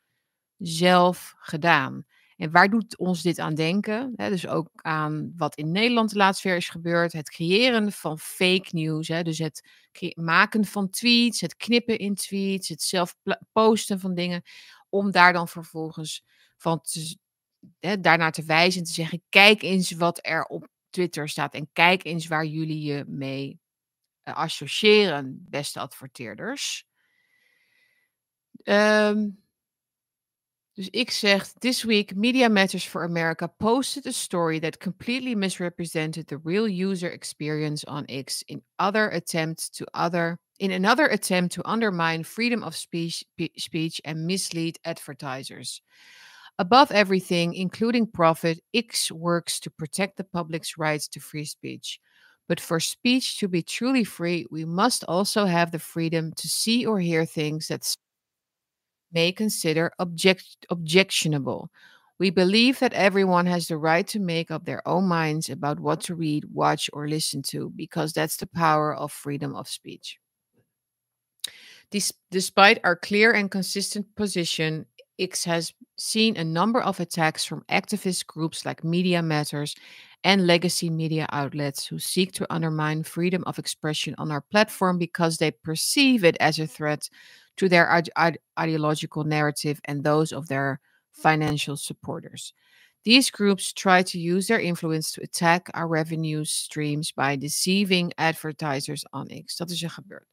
zelf 0.56 1.34
gedaan. 1.36 2.06
En 2.36 2.50
waar 2.50 2.70
doet 2.70 2.98
ons 2.98 3.22
dit 3.22 3.38
aan 3.38 3.54
denken? 3.54 4.12
dus 4.16 4.46
ook 4.46 4.68
aan 4.74 5.32
wat 5.36 5.56
in 5.56 5.72
Nederland 5.72 6.14
laatst 6.14 6.42
weer 6.42 6.56
is 6.56 6.68
gebeurd. 6.68 7.12
Het 7.12 7.30
creëren 7.30 7.92
van 7.92 8.18
fake 8.18 8.68
news. 8.70 9.06
dus 9.06 9.38
het 9.38 9.68
maken 10.14 10.64
van 10.64 10.90
tweets, 10.90 11.40
het 11.40 11.56
knippen 11.56 11.98
in 11.98 12.14
tweets, 12.14 12.68
het 12.68 12.82
zelf 12.82 13.14
posten 13.52 14.00
van 14.00 14.14
dingen. 14.14 14.42
Om 14.88 15.10
daar 15.10 15.32
dan 15.32 15.48
vervolgens 15.48 16.24
van 16.56 16.80
te, 16.80 17.16
daarnaar 18.00 18.32
te 18.32 18.44
wijzen 18.44 18.80
en 18.80 18.86
te 18.86 18.92
zeggen: 18.92 19.22
kijk 19.28 19.62
eens 19.62 19.90
wat 19.90 20.18
er 20.22 20.44
op 20.44 20.68
Twitter 20.90 21.28
staat. 21.28 21.54
En 21.54 21.68
kijk 21.72 22.04
eens 22.04 22.26
waar 22.26 22.44
jullie 22.44 22.82
je 22.82 23.04
mee 23.06 23.60
uh, 24.24 24.34
associëren, 24.34 25.46
beste 25.48 25.80
adverteerders. 25.80 26.86
Um, 28.64 29.42
dus 30.72 30.88
ik 30.90 31.10
zeg, 31.10 31.52
this 31.52 31.82
week 31.82 32.14
Media 32.14 32.48
Matters 32.48 32.86
for 32.86 33.02
America 33.02 33.46
posted 33.46 34.06
a 34.06 34.12
story 34.12 34.60
that 34.60 34.78
completely 34.78 35.34
misrepresented 35.34 36.26
the 36.26 36.40
real 36.44 36.68
user 36.90 37.12
experience 37.12 37.86
on 37.86 38.04
X 38.04 38.42
in 38.46 38.62
other 38.76 39.10
attempt 39.10 39.76
to 39.76 39.84
other 39.90 40.38
in 40.58 40.70
another 40.70 41.08
attempt 41.08 41.54
to 41.54 41.62
undermine 41.64 42.24
freedom 42.24 42.62
of 42.62 42.74
speech, 42.74 43.24
speech 43.56 44.00
and 44.04 44.26
mislead 44.26 44.78
advertisers. 44.84 45.82
Above 46.58 46.90
everything, 46.90 47.54
including 47.54 48.06
profit, 48.06 48.60
X 48.74 49.12
works 49.12 49.60
to 49.60 49.70
protect 49.70 50.16
the 50.16 50.24
public's 50.24 50.76
rights 50.76 51.06
to 51.08 51.20
free 51.20 51.44
speech. 51.44 52.00
But 52.48 52.60
for 52.60 52.80
speech 52.80 53.38
to 53.38 53.48
be 53.48 53.62
truly 53.62 54.04
free, 54.04 54.46
we 54.50 54.64
must 54.64 55.04
also 55.06 55.44
have 55.44 55.70
the 55.70 55.78
freedom 55.78 56.32
to 56.32 56.48
see 56.48 56.84
or 56.84 56.98
hear 56.98 57.24
things 57.24 57.68
that 57.68 57.94
may 59.12 59.32
consider 59.32 59.92
object- 59.98 60.66
objectionable. 60.70 61.70
We 62.18 62.30
believe 62.30 62.80
that 62.80 62.94
everyone 62.94 63.46
has 63.46 63.68
the 63.68 63.76
right 63.76 64.06
to 64.08 64.18
make 64.18 64.50
up 64.50 64.64
their 64.64 64.86
own 64.88 65.04
minds 65.04 65.48
about 65.48 65.78
what 65.78 66.00
to 66.02 66.16
read, 66.16 66.46
watch, 66.52 66.90
or 66.92 67.06
listen 67.06 67.42
to, 67.42 67.70
because 67.76 68.12
that's 68.12 68.38
the 68.38 68.48
power 68.48 68.92
of 68.94 69.12
freedom 69.12 69.54
of 69.54 69.68
speech. 69.68 70.18
Des- 71.92 72.14
despite 72.30 72.80
our 72.82 72.96
clear 72.96 73.32
and 73.32 73.50
consistent 73.50 74.06
position, 74.16 74.86
X 75.18 75.44
has 75.44 75.72
seen 75.96 76.36
a 76.36 76.44
number 76.44 76.80
of 76.80 77.00
attacks 77.00 77.44
from 77.44 77.64
activist 77.68 78.26
groups 78.26 78.64
like 78.64 78.84
Media 78.84 79.22
Matters 79.22 79.74
and 80.24 80.46
legacy 80.46 80.90
media 80.90 81.26
outlets 81.30 81.86
who 81.86 81.98
seek 81.98 82.32
to 82.32 82.52
undermine 82.52 83.02
freedom 83.02 83.42
of 83.46 83.58
expression 83.58 84.14
on 84.18 84.30
our 84.30 84.40
platform 84.40 84.98
because 84.98 85.38
they 85.38 85.50
perceive 85.50 86.24
it 86.24 86.36
as 86.40 86.58
a 86.58 86.66
threat 86.66 87.08
to 87.56 87.68
their 87.68 87.90
ide- 87.90 88.38
ideological 88.58 89.24
narrative 89.24 89.80
and 89.84 90.02
those 90.02 90.32
of 90.32 90.48
their 90.48 90.80
financial 91.12 91.76
supporters. 91.76 92.52
These 93.04 93.30
groups 93.30 93.72
try 93.72 94.02
to 94.02 94.18
use 94.18 94.48
their 94.48 94.60
influence 94.60 95.12
to 95.12 95.22
attack 95.22 95.70
our 95.74 95.88
revenue 95.88 96.44
streams 96.44 97.12
by 97.12 97.36
deceiving 97.36 98.12
advertisers 98.18 99.04
on 99.12 99.28
X. 99.30 99.56
Dat 99.56 99.70
is 99.70 99.82
er 99.82 99.90
gebeurd. 99.90 100.26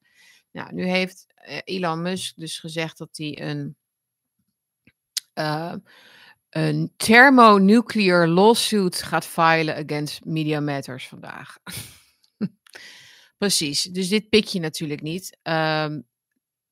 Nou, 0.51 0.73
nu 0.73 0.87
heeft 0.87 1.25
eh, 1.35 1.59
Elon 1.63 2.01
Musk 2.01 2.35
dus 2.35 2.59
gezegd 2.59 2.97
dat 2.97 3.17
hij 3.17 3.41
een, 3.41 3.75
uh, 5.35 5.73
een 6.49 6.93
thermonuclear 6.97 8.27
lawsuit 8.27 9.01
gaat 9.01 9.25
filen 9.25 9.75
against 9.75 10.25
Media 10.25 10.59
Matters 10.59 11.07
vandaag. 11.07 11.57
Precies, 13.37 13.83
dus 13.83 14.09
dit 14.09 14.29
pik 14.29 14.45
je 14.45 14.59
natuurlijk 14.59 15.01
niet. 15.01 15.37
Um, 15.43 16.05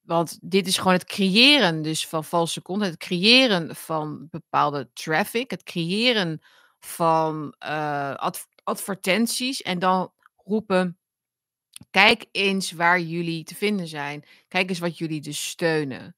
want 0.02 0.38
dit 0.42 0.68
is 0.68 0.78
gewoon 0.78 0.94
het 0.94 1.06
creëren 1.06 1.82
dus 1.82 2.08
van 2.08 2.24
valse 2.24 2.62
content, 2.62 2.92
het 2.92 3.00
creëren 3.00 3.76
van 3.76 4.28
bepaalde 4.30 4.90
traffic, 4.94 5.52
het 5.52 5.64
creëren 5.64 6.42
van 6.80 7.56
uh, 7.66 8.16
advertenties 8.64 9.62
en 9.62 9.80
dan 9.80 10.14
roepen, 10.38 10.98
kijk 11.92 12.26
eens 12.32 12.72
waar 12.72 13.00
jullie 13.00 13.44
te 13.44 13.56
vinden 13.56 13.88
zijn, 13.88 14.26
kijk 14.48 14.70
eens 14.70 14.80
wat 14.80 14.98
jullie 14.98 15.22
dus 15.22 15.48
steunen. 15.48 16.16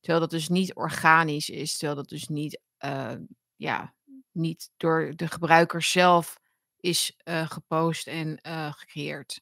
Terwijl 0.00 0.20
dat 0.20 0.30
dus 0.30 0.48
niet 0.48 0.74
organisch 0.74 1.50
is, 1.50 1.76
terwijl 1.76 1.98
dat 1.98 2.08
dus 2.08 2.28
niet, 2.28 2.60
uh, 2.84 3.14
ja, 3.56 3.94
niet 4.32 4.70
door 4.76 5.12
de 5.16 5.28
gebruiker 5.28 5.82
zelf 5.82 6.38
is 6.80 7.20
uh, 7.24 7.50
gepost 7.50 8.06
en 8.06 8.38
gecreëerd. 8.72 9.40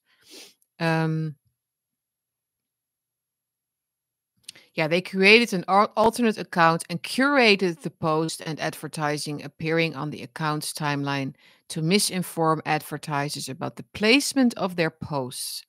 Um, 0.76 1.38
Yeah, 4.76 4.88
they 4.88 5.00
created 5.00 5.54
an 5.54 5.64
alternate 5.96 6.36
account 6.36 6.84
and 6.90 7.02
curated 7.02 7.80
the 7.80 7.90
post 7.90 8.42
and 8.42 8.60
advertising 8.60 9.42
appearing 9.42 9.96
on 9.96 10.10
the 10.10 10.22
account's 10.22 10.74
timeline 10.74 11.34
to 11.70 11.80
misinform 11.80 12.60
advertisers 12.66 13.48
about 13.48 13.76
the 13.76 13.86
placement 13.94 14.52
of 14.58 14.76
their 14.76 14.90
posts. 14.90 15.64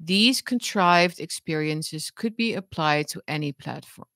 These 0.00 0.40
contrived 0.40 1.20
experiences 1.20 2.10
could 2.10 2.36
be 2.36 2.54
applied 2.54 3.08
to 3.08 3.20
any 3.28 3.52
platform. 3.52 4.08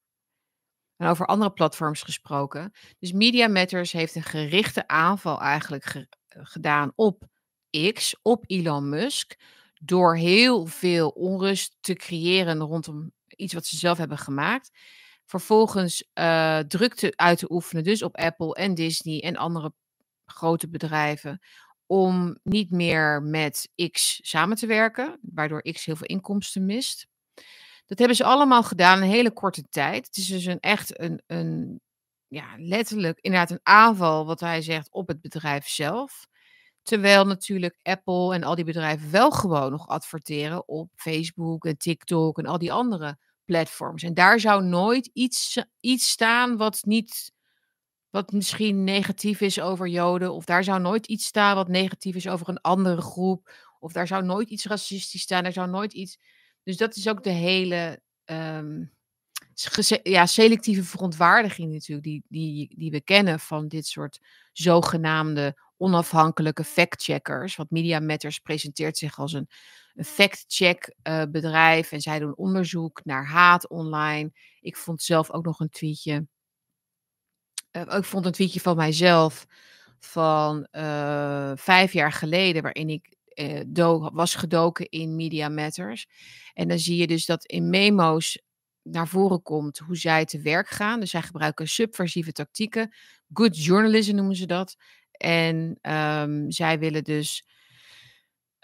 En 1.02 1.08
over 1.08 1.26
andere 1.26 1.52
platforms 1.52 2.02
gesproken. 2.02 2.72
Dus 2.98 3.12
Media 3.12 3.48
Matters 3.48 3.92
heeft 3.92 4.14
een 4.14 4.22
gerichte 4.22 4.88
aanval 4.88 5.40
eigenlijk 5.40 5.84
ge 5.84 6.06
gedaan 6.28 6.92
op 6.94 7.22
X, 7.92 8.16
op 8.22 8.44
Elon 8.46 8.88
Musk. 8.88 9.36
Door 9.74 10.16
heel 10.16 10.66
veel 10.66 11.08
onrust 11.08 11.76
te 11.80 11.94
creëren 11.94 12.58
rondom 12.58 13.12
iets 13.26 13.54
wat 13.54 13.66
ze 13.66 13.76
zelf 13.76 13.98
hebben 13.98 14.18
gemaakt. 14.18 14.70
Vervolgens 15.26 16.10
uh, 16.14 16.58
drukte 16.58 17.12
uit 17.16 17.38
te 17.38 17.52
oefenen, 17.52 17.84
dus 17.84 18.02
op 18.02 18.16
Apple 18.16 18.54
en 18.54 18.74
Disney 18.74 19.20
en 19.20 19.36
andere 19.36 19.72
grote 20.24 20.68
bedrijven, 20.68 21.40
om 21.86 22.38
niet 22.42 22.70
meer 22.70 23.22
met 23.22 23.68
X 23.90 24.20
samen 24.22 24.56
te 24.56 24.66
werken, 24.66 25.18
waardoor 25.22 25.62
X 25.62 25.84
heel 25.84 25.96
veel 25.96 26.06
inkomsten 26.06 26.66
mist. 26.66 27.06
Dat 27.92 28.00
hebben 28.00 28.16
ze 28.16 28.24
allemaal 28.24 28.62
gedaan 28.62 28.96
in 28.96 29.02
een 29.02 29.10
hele 29.10 29.32
korte 29.32 29.62
tijd. 29.70 30.06
Het 30.06 30.16
is 30.16 30.26
dus 30.26 30.44
een 30.44 30.60
echt 30.60 31.00
een, 31.00 31.22
een 31.26 31.80
ja, 32.26 32.46
letterlijk 32.56 33.18
inderdaad 33.20 33.50
een 33.50 33.60
aanval, 33.62 34.26
wat 34.26 34.40
hij 34.40 34.62
zegt, 34.62 34.90
op 34.90 35.08
het 35.08 35.20
bedrijf 35.20 35.68
zelf. 35.68 36.26
Terwijl 36.82 37.26
natuurlijk 37.26 37.78
Apple 37.82 38.34
en 38.34 38.42
al 38.42 38.54
die 38.54 38.64
bedrijven 38.64 39.10
wel 39.10 39.30
gewoon 39.30 39.70
nog 39.70 39.88
adverteren 39.88 40.68
op 40.68 40.90
Facebook 40.94 41.64
en 41.64 41.76
TikTok 41.76 42.38
en 42.38 42.46
al 42.46 42.58
die 42.58 42.72
andere 42.72 43.18
platforms. 43.44 44.02
En 44.02 44.14
daar 44.14 44.40
zou 44.40 44.64
nooit 44.64 45.10
iets, 45.12 45.58
iets 45.80 46.10
staan 46.10 46.56
wat 46.56 46.80
niet. 46.84 47.32
Wat 48.10 48.32
misschien 48.32 48.84
negatief 48.84 49.40
is 49.40 49.60
over 49.60 49.86
Joden. 49.86 50.32
Of 50.32 50.44
daar 50.44 50.64
zou 50.64 50.80
nooit 50.80 51.06
iets 51.06 51.26
staan 51.26 51.54
wat 51.54 51.68
negatief 51.68 52.14
is 52.14 52.28
over 52.28 52.48
een 52.48 52.60
andere 52.60 53.00
groep. 53.00 53.52
Of 53.78 53.92
daar 53.92 54.06
zou 54.06 54.24
nooit 54.24 54.50
iets 54.50 54.66
racistisch 54.66 55.22
staan. 55.22 55.44
Er 55.44 55.52
zou 55.52 55.68
nooit 55.68 55.92
iets. 55.92 56.18
Dus 56.62 56.76
dat 56.76 56.96
is 56.96 57.08
ook 57.08 57.22
de 57.22 57.30
hele. 57.30 58.00
Um, 58.24 58.92
ja, 60.02 60.26
selectieve 60.26 60.84
verontwaardiging 60.84 61.72
natuurlijk, 61.72 62.06
die, 62.06 62.24
die, 62.28 62.74
die 62.76 62.90
we 62.90 63.00
kennen 63.00 63.40
van 63.40 63.68
dit 63.68 63.86
soort 63.86 64.20
zogenaamde 64.52 65.56
onafhankelijke 65.76 66.64
factcheckers. 66.64 67.56
Want 67.56 67.70
Media 67.70 68.00
Matters 68.00 68.38
presenteert 68.38 68.98
zich 68.98 69.18
als 69.18 69.32
een, 69.32 69.48
een 69.94 70.04
fact-check 70.04 70.94
uh, 71.08 71.22
bedrijf 71.28 71.92
en 71.92 72.00
zij 72.00 72.18
doen 72.18 72.36
onderzoek 72.36 73.04
naar 73.04 73.26
haat 73.26 73.68
online. 73.68 74.32
Ik 74.60 74.76
vond 74.76 75.02
zelf 75.02 75.30
ook 75.30 75.44
nog 75.44 75.60
een 75.60 75.70
tweetje. 75.70 76.26
Uh, 77.72 77.82
ik 77.82 78.04
vond 78.04 78.26
een 78.26 78.32
tweetje 78.32 78.60
van 78.60 78.76
mijzelf 78.76 79.46
van 79.98 80.68
uh, 80.72 81.52
vijf 81.54 81.92
jaar 81.92 82.12
geleden, 82.12 82.62
waarin 82.62 82.88
ik 82.88 83.16
do 83.66 84.10
was 84.12 84.34
gedoken 84.34 84.88
in 84.88 85.16
Media 85.16 85.48
Matters. 85.48 86.06
En 86.54 86.68
dan 86.68 86.78
zie 86.78 86.96
je 86.96 87.06
dus 87.06 87.26
dat 87.26 87.44
in 87.44 87.70
memo's 87.70 88.42
naar 88.82 89.08
voren 89.08 89.42
komt 89.42 89.78
hoe 89.78 89.96
zij 89.96 90.24
te 90.24 90.40
werk 90.40 90.68
gaan. 90.68 91.00
Dus 91.00 91.10
zij 91.10 91.22
gebruiken 91.22 91.68
subversieve 91.68 92.32
tactieken. 92.32 92.94
Good 93.32 93.64
journalism 93.64 94.14
noemen 94.14 94.36
ze 94.36 94.46
dat. 94.46 94.76
En 95.10 95.78
um, 95.82 96.50
zij 96.50 96.78
willen 96.78 97.04
dus. 97.04 97.46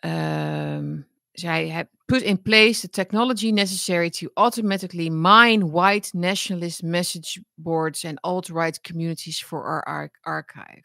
Um, 0.04 1.08
zij 1.32 1.68
have 1.68 1.88
put 2.06 2.22
in 2.22 2.42
place 2.42 2.80
the 2.80 2.88
technology 2.88 3.50
necessary 3.50 4.10
to 4.10 4.28
automatically 4.34 5.08
mine 5.08 5.70
white 5.70 6.16
nationalist 6.16 6.82
message 6.82 7.44
boards 7.54 8.04
and 8.04 8.20
alt-right 8.20 8.80
communities 8.80 9.42
for 9.42 9.84
our 9.84 10.10
archive. 10.20 10.84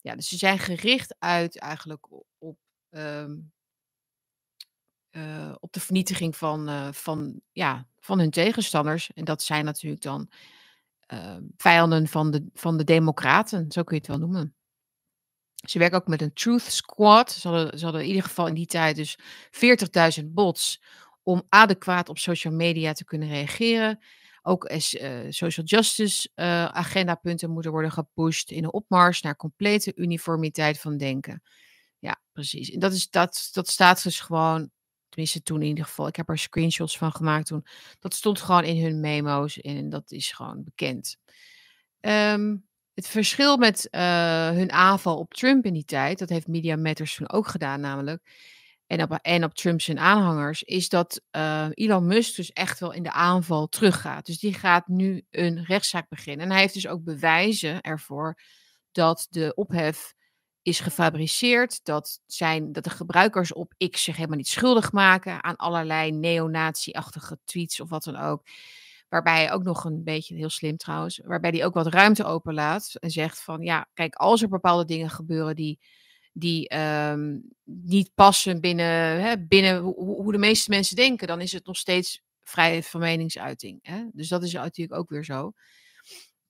Ja, 0.00 0.14
dus 0.14 0.28
ze 0.28 0.36
zijn 0.36 0.58
gericht 0.58 1.16
uit 1.18 1.58
eigenlijk 1.58 2.06
uh, 5.16 5.54
op 5.60 5.72
de 5.72 5.80
vernietiging 5.80 6.36
van, 6.36 6.68
uh, 6.68 6.88
van, 6.92 7.40
ja, 7.52 7.86
van 8.00 8.18
hun 8.18 8.30
tegenstanders. 8.30 9.10
En 9.14 9.24
dat 9.24 9.42
zijn 9.42 9.64
natuurlijk 9.64 10.02
dan 10.02 10.30
uh, 11.12 11.36
vijanden 11.56 12.06
van 12.08 12.30
de, 12.30 12.46
van 12.54 12.76
de 12.76 12.84
democraten, 12.84 13.72
zo 13.72 13.82
kun 13.82 13.94
je 13.96 14.02
het 14.02 14.10
wel 14.10 14.28
noemen. 14.28 14.54
Ze 15.54 15.78
werken 15.78 15.98
ook 15.98 16.06
met 16.06 16.22
een 16.22 16.32
Truth 16.32 16.62
Squad. 16.62 17.32
Ze 17.32 17.48
hadden, 17.48 17.78
ze 17.78 17.84
hadden 17.84 18.02
in 18.02 18.08
ieder 18.08 18.22
geval 18.22 18.46
in 18.46 18.54
die 18.54 18.66
tijd 18.66 18.96
dus 18.96 19.18
40.000 20.20 20.26
bots 20.26 20.82
om 21.22 21.42
adequaat 21.48 22.08
op 22.08 22.18
social 22.18 22.52
media 22.52 22.92
te 22.92 23.04
kunnen 23.04 23.28
reageren. 23.28 23.98
Ook 24.42 24.64
as, 24.64 24.94
uh, 24.94 25.18
social 25.28 25.66
justice 25.66 26.28
agendapunten 26.72 27.50
moeten 27.50 27.70
worden 27.70 27.92
gepusht 27.92 28.50
in 28.50 28.64
een 28.64 28.72
opmars 28.72 29.20
naar 29.20 29.36
complete 29.36 29.92
uniformiteit 29.94 30.80
van 30.80 30.96
denken. 30.96 31.42
Ja, 32.00 32.20
precies. 32.32 32.70
Dat, 32.70 32.92
is, 32.92 33.10
dat, 33.10 33.48
dat 33.52 33.68
staat 33.68 34.02
dus 34.02 34.20
gewoon, 34.20 34.70
tenminste 35.08 35.42
toen 35.42 35.62
in 35.62 35.68
ieder 35.68 35.84
geval, 35.84 36.06
ik 36.06 36.16
heb 36.16 36.28
er 36.28 36.38
screenshots 36.38 36.98
van 36.98 37.12
gemaakt 37.12 37.46
toen. 37.46 37.66
Dat 37.98 38.14
stond 38.14 38.40
gewoon 38.40 38.64
in 38.64 38.82
hun 38.82 39.00
memo's 39.00 39.60
en 39.60 39.88
dat 39.88 40.10
is 40.10 40.32
gewoon 40.32 40.64
bekend. 40.64 41.16
Um, 42.00 42.68
het 42.94 43.08
verschil 43.08 43.56
met 43.56 43.88
uh, 43.90 44.50
hun 44.50 44.72
aanval 44.72 45.18
op 45.18 45.34
Trump 45.34 45.64
in 45.64 45.72
die 45.72 45.84
tijd, 45.84 46.18
dat 46.18 46.28
heeft 46.28 46.46
Media 46.46 46.76
Matters 46.76 47.14
toen 47.14 47.30
ook 47.30 47.48
gedaan 47.48 47.80
namelijk, 47.80 48.22
en 48.86 49.02
op, 49.02 49.18
en 49.22 49.44
op 49.44 49.54
Trump 49.54 49.80
zijn 49.80 49.98
aanhangers, 49.98 50.62
is 50.62 50.88
dat 50.88 51.20
uh, 51.36 51.66
Elon 51.70 52.06
Musk 52.06 52.36
dus 52.36 52.52
echt 52.52 52.80
wel 52.80 52.92
in 52.92 53.02
de 53.02 53.12
aanval 53.12 53.66
teruggaat. 53.66 54.26
Dus 54.26 54.38
die 54.38 54.54
gaat 54.54 54.88
nu 54.88 55.26
een 55.30 55.64
rechtszaak 55.64 56.08
beginnen. 56.08 56.44
En 56.46 56.52
hij 56.52 56.60
heeft 56.60 56.74
dus 56.74 56.86
ook 56.86 57.04
bewijzen 57.04 57.80
ervoor 57.80 58.40
dat 58.92 59.26
de 59.30 59.54
ophef 59.54 60.14
is 60.70 60.80
gefabriceerd, 60.80 61.84
dat, 61.84 62.20
zijn, 62.26 62.72
dat 62.72 62.84
de 62.84 62.90
gebruikers 62.90 63.52
op 63.52 63.74
X 63.90 64.02
zich 64.02 64.16
helemaal 64.16 64.36
niet 64.36 64.48
schuldig 64.48 64.92
maken 64.92 65.44
aan 65.44 65.56
allerlei 65.56 66.10
neonazi-achtige 66.12 67.38
tweets 67.44 67.80
of 67.80 67.88
wat 67.88 68.04
dan 68.04 68.16
ook. 68.16 68.42
Waarbij 69.08 69.52
ook 69.52 69.62
nog 69.62 69.84
een 69.84 70.04
beetje, 70.04 70.34
heel 70.34 70.50
slim 70.50 70.76
trouwens, 70.76 71.20
waarbij 71.24 71.50
hij 71.50 71.64
ook 71.64 71.74
wat 71.74 71.86
ruimte 71.86 72.24
openlaat 72.24 72.94
en 72.94 73.10
zegt 73.10 73.42
van 73.42 73.62
ja, 73.62 73.88
kijk, 73.94 74.14
als 74.14 74.42
er 74.42 74.48
bepaalde 74.48 74.84
dingen 74.84 75.10
gebeuren 75.10 75.56
die, 75.56 75.80
die 76.32 76.76
um, 76.78 77.42
niet 77.64 78.10
passen 78.14 78.60
binnen, 78.60 79.20
hè, 79.22 79.38
binnen 79.46 79.78
hoe, 79.82 80.32
de 80.32 80.38
meeste 80.38 80.70
mensen 80.70 80.96
denken, 80.96 81.26
dan 81.26 81.40
is 81.40 81.52
het 81.52 81.66
nog 81.66 81.76
steeds 81.76 82.22
vrijheid 82.40 82.86
van 82.86 83.00
meningsuiting. 83.00 83.78
Hè? 83.82 84.04
Dus 84.12 84.28
dat 84.28 84.42
is 84.42 84.52
natuurlijk 84.52 85.00
ook 85.00 85.10
weer 85.10 85.24
zo. 85.24 85.52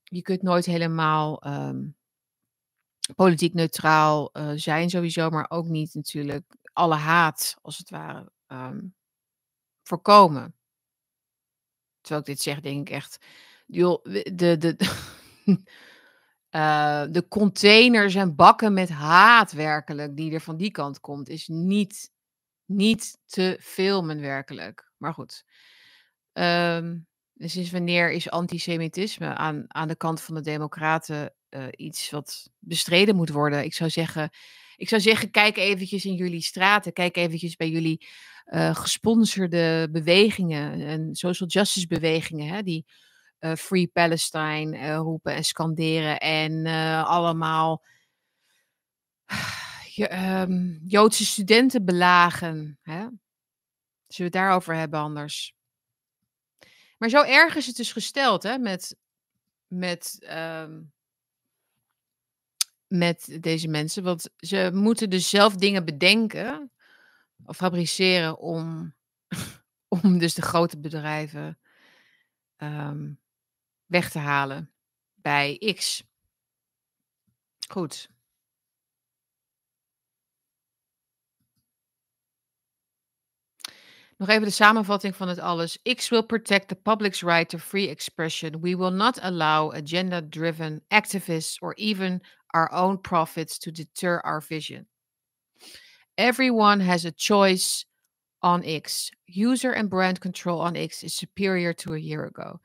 Je 0.05 0.23
kunt 0.23 0.43
nooit 0.43 0.67
helemaal 0.67 1.47
um, 1.47 1.97
politiek 3.15 3.55
neutraal 3.55 4.31
uh, 4.33 4.51
zijn 4.55 4.91
sowieso, 4.91 5.31
maar 5.31 5.47
ook 5.49 5.67
niet 5.67 5.95
natuurlijk 5.95 6.57
alle 6.73 6.95
haat, 6.95 7.57
als 7.63 7.79
het 7.79 7.91
ware, 7.91 8.33
um, 8.47 8.95
voorkomen. 9.83 10.55
Terwijl 12.01 12.21
ik 12.21 12.27
dit 12.27 12.41
zeg, 12.41 12.61
denk 12.61 12.89
ik 12.89 12.95
echt, 12.95 13.19
joh, 13.67 14.05
de, 14.05 14.57
de, 14.59 14.77
uh, 16.51 17.05
de 17.17 17.29
containers 17.29 18.15
en 18.15 18.35
bakken 18.35 18.73
met 18.73 18.89
haat 18.89 19.53
werkelijk, 19.53 20.17
die 20.17 20.33
er 20.33 20.41
van 20.41 20.57
die 20.57 20.71
kant 20.71 21.01
komt, 21.01 21.29
is 21.29 21.49
niet, 21.49 22.13
niet 22.65 23.19
te 23.27 23.59
filmen 23.61 24.21
werkelijk. 24.21 24.93
Maar 24.97 25.15
goed. 25.15 25.45
Um, 26.33 27.09
Dus 27.41 27.53
sinds 27.53 27.71
wanneer 27.71 28.11
is 28.13 28.31
antisemitisme 28.31 29.35
aan, 29.35 29.65
aan 29.69 29.89
de 29.89 29.97
kant 29.97 30.21
van 30.21 30.35
de 30.35 30.41
Democraten 30.41 31.35
uh, 31.51 31.67
iets 31.71 32.11
wat 32.11 32.51
bestreden 32.59 33.17
moet 33.17 33.31
worden? 33.31 33.65
Ik 33.65 33.75
zou 33.75 33.91
zeggen, 33.91 34.31
ik 34.77 34.89
zou 34.89 35.01
zeggen, 35.01 35.31
kijk 35.31 35.57
eventjes 35.57 36.05
in 36.05 36.15
jullie 36.15 36.43
straten, 36.43 36.93
kijk 36.93 37.17
eventjes 37.17 37.57
bij 37.57 37.71
jullie 37.71 38.07
uh, 38.47 38.75
gesponsorde 38.75 39.89
bewegingen 39.91 40.81
en 40.81 41.15
social 41.15 41.49
justice 41.49 41.87
bewegingen, 41.87 42.49
hè, 42.49 42.63
die 42.63 42.87
uh, 43.41 43.55
Free 43.55 43.87
Palestine 43.87 44.95
roepen 44.95 45.35
en 45.35 45.45
scanderen 45.45 46.19
en 46.19 46.67
allemaal 47.05 47.85
um, 50.13 50.81
Joodse 50.85 51.27
studenten 51.27 51.85
belagen. 51.85 52.79
Hè? 52.83 52.99
Zullen 53.01 53.19
we 54.07 54.23
het 54.23 54.33
daarover 54.33 54.75
hebben 54.75 55.01
anders? 55.01 55.59
Maar 57.01 57.09
zo 57.09 57.23
erg 57.23 57.55
is 57.57 57.67
het 57.67 57.77
dus 57.77 57.93
gesteld 57.93 58.43
hè, 58.43 58.59
met, 58.59 58.97
met, 59.67 60.19
um, 60.31 60.93
met 62.87 63.39
deze 63.41 63.69
mensen. 63.69 64.03
Want 64.03 64.29
ze 64.37 64.71
moeten 64.73 65.11
dus 65.11 65.29
zelf 65.29 65.55
dingen 65.55 65.85
bedenken 65.85 66.73
of 67.45 67.57
fabriceren 67.57 68.39
om, 68.39 68.95
om 70.03 70.19
dus 70.19 70.35
de 70.35 70.43
grote 70.43 70.81
bedrijven 70.81 71.59
um, 72.57 73.21
weg 73.87 74.11
te 74.11 74.19
halen 74.19 74.73
bij 75.15 75.75
X. 75.77 76.05
Goed. 77.69 78.09
Nog 84.21 84.29
even 84.29 84.43
de 84.43 84.51
samenvatting 84.51 85.17
van 85.17 85.29
het 85.29 85.39
alles. 85.39 85.79
X 85.95 86.09
will 86.09 86.23
protect 86.23 86.69
the 86.69 86.75
public's 86.75 87.23
right 87.23 87.49
to 87.49 87.59
free 87.59 87.89
expression. 87.89 88.61
We 88.61 88.77
will 88.77 88.91
not 88.91 89.19
allow 89.23 89.73
agenda 89.73 90.21
driven 90.21 90.83
activists 90.89 91.57
or 91.63 91.75
even 91.79 92.21
our 92.55 92.71
own 92.73 93.01
profits 93.01 93.59
to 93.59 93.71
deter 93.71 94.21
our 94.25 94.43
vision. 94.43 94.87
Everyone 96.19 96.81
has 96.81 97.05
a 97.05 97.13
choice 97.13 97.87
on 98.43 98.63
X. 98.63 99.11
User 99.27 99.73
and 99.73 99.89
brand 99.89 100.21
control 100.21 100.61
on 100.61 100.77
X 100.77 101.03
is 101.03 101.15
superior 101.15 101.73
to 101.73 101.95
a 101.95 101.99
year 101.99 102.27
ago. 102.27 102.61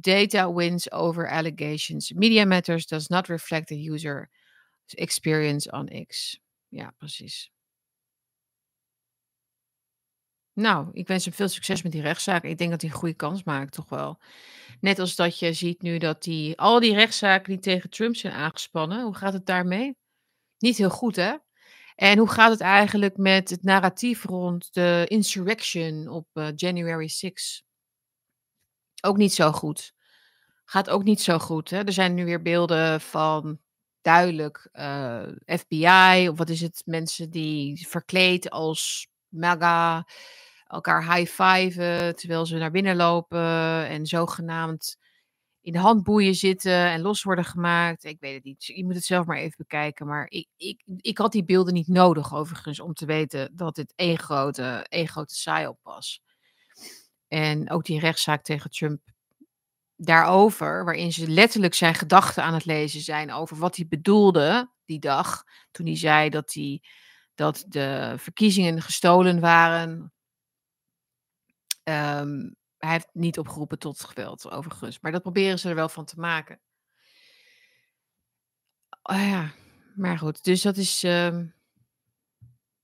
Data 0.00 0.48
wins 0.48 0.88
over 0.90 1.26
allegations. 1.26 2.14
Media 2.14 2.46
Matters 2.46 2.86
does 2.86 3.10
not 3.10 3.28
reflect 3.28 3.68
the 3.68 3.76
user 3.76 4.28
experience 4.96 5.66
on 5.66 5.88
X. 5.92 6.38
Ja, 6.70 6.90
precies. 6.98 7.50
Nou, 10.54 10.88
ik 10.92 11.06
wens 11.06 11.24
hem 11.24 11.34
veel 11.34 11.48
succes 11.48 11.82
met 11.82 11.92
die 11.92 12.02
rechtszaak. 12.02 12.44
Ik 12.44 12.58
denk 12.58 12.70
dat 12.70 12.80
hij 12.80 12.90
een 12.90 12.96
goede 12.96 13.14
kans 13.14 13.42
maakt, 13.42 13.72
toch 13.72 13.88
wel. 13.88 14.18
Net 14.80 14.98
als 14.98 15.16
dat 15.16 15.38
je 15.38 15.52
ziet 15.52 15.82
nu 15.82 15.98
dat 15.98 16.22
die, 16.22 16.58
al 16.58 16.80
die 16.80 16.94
rechtszaken 16.94 17.52
die 17.52 17.60
tegen 17.60 17.90
Trump 17.90 18.16
zijn 18.16 18.32
aangespannen, 18.32 19.02
hoe 19.02 19.14
gaat 19.14 19.32
het 19.32 19.46
daarmee? 19.46 19.96
Niet 20.58 20.76
heel 20.76 20.90
goed, 20.90 21.16
hè? 21.16 21.34
En 21.94 22.18
hoe 22.18 22.28
gaat 22.28 22.50
het 22.50 22.60
eigenlijk 22.60 23.16
met 23.16 23.50
het 23.50 23.62
narratief 23.62 24.24
rond 24.24 24.74
de 24.74 25.04
insurrection 25.08 26.08
op 26.08 26.28
uh, 26.32 26.48
January 26.56 27.08
6? 27.08 27.64
Ook 29.02 29.16
niet 29.16 29.34
zo 29.34 29.52
goed. 29.52 29.92
Gaat 30.64 30.90
ook 30.90 31.04
niet 31.04 31.20
zo 31.20 31.38
goed. 31.38 31.70
Hè? 31.70 31.84
Er 31.84 31.92
zijn 31.92 32.14
nu 32.14 32.24
weer 32.24 32.42
beelden 32.42 33.00
van 33.00 33.60
duidelijk 34.00 34.68
eh, 34.72 35.22
FBI, 35.44 36.28
of 36.28 36.38
wat 36.38 36.48
is 36.48 36.60
het, 36.60 36.82
mensen 36.84 37.30
die 37.30 37.88
verkleed 37.88 38.50
als 38.50 39.08
MAGA 39.34 40.06
elkaar 40.66 41.14
high-fiven 41.14 42.16
terwijl 42.16 42.46
ze 42.46 42.56
naar 42.56 42.70
binnen 42.70 42.96
lopen 42.96 43.88
en 43.88 44.06
zogenaamd 44.06 44.96
in 45.64 45.72
de 45.72 45.78
handboeien 45.78 46.34
zitten 46.34 46.90
en 46.90 47.00
los 47.00 47.22
worden 47.22 47.44
gemaakt. 47.44 48.04
Ik 48.04 48.20
weet 48.20 48.34
het 48.34 48.44
niet. 48.44 48.64
Je 48.64 48.84
moet 48.84 48.94
het 48.94 49.04
zelf 49.04 49.26
maar 49.26 49.36
even 49.36 49.54
bekijken. 49.56 50.06
Maar 50.06 50.26
ik, 50.28 50.48
ik, 50.56 50.82
ik 51.00 51.18
had 51.18 51.32
die 51.32 51.44
beelden 51.44 51.74
niet 51.74 51.88
nodig, 51.88 52.34
overigens, 52.34 52.80
om 52.80 52.94
te 52.94 53.06
weten 53.06 53.56
dat 53.56 53.74
dit 53.74 53.92
één 53.96 54.18
grote, 54.18 54.86
één 54.88 55.08
grote 55.08 55.34
psyop 55.34 55.78
was. 55.82 56.22
En 57.28 57.70
ook 57.70 57.84
die 57.84 58.00
rechtszaak 58.00 58.42
tegen 58.42 58.70
Trump 58.70 59.00
daarover, 59.96 60.84
waarin 60.84 61.12
ze 61.12 61.28
letterlijk 61.28 61.74
zijn 61.74 61.94
gedachten 61.94 62.42
aan 62.42 62.54
het 62.54 62.64
lezen 62.64 63.00
zijn 63.00 63.32
over 63.32 63.56
wat 63.56 63.76
hij 63.76 63.86
bedoelde 63.88 64.70
die 64.84 64.98
dag, 64.98 65.44
toen 65.70 65.86
hij 65.86 65.96
zei 65.96 66.30
dat, 66.30 66.52
hij, 66.52 66.82
dat 67.34 67.64
de 67.68 68.14
verkiezingen 68.18 68.82
gestolen 68.82 69.40
waren 69.40 70.12
Um, 71.84 72.56
hij 72.78 72.92
heeft 72.92 73.08
niet 73.12 73.38
opgeroepen 73.38 73.78
tot 73.78 74.04
geweld, 74.04 74.50
overigens. 74.50 75.00
Maar 75.00 75.12
dat 75.12 75.22
proberen 75.22 75.58
ze 75.58 75.68
er 75.68 75.74
wel 75.74 75.88
van 75.88 76.04
te 76.04 76.20
maken. 76.20 76.60
Oh 79.02 79.16
ja, 79.16 79.52
maar 79.94 80.18
goed. 80.18 80.44
Dus 80.44 80.62
dat 80.62 80.76
is, 80.76 81.02
um, 81.02 81.54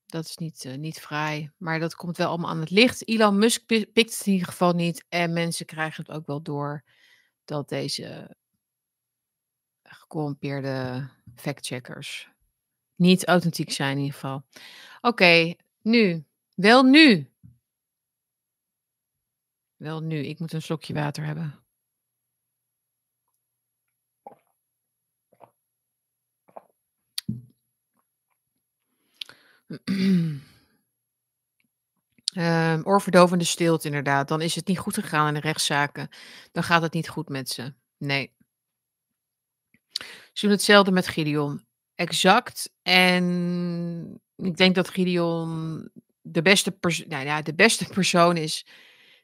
dat 0.06 0.24
is 0.24 0.36
niet, 0.36 0.64
uh, 0.64 0.76
niet 0.76 1.00
vrij. 1.00 1.52
Maar 1.56 1.78
dat 1.78 1.94
komt 1.94 2.16
wel 2.16 2.28
allemaal 2.28 2.50
aan 2.50 2.60
het 2.60 2.70
licht. 2.70 3.08
Elon 3.08 3.38
Musk 3.38 3.66
pikt 3.66 3.94
het 3.94 4.26
in 4.26 4.32
ieder 4.32 4.48
geval 4.48 4.72
niet. 4.72 5.04
En 5.08 5.32
mensen 5.32 5.66
krijgen 5.66 6.04
het 6.06 6.16
ook 6.16 6.26
wel 6.26 6.42
door 6.42 6.84
dat 7.44 7.68
deze 7.68 8.36
gecorrumpeerde 9.82 11.08
factcheckers 11.34 12.30
niet 13.00 13.26
authentiek 13.26 13.70
zijn 13.70 13.90
in 13.90 13.98
ieder 13.98 14.14
geval. 14.14 14.42
Oké, 15.00 15.54
nu. 15.82 16.24
Wel 16.54 16.82
nu. 16.82 17.30
Wel 19.76 20.00
nu, 20.00 20.18
ik 20.26 20.38
moet 20.38 20.52
een 20.52 20.62
slokje 20.62 20.94
water 20.94 21.24
hebben. 21.24 21.64
Um, 29.66 30.42
oorverdovende 32.90 33.44
stilte, 33.44 33.86
inderdaad. 33.86 34.28
Dan 34.28 34.40
is 34.40 34.54
het 34.54 34.66
niet 34.66 34.78
goed 34.78 34.94
gegaan 34.94 35.28
in 35.28 35.34
de 35.34 35.40
rechtszaken. 35.40 36.08
Dan 36.52 36.62
gaat 36.62 36.82
het 36.82 36.92
niet 36.92 37.08
goed 37.08 37.28
met 37.28 37.48
ze. 37.48 37.74
Nee. 37.98 38.32
Ze 40.32 40.46
doen 40.46 40.50
hetzelfde 40.50 40.90
met 40.90 41.08
Gideon. 41.08 41.68
Exact. 42.00 42.70
En 42.82 44.20
ik 44.36 44.56
denk 44.56 44.74
dat 44.74 44.88
Gideon 44.88 45.90
de 46.20 46.42
beste, 46.42 46.76
nou 47.08 47.24
ja, 47.24 47.42
de 47.42 47.54
beste 47.54 47.84
persoon 47.94 48.36
is 48.36 48.66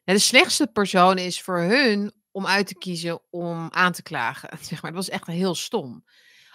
de 0.04 0.18
slechtste 0.18 0.66
persoon 0.66 1.18
is 1.18 1.42
voor 1.42 1.58
hun 1.58 2.12
om 2.30 2.46
uit 2.46 2.66
te 2.66 2.74
kiezen 2.74 3.20
om 3.30 3.68
aan 3.70 3.92
te 3.92 4.02
klagen. 4.02 4.58
Zeg 4.68 4.82
maar. 4.82 4.92
Dat 4.92 5.04
was 5.04 5.14
echt 5.14 5.26
heel 5.26 5.54
stom. 5.54 6.04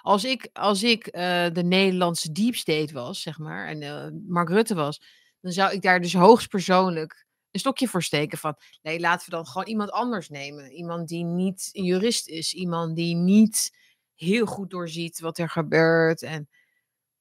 Als 0.02 0.24
ik, 0.24 0.50
als 0.54 0.84
ik 0.84 1.06
uh, 1.06 1.12
de 1.54 1.64
Nederlandse 1.64 2.32
deep 2.32 2.56
state 2.56 2.94
was, 2.94 3.22
zeg 3.22 3.38
maar, 3.38 3.68
en 3.68 3.82
uh, 3.82 4.08
Mark 4.28 4.50
Rutte 4.50 4.76
was, 4.76 5.02
dan 5.40 5.52
zou 5.52 5.74
ik 5.74 5.82
daar 5.82 6.02
dus 6.02 6.14
hoogstpersoonlijk 6.14 7.26
een 7.52 7.60
stokje 7.60 7.88
voor 7.88 8.04
steken 8.04 8.38
van, 8.38 8.56
nee, 8.82 9.00
laten 9.00 9.30
we 9.30 9.36
dan 9.36 9.46
gewoon 9.46 9.68
iemand 9.68 9.92
anders 9.92 10.30
nemen. 10.30 10.72
Iemand 10.72 11.08
die 11.08 11.24
niet 11.24 11.70
een 11.72 11.84
jurist 11.84 12.28
is, 12.28 12.54
iemand 12.54 12.96
die 12.96 13.16
niet 13.16 13.72
heel 14.24 14.46
goed 14.46 14.70
doorziet 14.70 15.20
wat 15.20 15.38
er 15.38 15.50
gebeurt. 15.50 16.24
En 16.24 16.50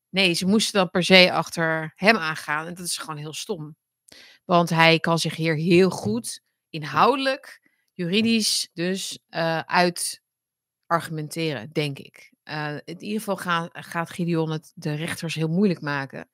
nee, 0.08 0.32
ze 0.32 0.46
moesten 0.46 0.80
dan 0.80 0.90
per 0.90 1.04
se 1.04 1.32
achter 1.32 1.92
hem 1.94 2.16
aangaan 2.16 2.66
en 2.66 2.74
dat 2.74 2.86
is 2.86 2.98
gewoon 2.98 3.16
heel 3.16 3.32
stom. 3.32 3.76
Want 4.44 4.70
hij 4.70 4.98
kan 4.98 5.18
zich 5.18 5.36
hier 5.36 5.54
heel 5.54 5.90
goed 5.90 6.42
inhoudelijk, 6.68 7.68
juridisch 7.92 8.70
dus 8.72 9.18
uh, 9.30 9.58
uit 9.58 10.22
argumenteren, 10.86 11.70
denk 11.72 11.98
ik. 11.98 12.32
Uh, 12.44 12.74
in 12.84 13.02
ieder 13.02 13.18
geval 13.18 13.36
gaat, 13.36 13.68
gaat 13.72 14.10
Gideon 14.10 14.50
het 14.50 14.72
de 14.74 14.94
rechters 14.94 15.34
heel 15.34 15.48
moeilijk 15.48 15.80
maken. 15.80 16.28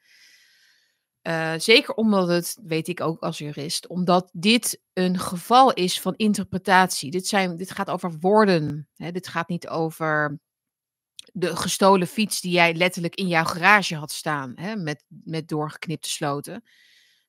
Uh, 1.23 1.55
zeker 1.57 1.95
omdat 1.95 2.29
het, 2.29 2.59
weet 2.63 2.89
ik 2.89 3.01
ook 3.01 3.23
als 3.23 3.39
jurist, 3.39 3.87
omdat 3.87 4.31
dit 4.33 4.81
een 4.93 5.19
geval 5.19 5.73
is 5.73 6.01
van 6.01 6.15
interpretatie. 6.17 7.11
Dit, 7.11 7.27
zijn, 7.27 7.57
dit 7.57 7.71
gaat 7.71 7.91
over 7.91 8.19
woorden. 8.21 8.89
Hè? 8.95 9.11
Dit 9.11 9.29
gaat 9.29 9.49
niet 9.49 9.69
over 9.69 10.39
de 11.33 11.57
gestolen 11.57 12.07
fiets 12.07 12.41
die 12.41 12.53
jij 12.53 12.75
letterlijk 12.75 13.15
in 13.15 13.29
jouw 13.29 13.45
garage 13.45 13.95
had 13.95 14.13
staan, 14.13 14.53
hè? 14.55 14.77
Met, 14.77 15.05
met 15.09 15.49
doorgeknipte 15.49 16.09
sloten 16.09 16.63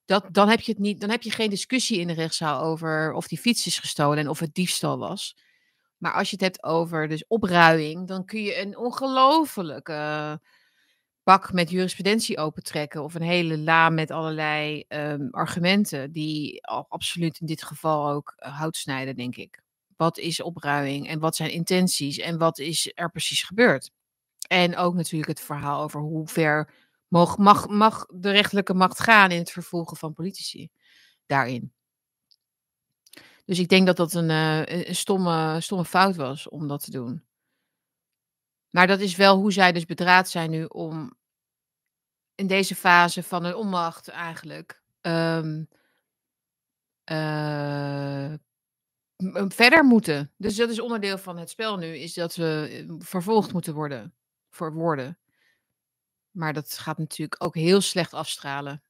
dat, 0.07 0.25
dan, 0.31 0.49
heb 0.49 0.59
je 0.59 0.71
het 0.71 0.81
niet, 0.81 1.01
dan 1.01 1.09
heb 1.09 1.21
je 1.21 1.31
geen 1.31 1.49
discussie 1.49 1.99
in 1.99 2.07
de 2.07 2.13
rechtszaal 2.13 2.61
over 2.61 3.13
of 3.13 3.27
die 3.27 3.37
fiets 3.37 3.65
is 3.65 3.79
gestolen 3.79 4.17
en 4.17 4.29
of 4.29 4.39
het 4.39 4.53
diefstal 4.53 4.97
was. 4.97 5.37
Maar 5.97 6.13
als 6.13 6.29
je 6.29 6.35
het 6.35 6.45
hebt 6.45 6.63
over 6.63 7.07
dus 7.07 7.27
opruiing, 7.27 8.07
dan 8.07 8.25
kun 8.25 8.41
je 8.41 8.61
een 8.61 8.77
ongelofelijke 8.77 10.41
bak 11.23 11.53
met 11.53 11.69
jurisprudentie 11.69 12.37
opentrekken. 12.37 13.03
Of 13.03 13.13
een 13.13 13.21
hele 13.21 13.57
la 13.57 13.89
met 13.89 14.11
allerlei 14.11 14.83
um, 14.87 15.27
argumenten 15.31 16.11
die 16.11 16.65
absoluut 16.67 17.39
in 17.39 17.45
dit 17.45 17.63
geval 17.63 18.09
ook 18.09 18.33
uh, 18.37 18.57
hout 18.57 18.75
snijden, 18.75 19.15
denk 19.15 19.35
ik. 19.35 19.61
Wat 19.97 20.17
is 20.17 20.41
opruiing 20.41 21.07
en 21.07 21.19
wat 21.19 21.35
zijn 21.35 21.51
intenties 21.51 22.17
en 22.17 22.37
wat 22.37 22.59
is 22.59 22.91
er 22.95 23.11
precies 23.11 23.43
gebeurd? 23.43 23.91
En 24.47 24.75
ook 24.75 24.93
natuurlijk 24.93 25.29
het 25.29 25.41
verhaal 25.41 25.83
over 25.83 25.99
hoe 26.01 26.27
ver 26.27 26.73
Mag, 27.07 27.37
mag, 27.37 27.67
mag 27.67 28.05
de 28.05 28.31
rechterlijke 28.31 28.73
macht 28.73 28.99
gaan 28.99 29.31
in 29.31 29.39
het 29.39 29.51
vervolgen 29.51 29.97
van 29.97 30.13
politici 30.13 30.69
daarin? 31.25 31.73
Dus 33.45 33.59
ik 33.59 33.67
denk 33.67 33.85
dat 33.85 33.97
dat 33.97 34.13
een, 34.13 34.29
uh, 34.29 34.65
een 34.65 34.95
stomme, 34.95 35.61
stomme 35.61 35.85
fout 35.85 36.15
was 36.15 36.49
om 36.49 36.67
dat 36.67 36.83
te 36.83 36.91
doen. 36.91 37.25
Maar 38.69 38.87
dat 38.87 38.99
is 38.99 39.15
wel 39.15 39.37
hoe 39.37 39.51
zij 39.51 39.71
dus 39.71 39.85
bedraad 39.85 40.29
zijn 40.29 40.49
nu 40.49 40.65
om 40.65 41.17
in 42.35 42.47
deze 42.47 42.75
fase 42.75 43.23
van 43.23 43.43
een 43.43 43.55
onmacht 43.55 44.07
eigenlijk 44.07 44.81
um, 45.01 45.67
uh, 47.11 48.33
verder 49.47 49.83
moeten. 49.85 50.31
Dus 50.37 50.55
dat 50.55 50.69
is 50.69 50.79
onderdeel 50.79 51.17
van 51.17 51.37
het 51.37 51.49
spel 51.49 51.77
nu, 51.77 51.97
is 51.97 52.13
dat 52.13 52.35
we 52.35 52.85
eh, 52.87 52.95
vervolgd 52.99 53.53
moeten 53.53 53.73
worden 53.73 54.13
voor 54.49 54.73
woorden. 54.73 55.17
Maar 56.31 56.53
dat 56.53 56.77
gaat 56.77 56.97
natuurlijk 56.97 57.43
ook 57.43 57.55
heel 57.55 57.81
slecht 57.81 58.13
afstralen. 58.13 58.83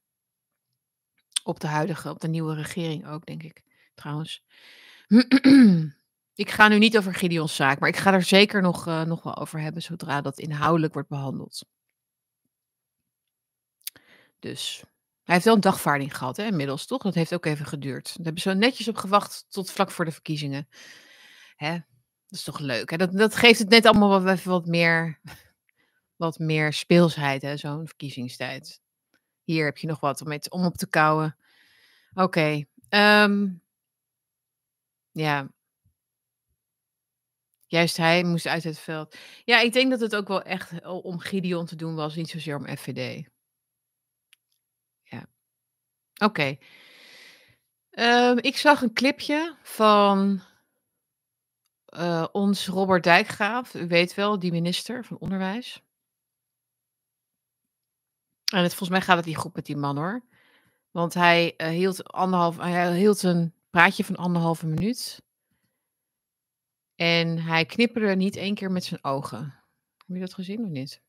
Op 1.42 1.60
de 1.60 1.66
huidige, 1.66 2.10
op 2.10 2.20
de 2.20 2.28
nieuwe 2.28 2.54
regering 2.54 3.06
ook, 3.06 3.26
denk 3.26 3.42
ik, 3.42 3.62
trouwens. 3.94 4.44
ik 6.34 6.50
ga 6.50 6.68
nu 6.68 6.78
niet 6.78 6.98
over 6.98 7.14
Gideon's 7.14 7.56
zaak, 7.56 7.78
maar 7.78 7.88
ik 7.88 7.96
ga 7.96 8.12
er 8.12 8.22
zeker 8.22 8.62
nog, 8.62 8.86
uh, 8.86 9.02
nog 9.02 9.22
wel 9.22 9.36
over 9.36 9.60
hebben 9.60 9.82
zodra 9.82 10.20
dat 10.20 10.38
inhoudelijk 10.38 10.92
wordt 10.92 11.08
behandeld. 11.08 11.66
Dus 14.38 14.84
hij 15.28 15.36
heeft 15.36 15.46
wel 15.46 15.56
een 15.56 15.70
dagvaarding 15.70 16.16
gehad, 16.16 16.36
hè, 16.36 16.44
inmiddels, 16.44 16.86
toch? 16.86 17.02
Dat 17.02 17.14
heeft 17.14 17.34
ook 17.34 17.46
even 17.46 17.66
geduurd. 17.66 18.06
Daar 18.06 18.24
hebben 18.24 18.42
ze 18.42 18.54
netjes 18.54 18.88
op 18.88 18.96
gewacht 18.96 19.46
tot 19.48 19.70
vlak 19.70 19.90
voor 19.90 20.04
de 20.04 20.10
verkiezingen. 20.10 20.68
Hè? 21.56 21.72
Dat 21.72 22.38
is 22.38 22.42
toch 22.42 22.58
leuk. 22.58 22.90
Hè? 22.90 22.96
Dat, 22.96 23.12
dat 23.12 23.36
geeft 23.36 23.58
het 23.58 23.68
net 23.68 23.86
allemaal 23.86 24.22
wat, 24.22 24.42
wat 24.42 24.66
meer, 24.66 25.20
wat 26.16 26.38
meer 26.38 26.72
speelsheid, 26.72 27.42
hè, 27.42 27.56
zo'n 27.56 27.86
verkiezingstijd. 27.86 28.80
Hier 29.44 29.64
heb 29.64 29.78
je 29.78 29.86
nog 29.86 30.00
wat 30.00 30.20
om, 30.20 30.28
met, 30.28 30.50
om 30.50 30.64
op 30.64 30.76
te 30.76 30.88
kouwen. 30.88 31.36
Oké. 32.14 32.64
Ehm, 32.88 33.48
ja. 35.10 35.48
Juist 37.66 37.96
hij 37.96 38.24
moest 38.24 38.46
uit 38.46 38.64
het 38.64 38.78
veld. 38.78 39.16
Ja, 39.44 39.60
ik 39.60 39.72
denk 39.72 39.90
dat 39.90 40.00
het 40.00 40.16
ook 40.16 40.28
wel 40.28 40.42
echt 40.42 40.86
om 40.86 41.18
Gideon 41.18 41.66
te 41.66 41.76
doen 41.76 41.94
was, 41.94 42.14
niet 42.14 42.30
zozeer 42.30 42.56
om 42.56 42.76
FVD. 42.76 43.28
Oké. 46.18 46.56
Ehm, 47.90 48.36
ik 48.40 48.56
zag 48.56 48.82
een 48.82 48.92
clipje 48.92 49.56
van 49.62 50.42
uh, 51.94 52.26
ons 52.32 52.66
Robert 52.66 53.04
Dijkgraaf. 53.04 53.74
U 53.74 53.86
weet 53.86 54.14
wel, 54.14 54.38
die 54.38 54.52
minister 54.52 55.04
van 55.04 55.18
Onderwijs. 55.18 55.82
En 58.52 58.62
het, 58.62 58.68
volgens 58.68 58.90
mij 58.90 59.00
gaat 59.00 59.16
het 59.16 59.26
niet 59.26 59.36
goed 59.36 59.54
met 59.54 59.66
die 59.66 59.76
man 59.76 59.96
hoor. 59.96 60.24
Want 60.90 61.14
hij, 61.14 61.54
uh, 61.56 61.68
hield, 61.68 62.12
anderhalf, 62.12 62.56
hij 62.56 62.96
hield 62.96 63.22
een 63.22 63.54
praatje 63.70 64.04
van 64.04 64.16
anderhalve 64.16 64.66
minuut. 64.66 65.22
En 66.94 67.38
hij 67.38 67.66
knipperde 67.66 68.16
niet 68.16 68.36
één 68.36 68.54
keer 68.54 68.70
met 68.70 68.84
zijn 68.84 69.04
ogen. 69.04 69.54
Heb 69.96 70.16
je 70.16 70.20
dat 70.20 70.34
gezien 70.34 70.64
of 70.64 70.68
niet? 70.68 71.00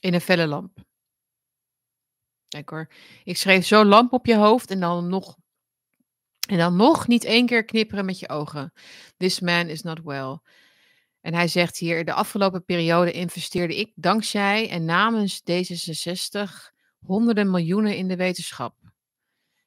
In 0.00 0.14
een 0.14 0.20
felle 0.20 0.46
lamp. 0.46 0.78
Kijk 2.52 2.68
hoor. 2.68 2.88
Ik 3.24 3.36
schreef 3.36 3.66
zo 3.66 3.84
lamp 3.84 4.12
op 4.12 4.26
je 4.26 4.36
hoofd 4.36 4.70
en 4.70 4.80
dan 4.80 5.08
nog. 5.08 5.36
En 6.48 6.58
dan 6.58 6.76
nog 6.76 7.06
niet 7.06 7.24
één 7.24 7.46
keer 7.46 7.64
knipperen 7.64 8.04
met 8.04 8.18
je 8.18 8.28
ogen. 8.28 8.72
This 9.16 9.40
man 9.40 9.68
is 9.68 9.82
not 9.82 10.00
well. 10.02 10.38
En 11.20 11.34
hij 11.34 11.48
zegt 11.48 11.78
hier: 11.78 12.04
De 12.04 12.12
afgelopen 12.12 12.64
periode 12.64 13.12
investeerde 13.12 13.76
ik 13.76 13.92
dankzij 13.94 14.68
en 14.68 14.84
namens 14.84 15.42
D66 15.50 16.50
honderden 16.98 17.50
miljoenen 17.50 17.96
in 17.96 18.08
de 18.08 18.16
wetenschap. 18.16 18.74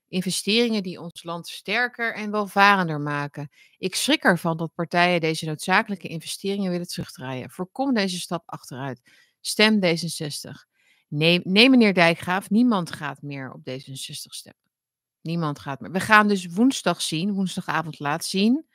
Investeringen 0.08 0.84
die 0.84 1.02
ons 1.02 1.24
land 1.24 1.48
sterker 1.48 2.14
en 2.16 2.32
welvarender 2.32 3.02
maken. 3.02 3.50
Ik 3.78 3.96
schrik 3.96 4.24
ervan 4.24 4.58
dat 4.58 4.74
partijen 4.74 5.22
deze 5.22 5.46
noodzakelijke 5.46 6.08
investeringen 6.08 6.72
willen 6.72 6.88
terugdraaien. 6.88 7.50
Voorkom 7.50 7.94
deze 7.94 8.20
stap 8.20 8.44
achteruit. 8.46 9.02
Stem 9.42 9.80
D66. 9.86 10.75
Nee, 11.08 11.42
nee, 11.44 11.70
meneer 11.70 11.94
Dijkgraaf, 11.94 12.50
niemand 12.50 12.92
gaat 12.92 13.22
meer 13.22 13.52
op 13.52 13.60
D66 13.70 14.14
stemmen. 14.30 14.64
Niemand 15.22 15.60
gaat 15.60 15.80
meer. 15.80 15.92
We 15.92 16.00
gaan 16.00 16.28
dus 16.28 16.46
woensdag 16.46 17.02
zien, 17.02 17.34
woensdagavond 17.34 18.00
laat 18.00 18.26
zien, 18.26 18.66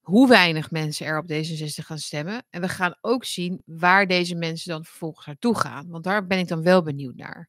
hoe 0.00 0.28
weinig 0.28 0.70
mensen 0.70 1.06
er 1.06 1.18
op 1.18 1.30
D66 1.32 1.84
gaan 1.84 1.98
stemmen. 1.98 2.44
En 2.50 2.60
we 2.60 2.68
gaan 2.68 2.96
ook 3.00 3.24
zien 3.24 3.62
waar 3.64 4.06
deze 4.06 4.34
mensen 4.34 4.68
dan 4.68 4.84
vervolgens 4.84 5.26
naartoe 5.26 5.58
gaan. 5.58 5.88
Want 5.88 6.04
daar 6.04 6.26
ben 6.26 6.38
ik 6.38 6.48
dan 6.48 6.62
wel 6.62 6.82
benieuwd 6.82 7.16
naar. 7.16 7.48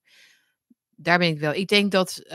Daar 0.96 1.18
ben 1.18 1.28
ik 1.28 1.40
wel. 1.40 1.54
Ik 1.54 1.68
denk 1.68 1.92
dat, 1.92 2.22
uh, 2.26 2.32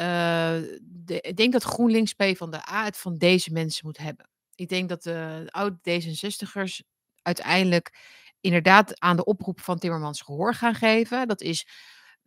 de, 0.82 1.20
ik 1.20 1.36
denk 1.36 1.52
dat 1.52 1.62
GroenLinks 1.62 2.12
P 2.12 2.22
van 2.36 2.50
de 2.50 2.70
A 2.70 2.84
het 2.84 2.96
van 2.96 3.18
deze 3.18 3.52
mensen 3.52 3.86
moet 3.86 3.98
hebben. 3.98 4.28
Ik 4.54 4.68
denk 4.68 4.88
dat 4.88 5.02
de 5.02 5.46
oude 5.50 5.78
D66ers 5.78 6.80
uiteindelijk 7.22 7.92
inderdaad 8.40 9.00
aan 9.00 9.16
de 9.16 9.24
oproep 9.24 9.60
van 9.60 9.78
Timmermans 9.78 10.20
gehoor 10.20 10.54
gaan 10.54 10.74
geven. 10.74 11.28
Dat 11.28 11.40
is, 11.40 11.66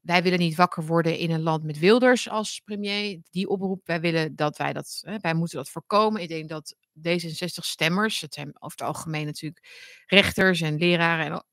wij 0.02 0.24
willen 0.24 0.40
niet 0.40 0.56
wakker 0.56 0.86
worden 0.86 1.18
in 1.18 1.32
een 1.32 1.42
land 1.42 1.64
met 1.64 1.80
Wilders 1.80 2.30
als 2.30 2.62
premier. 2.66 3.22
Die 3.30 3.48
oproep, 3.48 3.82
wij 3.86 4.02
willen 4.02 4.36
dat 4.36 4.58
wij 4.58 4.74
dat, 4.74 5.02
hè, 5.06 5.18
wij 5.20 5.34
moeten 5.34 5.58
dat 5.58 5.70
voorkomen. 5.70 6.22
Ik 6.22 6.28
denk 6.28 6.50
dat 6.50 6.76
D66-stemmers, 7.00 8.22
het 8.22 8.34
zijn 8.34 8.48
over 8.48 8.78
het 8.78 8.88
algemeen 8.88 9.26
natuurlijk 9.26 10.04
rechters 10.06 10.62
en 10.62 10.78
leraren 10.78 11.26
en 11.26 11.44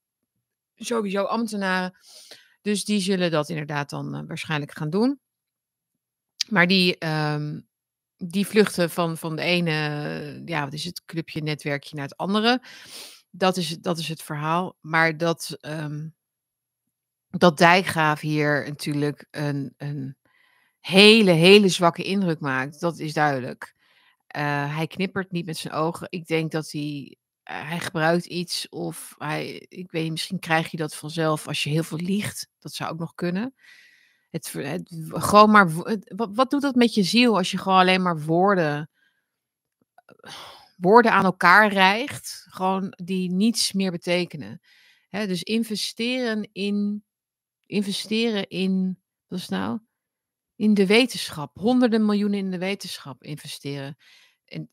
sowieso 0.74 1.24
ambtenaren. 1.24 1.98
Dus 2.62 2.84
die 2.84 3.00
zullen 3.00 3.30
dat 3.30 3.48
inderdaad 3.48 3.90
dan 3.90 4.16
uh, 4.16 4.22
waarschijnlijk 4.26 4.72
gaan 4.72 4.90
doen. 4.90 5.20
Maar 6.48 6.66
die, 6.66 7.06
um, 7.06 7.68
die 8.16 8.46
vluchten 8.46 8.90
van, 8.90 9.16
van 9.16 9.36
de 9.36 9.42
ene, 9.42 10.42
ja, 10.44 10.64
wat 10.64 10.72
is 10.72 10.84
het, 10.84 11.04
clubje, 11.04 11.42
netwerkje 11.42 11.94
naar 11.94 12.04
het 12.04 12.16
andere. 12.16 12.62
Dat 13.30 13.56
is, 13.56 13.78
dat 13.78 13.98
is 13.98 14.08
het 14.08 14.22
verhaal. 14.22 14.76
Maar 14.80 15.16
dat, 15.16 15.58
um, 15.60 16.14
dat 17.30 17.58
Dijkgraaf 17.58 18.20
hier 18.20 18.64
natuurlijk 18.66 19.26
een, 19.30 19.74
een 19.76 20.16
hele, 20.80 21.30
hele 21.30 21.68
zwakke 21.68 22.02
indruk 22.02 22.40
maakt, 22.40 22.80
dat 22.80 22.98
is 22.98 23.12
duidelijk. 23.12 23.74
Uh, 24.36 24.76
hij 24.76 24.86
knippert 24.86 25.30
niet 25.30 25.46
met 25.46 25.56
zijn 25.56 25.74
ogen. 25.74 26.06
Ik 26.10 26.26
denk 26.26 26.50
dat 26.50 26.70
hij, 26.70 27.16
uh, 27.50 27.68
hij 27.68 27.80
gebruikt 27.80 28.26
iets 28.26 28.68
of 28.68 29.14
hij, 29.18 29.66
ik 29.68 29.90
weet 29.90 30.02
niet, 30.02 30.10
misschien 30.10 30.38
krijg 30.38 30.70
je 30.70 30.76
dat 30.76 30.94
vanzelf 30.94 31.46
als 31.46 31.62
je 31.62 31.70
heel 31.70 31.82
veel 31.82 31.98
liegt. 31.98 32.48
Dat 32.58 32.72
zou 32.72 32.90
ook 32.90 32.98
nog 32.98 33.14
kunnen. 33.14 33.54
Het, 34.30 34.54
gewoon 35.08 35.50
maar, 35.50 35.72
wat, 35.72 36.30
wat 36.34 36.50
doet 36.50 36.62
dat 36.62 36.74
met 36.74 36.94
je 36.94 37.02
ziel 37.02 37.36
als 37.36 37.50
je 37.50 37.58
gewoon 37.58 37.78
alleen 37.78 38.02
maar 38.02 38.20
woorden 38.20 38.90
woorden 40.80 41.12
aan 41.12 41.24
elkaar 41.24 41.72
rijgt, 41.72 42.46
gewoon 42.48 42.94
die 43.04 43.32
niets 43.32 43.72
meer 43.72 43.90
betekenen. 43.90 44.60
Dus 45.10 45.42
investeren 45.42 46.48
in, 46.52 47.04
investeren 47.66 48.48
in, 48.48 49.02
wat 49.26 49.38
is 49.38 49.48
nou? 49.48 49.80
In 50.56 50.74
de 50.74 50.86
wetenschap. 50.86 51.56
Honderden 51.56 52.04
miljoenen 52.04 52.38
in 52.38 52.50
de 52.50 52.58
wetenschap 52.58 53.22
investeren. 53.22 53.96
En, 54.44 54.70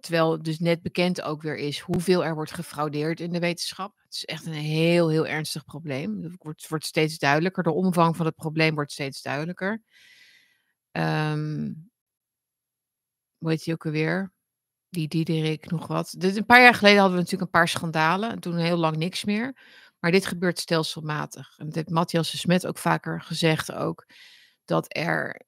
terwijl 0.00 0.42
dus 0.42 0.58
net 0.58 0.82
bekend 0.82 1.22
ook 1.22 1.42
weer 1.42 1.56
is 1.56 1.78
hoeveel 1.78 2.24
er 2.24 2.34
wordt 2.34 2.52
gefraudeerd 2.52 3.20
in 3.20 3.32
de 3.32 3.38
wetenschap. 3.38 3.96
Het 4.02 4.14
is 4.14 4.24
echt 4.24 4.46
een 4.46 4.52
heel, 4.52 5.08
heel 5.08 5.26
ernstig 5.26 5.64
probleem. 5.64 6.22
Het 6.22 6.34
wordt, 6.38 6.68
wordt 6.68 6.86
steeds 6.86 7.18
duidelijker. 7.18 7.62
De 7.62 7.72
omvang 7.72 8.16
van 8.16 8.26
het 8.26 8.34
probleem 8.34 8.74
wordt 8.74 8.92
steeds 8.92 9.22
duidelijker. 9.22 9.82
Um, 10.92 11.90
hoe 13.38 13.50
heet 13.50 13.64
die 13.64 13.74
ook 13.74 13.86
alweer? 13.86 14.34
Die 14.96 15.08
Diederik 15.08 15.70
nog 15.70 15.86
wat. 15.86 16.14
Een 16.18 16.46
paar 16.46 16.62
jaar 16.62 16.74
geleden 16.74 16.98
hadden 16.98 17.16
we 17.16 17.22
natuurlijk 17.22 17.52
een 17.52 17.60
paar 17.60 17.68
schandalen. 17.68 18.30
En 18.30 18.40
toen 18.40 18.56
heel 18.56 18.76
lang 18.76 18.96
niks 18.96 19.24
meer. 19.24 19.56
Maar 19.98 20.10
dit 20.10 20.26
gebeurt 20.26 20.58
stelselmatig. 20.58 21.54
En 21.58 21.66
dat 21.66 21.74
heeft 21.74 21.90
Matthias 21.90 22.30
de 22.30 22.36
Smet 22.36 22.66
ook 22.66 22.78
vaker 22.78 23.20
gezegd 23.20 23.72
ook. 23.72 24.06
Dat 24.64 24.86
er, 24.88 25.40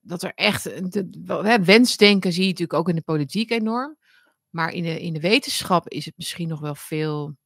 dat 0.00 0.22
er 0.22 0.32
echt... 0.34 0.64
De, 0.92 1.60
wensdenken 1.64 2.32
zie 2.32 2.42
je 2.42 2.48
natuurlijk 2.48 2.78
ook 2.78 2.88
in 2.88 2.94
de 2.94 3.02
politiek 3.02 3.50
enorm. 3.50 3.96
Maar 4.50 4.72
in 4.72 4.82
de, 4.82 5.00
in 5.00 5.12
de 5.12 5.20
wetenschap 5.20 5.88
is 5.88 6.04
het 6.04 6.16
misschien 6.16 6.48
nog 6.48 6.60
wel 6.60 6.74
veel, 6.74 7.36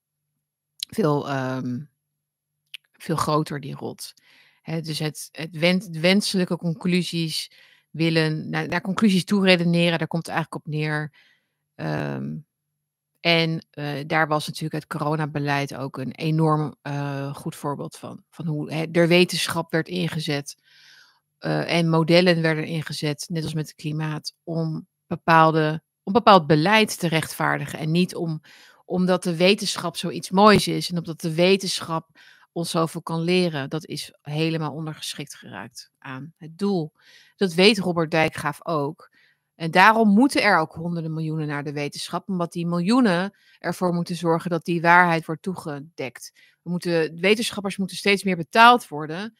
veel, 0.76 1.30
um, 1.30 1.90
veel 2.92 3.16
groter, 3.16 3.60
die 3.60 3.74
rot. 3.74 4.12
Dus 4.62 4.98
het, 4.98 5.28
het 5.32 5.58
wens, 5.58 5.88
wenselijke 5.88 6.56
conclusies 6.56 7.50
willen, 7.92 8.50
naar, 8.50 8.68
naar 8.68 8.80
conclusies 8.80 9.24
toe 9.24 9.44
redeneren. 9.44 9.98
Daar 9.98 10.08
komt 10.08 10.26
het 10.26 10.34
eigenlijk 10.34 10.66
op 10.66 10.72
neer. 10.72 11.12
Um, 11.74 12.46
en 13.20 13.66
uh, 13.72 14.00
daar 14.06 14.28
was 14.28 14.46
natuurlijk 14.46 14.74
het 14.74 14.86
coronabeleid 14.86 15.74
ook 15.74 15.96
een 15.96 16.12
enorm 16.12 16.74
uh, 16.82 17.34
goed 17.34 17.56
voorbeeld 17.56 17.96
van. 17.96 18.22
Van 18.30 18.46
hoe 18.46 18.72
hè, 18.72 18.84
er 18.92 19.08
wetenschap 19.08 19.72
werd 19.72 19.88
ingezet 19.88 20.56
uh, 21.40 21.72
en 21.72 21.88
modellen 21.88 22.42
werden 22.42 22.64
ingezet, 22.64 23.26
net 23.28 23.42
als 23.42 23.54
met 23.54 23.66
het 23.66 23.76
klimaat, 23.76 24.34
om, 24.42 24.86
bepaalde, 25.06 25.82
om 26.02 26.12
bepaald 26.12 26.46
beleid 26.46 26.98
te 26.98 27.08
rechtvaardigen. 27.08 27.78
En 27.78 27.90
niet 27.90 28.14
om, 28.14 28.40
omdat 28.84 29.22
de 29.22 29.36
wetenschap 29.36 29.96
zoiets 29.96 30.30
moois 30.30 30.68
is 30.68 30.90
en 30.90 30.98
omdat 30.98 31.20
de 31.20 31.34
wetenschap 31.34 32.08
ons 32.52 32.70
zoveel 32.70 33.02
kan 33.02 33.20
leren, 33.20 33.70
dat 33.70 33.86
is 33.86 34.12
helemaal 34.22 34.72
ondergeschikt 34.72 35.34
geraakt 35.34 35.90
aan 35.98 36.34
het 36.36 36.58
doel. 36.58 36.92
Dat 37.36 37.54
weet 37.54 37.78
Robert 37.78 38.10
Dijkgraaf 38.10 38.66
ook. 38.66 39.10
En 39.54 39.70
daarom 39.70 40.08
moeten 40.08 40.42
er 40.42 40.58
ook 40.58 40.74
honderden 40.74 41.12
miljoenen 41.12 41.46
naar 41.46 41.64
de 41.64 41.72
wetenschap, 41.72 42.28
omdat 42.28 42.52
die 42.52 42.66
miljoenen 42.66 43.36
ervoor 43.58 43.92
moeten 43.92 44.16
zorgen 44.16 44.50
dat 44.50 44.64
die 44.64 44.80
waarheid 44.80 45.26
wordt 45.26 45.42
toegedekt. 45.42 46.32
We 46.62 46.70
moeten, 46.70 47.20
wetenschappers 47.20 47.76
moeten 47.76 47.96
steeds 47.96 48.22
meer 48.22 48.36
betaald 48.36 48.88
worden 48.88 49.36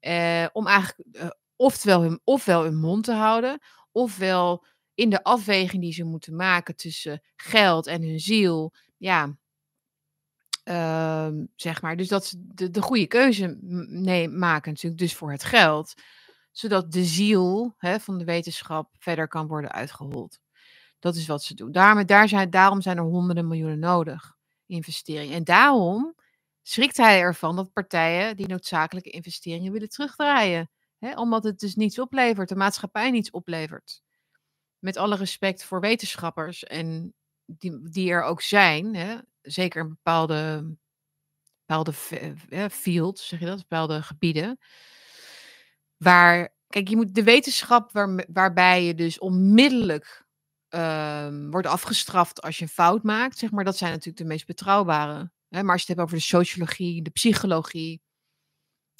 eh, 0.00 0.46
om 0.52 0.66
eigenlijk 0.66 1.08
eh, 1.12 2.00
hun, 2.00 2.20
ofwel 2.24 2.62
hun 2.62 2.76
mond 2.76 3.04
te 3.04 3.12
houden, 3.12 3.60
ofwel 3.92 4.64
in 4.94 5.10
de 5.10 5.22
afweging 5.22 5.82
die 5.82 5.92
ze 5.92 6.04
moeten 6.04 6.36
maken 6.36 6.76
tussen 6.76 7.22
geld 7.36 7.86
en 7.86 8.02
hun 8.02 8.20
ziel, 8.20 8.74
ja, 8.96 9.36
ehm, 10.64 11.44
zeg 11.56 11.82
maar. 11.82 11.96
Dus 11.96 12.08
dat 12.08 12.26
ze 12.26 12.36
de, 12.38 12.70
de 12.70 12.82
goede 12.82 13.06
keuze 13.06 13.58
nee, 13.88 14.28
maken 14.28 14.72
natuurlijk, 14.72 15.00
dus 15.00 15.14
voor 15.14 15.30
het 15.30 15.44
geld 15.44 15.94
zodat 16.54 16.92
de 16.92 17.04
ziel 17.04 17.74
hè, 17.78 18.00
van 18.00 18.18
de 18.18 18.24
wetenschap 18.24 18.94
verder 18.98 19.28
kan 19.28 19.46
worden 19.46 19.72
uitgehold. 19.72 20.40
Dat 20.98 21.16
is 21.16 21.26
wat 21.26 21.42
ze 21.42 21.54
doen. 21.54 21.72
Daarom, 21.72 22.06
daar 22.06 22.28
zijn, 22.28 22.50
daarom 22.50 22.80
zijn 22.80 22.96
er 22.96 23.02
honderden 23.02 23.46
miljoenen 23.46 23.78
nodig, 23.78 24.36
investeringen. 24.66 25.34
En 25.34 25.44
daarom 25.44 26.14
schrikt 26.62 26.96
hij 26.96 27.20
ervan 27.20 27.56
dat 27.56 27.72
partijen 27.72 28.36
die 28.36 28.48
noodzakelijke 28.48 29.10
investeringen 29.10 29.72
willen 29.72 29.88
terugdraaien. 29.88 30.70
Hè, 30.98 31.14
omdat 31.14 31.44
het 31.44 31.58
dus 31.58 31.74
niets 31.74 31.98
oplevert, 31.98 32.48
de 32.48 32.56
maatschappij 32.56 33.10
niets 33.10 33.30
oplevert. 33.30 34.02
Met 34.78 34.96
alle 34.96 35.16
respect 35.16 35.64
voor 35.64 35.80
wetenschappers 35.80 36.64
en 36.64 37.14
die, 37.44 37.90
die 37.90 38.10
er 38.10 38.22
ook 38.22 38.42
zijn, 38.42 38.94
hè, 38.94 39.18
zeker 39.44 39.82
in 39.82 39.88
bepaalde, 39.88 40.74
bepaalde 41.66 41.92
fields, 42.70 43.28
zeg 43.28 43.40
je 43.40 43.46
dat, 43.46 43.58
bepaalde 43.58 44.02
gebieden 44.02 44.58
Waar, 45.96 46.54
kijk, 46.68 46.88
je 46.88 46.96
moet 46.96 47.14
de 47.14 47.22
wetenschap 47.22 47.92
waar, 47.92 48.24
waarbij 48.32 48.84
je 48.84 48.94
dus 48.94 49.18
onmiddellijk 49.18 50.24
uh, 50.70 51.28
wordt 51.50 51.66
afgestraft 51.66 52.42
als 52.42 52.58
je 52.58 52.62
een 52.62 52.68
fout 52.68 53.02
maakt, 53.02 53.38
zeg 53.38 53.50
maar, 53.50 53.64
dat 53.64 53.76
zijn 53.76 53.90
natuurlijk 53.90 54.18
de 54.18 54.24
meest 54.24 54.46
betrouwbare. 54.46 55.30
Hè? 55.48 55.62
Maar 55.62 55.72
als 55.72 55.82
je 55.82 55.86
het 55.86 55.96
hebt 55.96 56.00
over 56.00 56.16
de 56.16 56.22
sociologie, 56.22 57.02
de 57.02 57.10
psychologie 57.10 58.02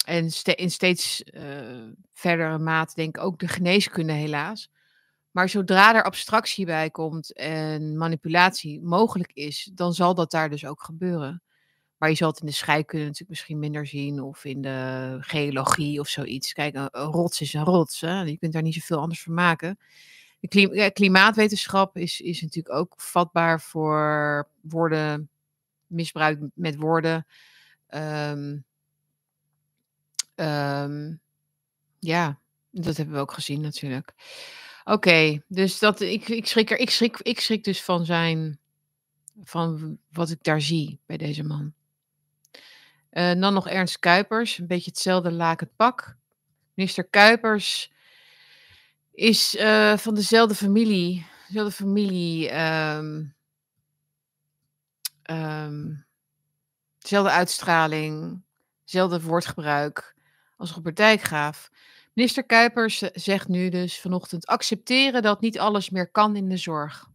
en 0.05 0.29
in 0.55 0.71
steeds 0.71 1.23
uh, 1.25 1.89
verdere 2.13 2.57
mate 2.57 2.95
denk 2.95 3.17
ik 3.17 3.23
ook 3.23 3.39
de 3.39 3.47
geneeskunde 3.47 4.13
helaas. 4.13 4.69
Maar 5.35 5.49
zodra 5.49 5.95
er 5.95 6.03
abstractie 6.03 6.65
bij 6.65 6.89
komt 6.89 7.33
en 7.33 7.97
manipulatie 7.97 8.81
mogelijk 8.81 9.31
is, 9.33 9.69
dan 9.73 9.93
zal 9.93 10.13
dat 10.13 10.31
daar 10.31 10.49
dus 10.49 10.65
ook 10.65 10.83
gebeuren. 10.83 11.43
Maar 11.97 12.09
je 12.09 12.15
zal 12.15 12.29
het 12.29 12.39
in 12.39 12.45
de 12.45 12.51
scheikunde 12.51 13.03
natuurlijk 13.03 13.29
misschien 13.29 13.59
minder 13.59 13.87
zien. 13.87 14.21
Of 14.21 14.45
in 14.45 14.61
de 14.61 15.17
geologie 15.19 15.99
of 15.99 16.07
zoiets. 16.07 16.53
Kijk, 16.53 16.75
een, 16.75 16.89
rots 16.89 17.41
is 17.41 17.53
een 17.53 17.63
rots. 17.63 18.01
Hè? 18.01 18.21
Je 18.21 18.37
kunt 18.37 18.53
daar 18.53 18.61
niet 18.61 18.73
zoveel 18.73 18.99
anders 18.99 19.21
van 19.23 19.33
maken. 19.33 19.79
De 20.39 20.91
klimaatwetenschap 20.93 21.97
is, 21.97 22.21
is 22.21 22.41
natuurlijk 22.41 22.75
ook 22.75 22.93
vatbaar 22.97 23.61
voor 23.61 24.47
woorden, 24.61 25.29
misbruik 25.87 26.39
met 26.53 26.75
woorden. 26.75 27.25
Um, 27.89 28.65
um, 30.35 31.19
ja, 31.99 32.39
dat 32.71 32.97
hebben 32.97 33.15
we 33.15 33.21
ook 33.21 33.33
gezien 33.33 33.61
natuurlijk. 33.61 34.13
Oké, 34.87 35.41
dus 35.47 35.79
dat, 35.79 36.01
ik, 36.01 36.27
ik, 36.27 36.47
schrik 36.47 36.71
er, 36.71 36.77
ik, 36.77 36.89
schrik, 36.89 37.19
ik 37.19 37.39
schrik 37.39 37.63
dus 37.63 37.83
van 37.83 38.05
zijn, 38.05 38.59
van 39.43 39.97
wat 40.11 40.29
ik 40.29 40.43
daar 40.43 40.61
zie 40.61 40.99
bij 41.05 41.17
deze 41.17 41.43
man. 41.43 41.73
Uh, 43.11 43.33
dan 43.33 43.53
nog 43.53 43.67
Ernst 43.67 43.99
Kuipers, 43.99 44.57
een 44.57 44.67
beetje 44.67 44.89
hetzelfde 44.89 45.31
lakend 45.31 45.75
pak. 45.75 46.15
Minister 46.73 47.03
Kuipers 47.03 47.91
is 49.11 49.55
uh, 49.55 49.97
van 49.97 50.15
dezelfde 50.15 50.55
familie, 50.55 51.25
dezelfde 51.47 51.71
familie, 51.71 52.53
um, 52.55 53.35
dezelfde 56.99 57.31
uitstraling, 57.31 58.41
dezelfde 58.83 59.21
woordgebruik 59.21 60.15
als 60.57 60.71
Robert 60.71 60.95
Dijkgraaf. 60.95 61.71
Minister 62.15 62.43
Kuipers 62.43 62.97
zegt 62.97 63.47
nu 63.47 63.69
dus 63.69 63.99
vanochtend 63.99 64.45
accepteren 64.45 65.21
dat 65.21 65.41
niet 65.41 65.59
alles 65.59 65.89
meer 65.89 66.11
kan 66.11 66.35
in 66.35 66.49
de 66.49 66.57
zorg. 66.57 67.09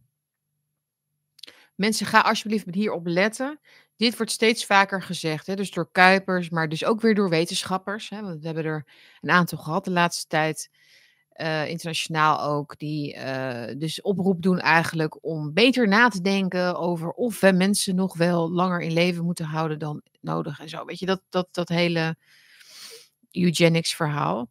Mensen, 1.75 2.05
ga 2.05 2.19
alsjeblieft 2.21 2.65
hierop 2.73 3.07
letten. 3.07 3.59
Dit 3.95 4.17
wordt 4.17 4.31
steeds 4.31 4.65
vaker 4.65 5.01
gezegd, 5.01 5.47
hè, 5.47 5.55
dus 5.55 5.71
door 5.71 5.91
Kuipers, 5.91 6.49
maar 6.49 6.69
dus 6.69 6.85
ook 6.85 7.01
weer 7.01 7.15
door 7.15 7.29
wetenschappers. 7.29 8.09
Hè, 8.09 8.21
we 8.21 8.45
hebben 8.45 8.63
er 8.63 8.85
een 9.21 9.29
aantal 9.29 9.57
gehad 9.57 9.85
de 9.85 9.91
laatste 9.91 10.27
tijd, 10.27 10.69
uh, 11.35 11.67
internationaal 11.67 12.41
ook, 12.41 12.79
die 12.79 13.15
uh, 13.15 13.63
dus 13.77 14.01
oproep 14.01 14.41
doen 14.41 14.59
eigenlijk 14.59 15.23
om 15.25 15.53
beter 15.53 15.87
na 15.87 16.07
te 16.07 16.21
denken 16.21 16.77
over 16.77 17.11
of 17.11 17.39
we 17.39 17.51
mensen 17.51 17.95
nog 17.95 18.17
wel 18.17 18.51
langer 18.51 18.79
in 18.79 18.93
leven 18.93 19.23
moeten 19.23 19.45
houden 19.45 19.79
dan 19.79 20.01
nodig 20.19 20.59
en 20.59 20.69
zo. 20.69 20.85
Weet 20.85 20.99
je, 20.99 21.05
dat, 21.05 21.21
dat, 21.29 21.47
dat 21.51 21.69
hele 21.69 22.15
eugenics 23.31 23.95
verhaal. 23.95 24.49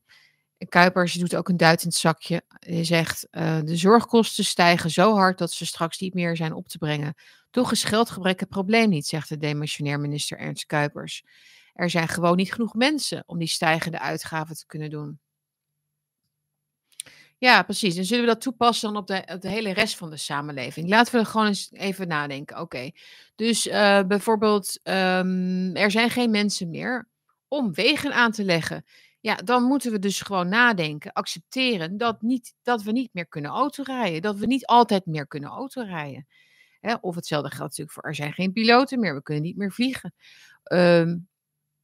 Kuipers 0.68 1.12
doet 1.12 1.36
ook 1.36 1.48
een 1.48 1.56
duit 1.56 1.82
in 1.82 1.88
het 1.88 1.96
zakje. 1.96 2.42
Hij 2.48 2.84
zegt, 2.84 3.26
uh, 3.30 3.60
de 3.64 3.76
zorgkosten 3.76 4.44
stijgen 4.44 4.90
zo 4.90 5.14
hard 5.14 5.38
dat 5.38 5.52
ze 5.52 5.66
straks 5.66 5.98
niet 5.98 6.14
meer 6.14 6.36
zijn 6.36 6.52
op 6.52 6.68
te 6.68 6.78
brengen. 6.78 7.14
Toch 7.50 7.72
is 7.72 7.84
geldgebrek 7.84 8.40
het 8.40 8.48
probleem 8.48 8.88
niet, 8.88 9.06
zegt 9.06 9.28
de 9.28 9.36
demissionair 9.36 10.00
minister 10.00 10.38
Ernst 10.38 10.66
Kuipers. 10.66 11.22
Er 11.72 11.90
zijn 11.90 12.08
gewoon 12.08 12.36
niet 12.36 12.52
genoeg 12.52 12.74
mensen 12.74 13.22
om 13.26 13.38
die 13.38 13.48
stijgende 13.48 13.98
uitgaven 13.98 14.56
te 14.56 14.66
kunnen 14.66 14.90
doen. 14.90 15.20
Ja, 17.38 17.62
precies. 17.62 17.96
En 17.96 18.04
zullen 18.04 18.24
we 18.24 18.30
dat 18.30 18.40
toepassen 18.40 18.92
dan 18.92 19.02
op 19.02 19.06
de, 19.06 19.48
hele 19.48 19.72
rest 19.72 19.96
van 19.96 20.10
de 20.10 20.16
samenleving? 20.16 20.88
Laten 20.88 21.12
we 21.12 21.18
er 21.18 21.26
gewoon 21.26 21.46
eens 21.46 21.70
even 21.72 22.08
nadenken. 22.08 22.60
Oké, 22.60 22.90
dus 23.34 23.66
uh, 23.66 24.02
bijvoorbeeld, 24.02 24.80
um, 24.82 25.76
er 25.76 25.90
zijn 25.90 26.10
geen 26.10 26.30
mensen 26.30 26.70
meer 26.70 27.08
om 27.48 27.72
wegen 27.74 28.12
aan 28.12 28.30
te 28.30 28.44
leggen. 28.44 28.84
Ja, 29.20 29.34
dan 29.34 29.62
moeten 29.62 29.92
we 29.92 29.98
dus 29.98 30.20
gewoon 30.20 30.48
nadenken, 30.48 31.12
accepteren 31.12 31.96
dat, 31.96 32.22
niet, 32.22 32.54
dat 32.62 32.82
we 32.82 32.92
niet 32.92 33.10
meer 33.12 33.26
kunnen 33.26 33.50
autorijden. 33.50 34.22
Dat 34.22 34.36
we 34.36 34.46
niet 34.46 34.66
altijd 34.66 35.06
meer 35.06 35.26
kunnen 35.26 35.50
autorijden. 35.50 36.26
Hè? 36.80 36.94
Of 37.00 37.14
hetzelfde 37.14 37.48
geldt 37.48 37.62
natuurlijk 37.62 37.92
voor 37.92 38.02
er 38.02 38.14
zijn 38.14 38.32
geen 38.32 38.52
piloten 38.52 39.00
meer, 39.00 39.14
we 39.14 39.22
kunnen 39.22 39.42
niet 39.42 39.56
meer 39.56 39.72
vliegen. 39.72 40.14
Um, 40.72 41.28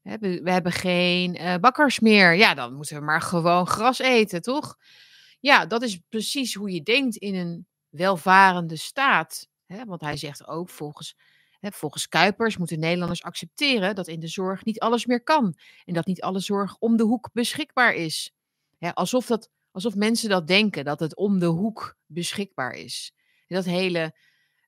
we, 0.02 0.40
we, 0.42 0.50
hebben 0.50 0.72
geen 0.72 1.36
uh, 1.40 1.54
bakkers 1.56 2.00
meer. 2.00 2.34
Ja, 2.34 2.54
dan 2.54 2.74
moeten 2.74 2.96
we 2.96 3.04
maar 3.04 3.22
gewoon 3.22 3.66
gras 3.66 3.98
eten, 3.98 4.42
toch? 4.42 4.76
Ja, 5.40 5.66
dat 5.66 5.82
is 5.82 6.00
precies 6.08 6.54
hoe 6.54 6.70
je 6.70 6.82
denkt 6.82 7.16
in 7.16 7.34
een 7.34 7.66
welvarende 7.88 8.76
staat. 8.76 9.48
Want 9.66 10.00
hij 10.00 10.16
zegt 10.16 10.46
ook 10.46 10.70
volgens 10.70 11.16
volgens 11.60 12.08
Kuipers 12.08 12.56
moeten 12.56 12.78
Nederlanders 12.78 13.22
accepteren 13.22 13.94
dat 13.94 14.08
in 14.08 14.20
de 14.20 14.28
zorg 14.28 14.64
niet 14.64 14.80
alles 14.80 15.06
meer 15.06 15.22
kan 15.22 15.58
en 15.84 15.94
dat 15.94 16.06
niet 16.06 16.22
alle 16.22 16.40
zorg 16.40 16.76
om 16.78 16.96
de 16.96 17.02
hoek 17.02 17.30
beschikbaar 17.32 17.94
is. 17.94 18.34
alsof, 18.92 19.26
dat, 19.26 19.50
alsof 19.70 19.94
mensen 19.94 20.28
dat 20.28 20.46
denken, 20.46 20.84
dat 20.84 21.00
het 21.00 21.16
om 21.16 21.38
de 21.38 21.46
hoek 21.46 21.96
beschikbaar 22.06 22.72
is. 22.72 23.12
dat 23.46 23.64
hele 23.64 24.14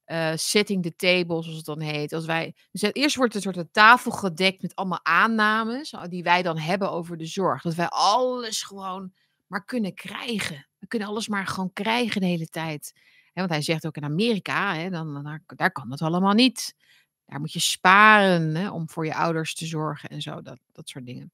uh, 0.06 0.32
setting 0.34 0.82
the 0.82 0.96
table, 0.96 1.42
zoals 1.42 1.56
het 1.56 1.64
dan 1.64 1.80
heet. 1.80 2.12
Als 2.12 2.26
wij, 2.26 2.54
dus 2.70 2.82
eerst 2.92 3.16
wordt 3.16 3.34
een 3.34 3.40
soort 3.40 3.56
een 3.56 3.70
tafel 3.70 4.10
gedekt 4.10 4.62
met 4.62 4.74
allemaal 4.74 5.04
aannames 5.04 5.94
die 6.08 6.22
wij 6.22 6.42
dan 6.42 6.58
hebben 6.58 6.90
over 6.90 7.16
de 7.16 7.26
zorg. 7.26 7.62
Dat 7.62 7.74
wij 7.74 7.88
alles 7.88 8.62
gewoon 8.62 9.12
maar 9.46 9.64
kunnen 9.64 9.94
krijgen. 9.94 10.66
We 10.78 10.86
kunnen 10.86 11.08
alles 11.08 11.28
maar 11.28 11.46
gewoon 11.46 11.72
krijgen 11.72 12.20
de 12.20 12.26
hele 12.26 12.48
tijd. 12.48 12.92
Want 13.32 13.50
hij 13.50 13.62
zegt 13.62 13.86
ook 13.86 13.96
in 13.96 14.04
Amerika, 14.04 14.88
dan, 14.88 15.24
daar, 15.24 15.42
daar 15.46 15.72
kan 15.72 15.88
dat 15.88 16.02
allemaal 16.02 16.34
niet. 16.34 16.74
Daar 17.26 17.40
moet 17.40 17.52
je 17.52 17.60
sparen 17.60 18.72
om 18.72 18.90
voor 18.90 19.06
je 19.06 19.14
ouders 19.14 19.54
te 19.54 19.66
zorgen 19.66 20.08
en 20.08 20.22
zo, 20.22 20.42
dat, 20.42 20.58
dat 20.72 20.88
soort 20.88 21.06
dingen. 21.06 21.32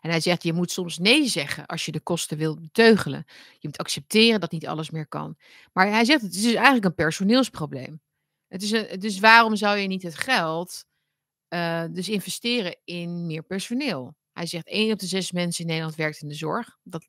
En 0.00 0.10
hij 0.10 0.20
zegt, 0.20 0.42
je 0.42 0.52
moet 0.52 0.70
soms 0.70 0.98
nee 0.98 1.26
zeggen 1.26 1.66
als 1.66 1.84
je 1.84 1.92
de 1.92 2.00
kosten 2.00 2.38
wilt 2.38 2.60
beteugelen. 2.60 3.24
Je 3.58 3.68
moet 3.68 3.78
accepteren 3.78 4.40
dat 4.40 4.50
niet 4.50 4.66
alles 4.66 4.90
meer 4.90 5.06
kan. 5.06 5.36
Maar 5.72 5.88
hij 5.90 6.04
zegt, 6.04 6.22
het 6.22 6.34
is 6.34 6.42
dus 6.42 6.54
eigenlijk 6.54 6.84
een 6.84 6.94
personeelsprobleem. 6.94 8.00
Het 8.48 8.62
is 8.62 8.70
een, 8.70 8.98
dus 8.98 9.18
waarom 9.18 9.56
zou 9.56 9.78
je 9.78 9.86
niet 9.86 10.02
het 10.02 10.18
geld 10.18 10.84
uh, 11.48 11.84
dus 11.90 12.08
investeren 12.08 12.76
in 12.84 13.26
meer 13.26 13.42
personeel? 13.42 14.16
Hij 14.32 14.46
zegt, 14.46 14.66
één 14.66 14.92
op 14.92 14.98
de 14.98 15.06
zes 15.06 15.32
mensen 15.32 15.60
in 15.60 15.66
Nederland 15.66 15.96
werkt 15.96 16.20
in 16.20 16.28
de 16.28 16.34
zorg. 16.34 16.76
Dat 16.82 17.06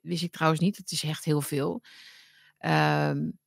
wist 0.00 0.22
ik 0.22 0.32
trouwens 0.32 0.60
niet, 0.60 0.76
dat 0.76 0.90
is 0.90 1.02
echt 1.02 1.24
heel 1.24 1.40
veel. 1.40 1.82
Um, 2.60 3.38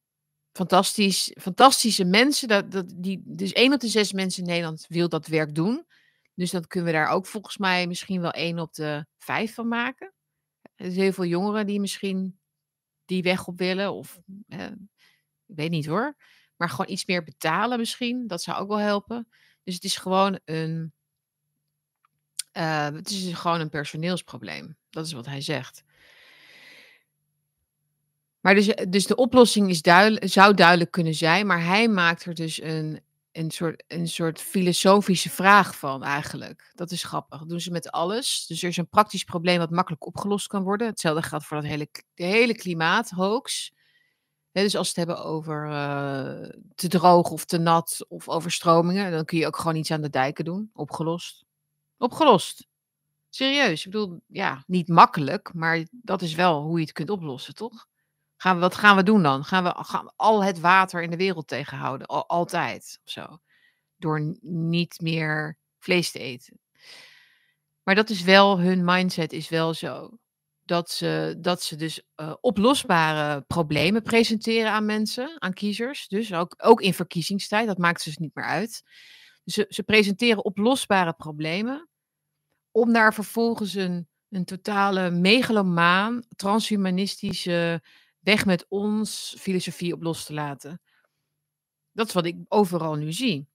fantastisch, 0.52 1.36
fantastische 1.40 2.06
mensen. 2.06 2.48
Dat, 2.48 2.72
dat, 2.72 2.94
die, 2.96 3.22
dus 3.26 3.52
één 3.52 3.74
op 3.74 3.80
de 3.80 3.88
zes 3.88 4.14
mensen 4.14 4.44
in 4.44 4.50
Nederland 4.50 4.86
wil 4.88 5.10
dat 5.10 5.28
werk 5.28 5.56
doen. 5.56 5.86
Dus 6.34 6.52
dan 6.52 6.68
kunnen 6.68 6.92
we 6.92 6.98
daar 6.98 7.10
ook 7.10 7.26
volgens 7.26 7.58
mij 7.58 7.88
misschien 7.88 8.22
wel 8.22 8.32
één 8.32 8.60
op 8.60 8.74
de 8.74 9.06
vijf 9.18 9.54
van 9.54 9.68
maken. 9.68 10.14
Er 10.76 10.92
zijn 10.92 11.02
heel 11.02 11.14
veel 11.14 11.26
jongeren 11.26 11.66
die 11.66 11.80
misschien 11.80 12.40
die 13.06 13.24
weg 13.24 13.48
op 13.48 13.58
willen. 13.58 13.94
Of 13.94 14.20
ik 14.48 15.56
weet 15.56 15.72
niet 15.72 15.86
hoor. 15.86 16.16
Maar 16.56 16.70
gewoon 16.70 16.92
iets 16.92 17.06
meer 17.06 17.24
betalen 17.24 17.78
misschien. 17.78 18.28
Dat 18.28 18.42
zou 18.42 18.62
ook 18.62 18.68
wel 18.68 18.78
helpen. 18.78 19.28
Dus 19.64 19.74
het 19.74 19.84
is 19.84 19.96
gewoon 19.98 20.40
een 20.46 20.94
Uh, 22.58 22.90
het 22.90 23.10
is 23.10 23.34
gewoon 23.34 23.60
een 23.60 23.70
personeelsprobleem. 23.70 24.78
Dat 24.90 25.06
is 25.06 25.12
wat 25.12 25.26
hij 25.26 25.42
zegt. 25.42 25.84
Maar 28.42 28.56
dus, 28.56 28.68
dus 28.90 29.06
de 29.06 29.16
oplossing 29.16 29.70
is 29.70 29.82
zou 30.20 30.54
duidelijk 30.54 30.92
kunnen 30.92 31.14
zijn, 31.14 31.48
maar 31.48 31.66
hij 31.66 31.88
maakt 31.88 32.26
er 32.26 32.34
dus 32.34 32.62
een, 32.62 33.02
een, 33.32 33.52
soort, 33.52 33.84
een 33.88 34.08
soort 34.08 34.42
filosofische 34.42 35.30
vraag 35.30 35.78
van 35.78 36.04
eigenlijk. 36.04 36.72
Dat 36.76 36.92
is 36.92 37.04
grappig. 37.04 37.46
Doen 37.46 37.60
ze 37.60 37.72
met 37.72 37.92
alles. 37.92 38.46
Dus 38.48 38.64
er 38.64 38.70
is 38.70 38.78
een 38.78 38.90
praktisch 38.90 39.24
probleem 39.24 39.58
wat 39.58 39.70
makkelijk 39.70 40.06
opgelost 40.06 40.48
kan 40.48 40.64
worden. 40.64 40.88
Hetzelfde 40.88 41.22
geldt 41.22 41.46
voor 41.46 41.58
dat 41.58 41.66
hele, 41.66 41.88
de 42.14 42.24
hele 42.24 42.54
dus 44.64 44.76
als 44.76 44.94
we 44.94 45.02
het 45.02 45.10
hebben 45.10 45.26
over 45.26 45.66
uh, 45.66 46.50
te 46.76 46.88
droog 46.88 47.30
of 47.30 47.46
te 47.46 47.58
nat 47.58 48.06
of 48.08 48.30
overstromingen, 48.30 49.12
dan 49.12 49.26
kun 49.26 49.38
je 49.38 49.48
ook 49.48 49.58
gewoon 49.58 49.76
iets 49.76 49.92
aan 49.92 50.02
de 50.02 50.10
dijken 50.10 50.46
doen. 50.46 50.70
Opgelost. 50.74 51.46
Opgelost. 51.98 52.68
Serieus. 53.30 53.86
Ik 53.86 53.92
bedoel, 53.92 54.22
ja, 54.28 54.64
niet 54.68 54.88
makkelijk, 54.88 55.54
maar 55.54 55.86
dat 55.92 56.22
is 56.22 56.36
wel 56.36 56.62
hoe 56.62 56.78
je 56.78 56.84
het 56.84 56.94
kunt 56.94 57.10
oplossen, 57.10 57.56
toch? 57.56 57.88
Gaan 58.42 58.56
we, 58.56 58.62
wat 58.62 58.76
gaan 58.76 58.96
we 58.96 59.04
doen 59.04 59.24
dan? 59.24 59.44
Gaan 59.44 59.64
we, 59.64 59.74
gaan 59.76 60.14
al 60.16 60.44
het 60.44 60.60
water 60.60 61.02
in 61.02 61.10
de 61.10 61.18
wereld 61.18 61.48
tegenhouden? 61.48 62.08
Al, 62.08 62.28
altijd 62.28 63.00
of 63.06 63.12
zo. 63.12 63.40
Door 63.98 64.38
niet 64.42 65.00
meer 65.02 65.58
vlees 65.80 66.12
te 66.12 66.20
eten. 66.20 66.60
Maar 67.84 67.96
dat 67.96 68.10
is 68.10 68.22
wel, 68.22 68.60
hun 68.60 68.86
mindset 68.86 69.34
is 69.34 69.50
wel 69.50 69.74
zo. 69.74 70.18
Dat 70.66 70.90
ze, 70.90 71.38
dat 71.38 71.64
ze 71.64 71.76
dus 71.76 72.02
uh, 72.16 72.34
oplosbare 72.40 73.42
problemen 73.42 74.04
presenteren 74.04 74.72
aan 74.72 74.86
mensen, 74.86 75.42
aan 75.42 75.54
kiezers. 75.54 76.08
Dus 76.08 76.34
ook, 76.34 76.54
ook 76.58 76.82
in 76.82 76.94
verkiezingstijd, 76.94 77.68
dat 77.68 77.78
maakt 77.78 78.02
ze 78.02 78.10
dus 78.10 78.18
niet 78.18 78.36
meer 78.36 78.46
uit. 78.46 78.84
Dus 79.44 79.54
ze, 79.54 79.66
ze 79.70 79.84
presenteren 79.84 80.46
oplosbare 80.46 81.14
problemen. 81.14 81.90
Om 82.72 82.94
daar 82.94 83.14
vervolgens 83.14 83.74
een, 83.74 84.08
een 84.30 84.46
totale 84.46 85.12
megalomaan, 85.12 86.24
transhumanistische 86.36 87.82
weg 88.22 88.46
met 88.46 88.66
ons 88.70 89.36
filosofie 89.40 89.94
op 89.94 90.02
los 90.02 90.26
te 90.26 90.34
laten. 90.34 90.82
Dat 91.92 92.08
is 92.08 92.14
wat 92.14 92.26
ik 92.26 92.36
overal 92.48 92.96
nu 92.96 93.12
zie. 93.12 93.50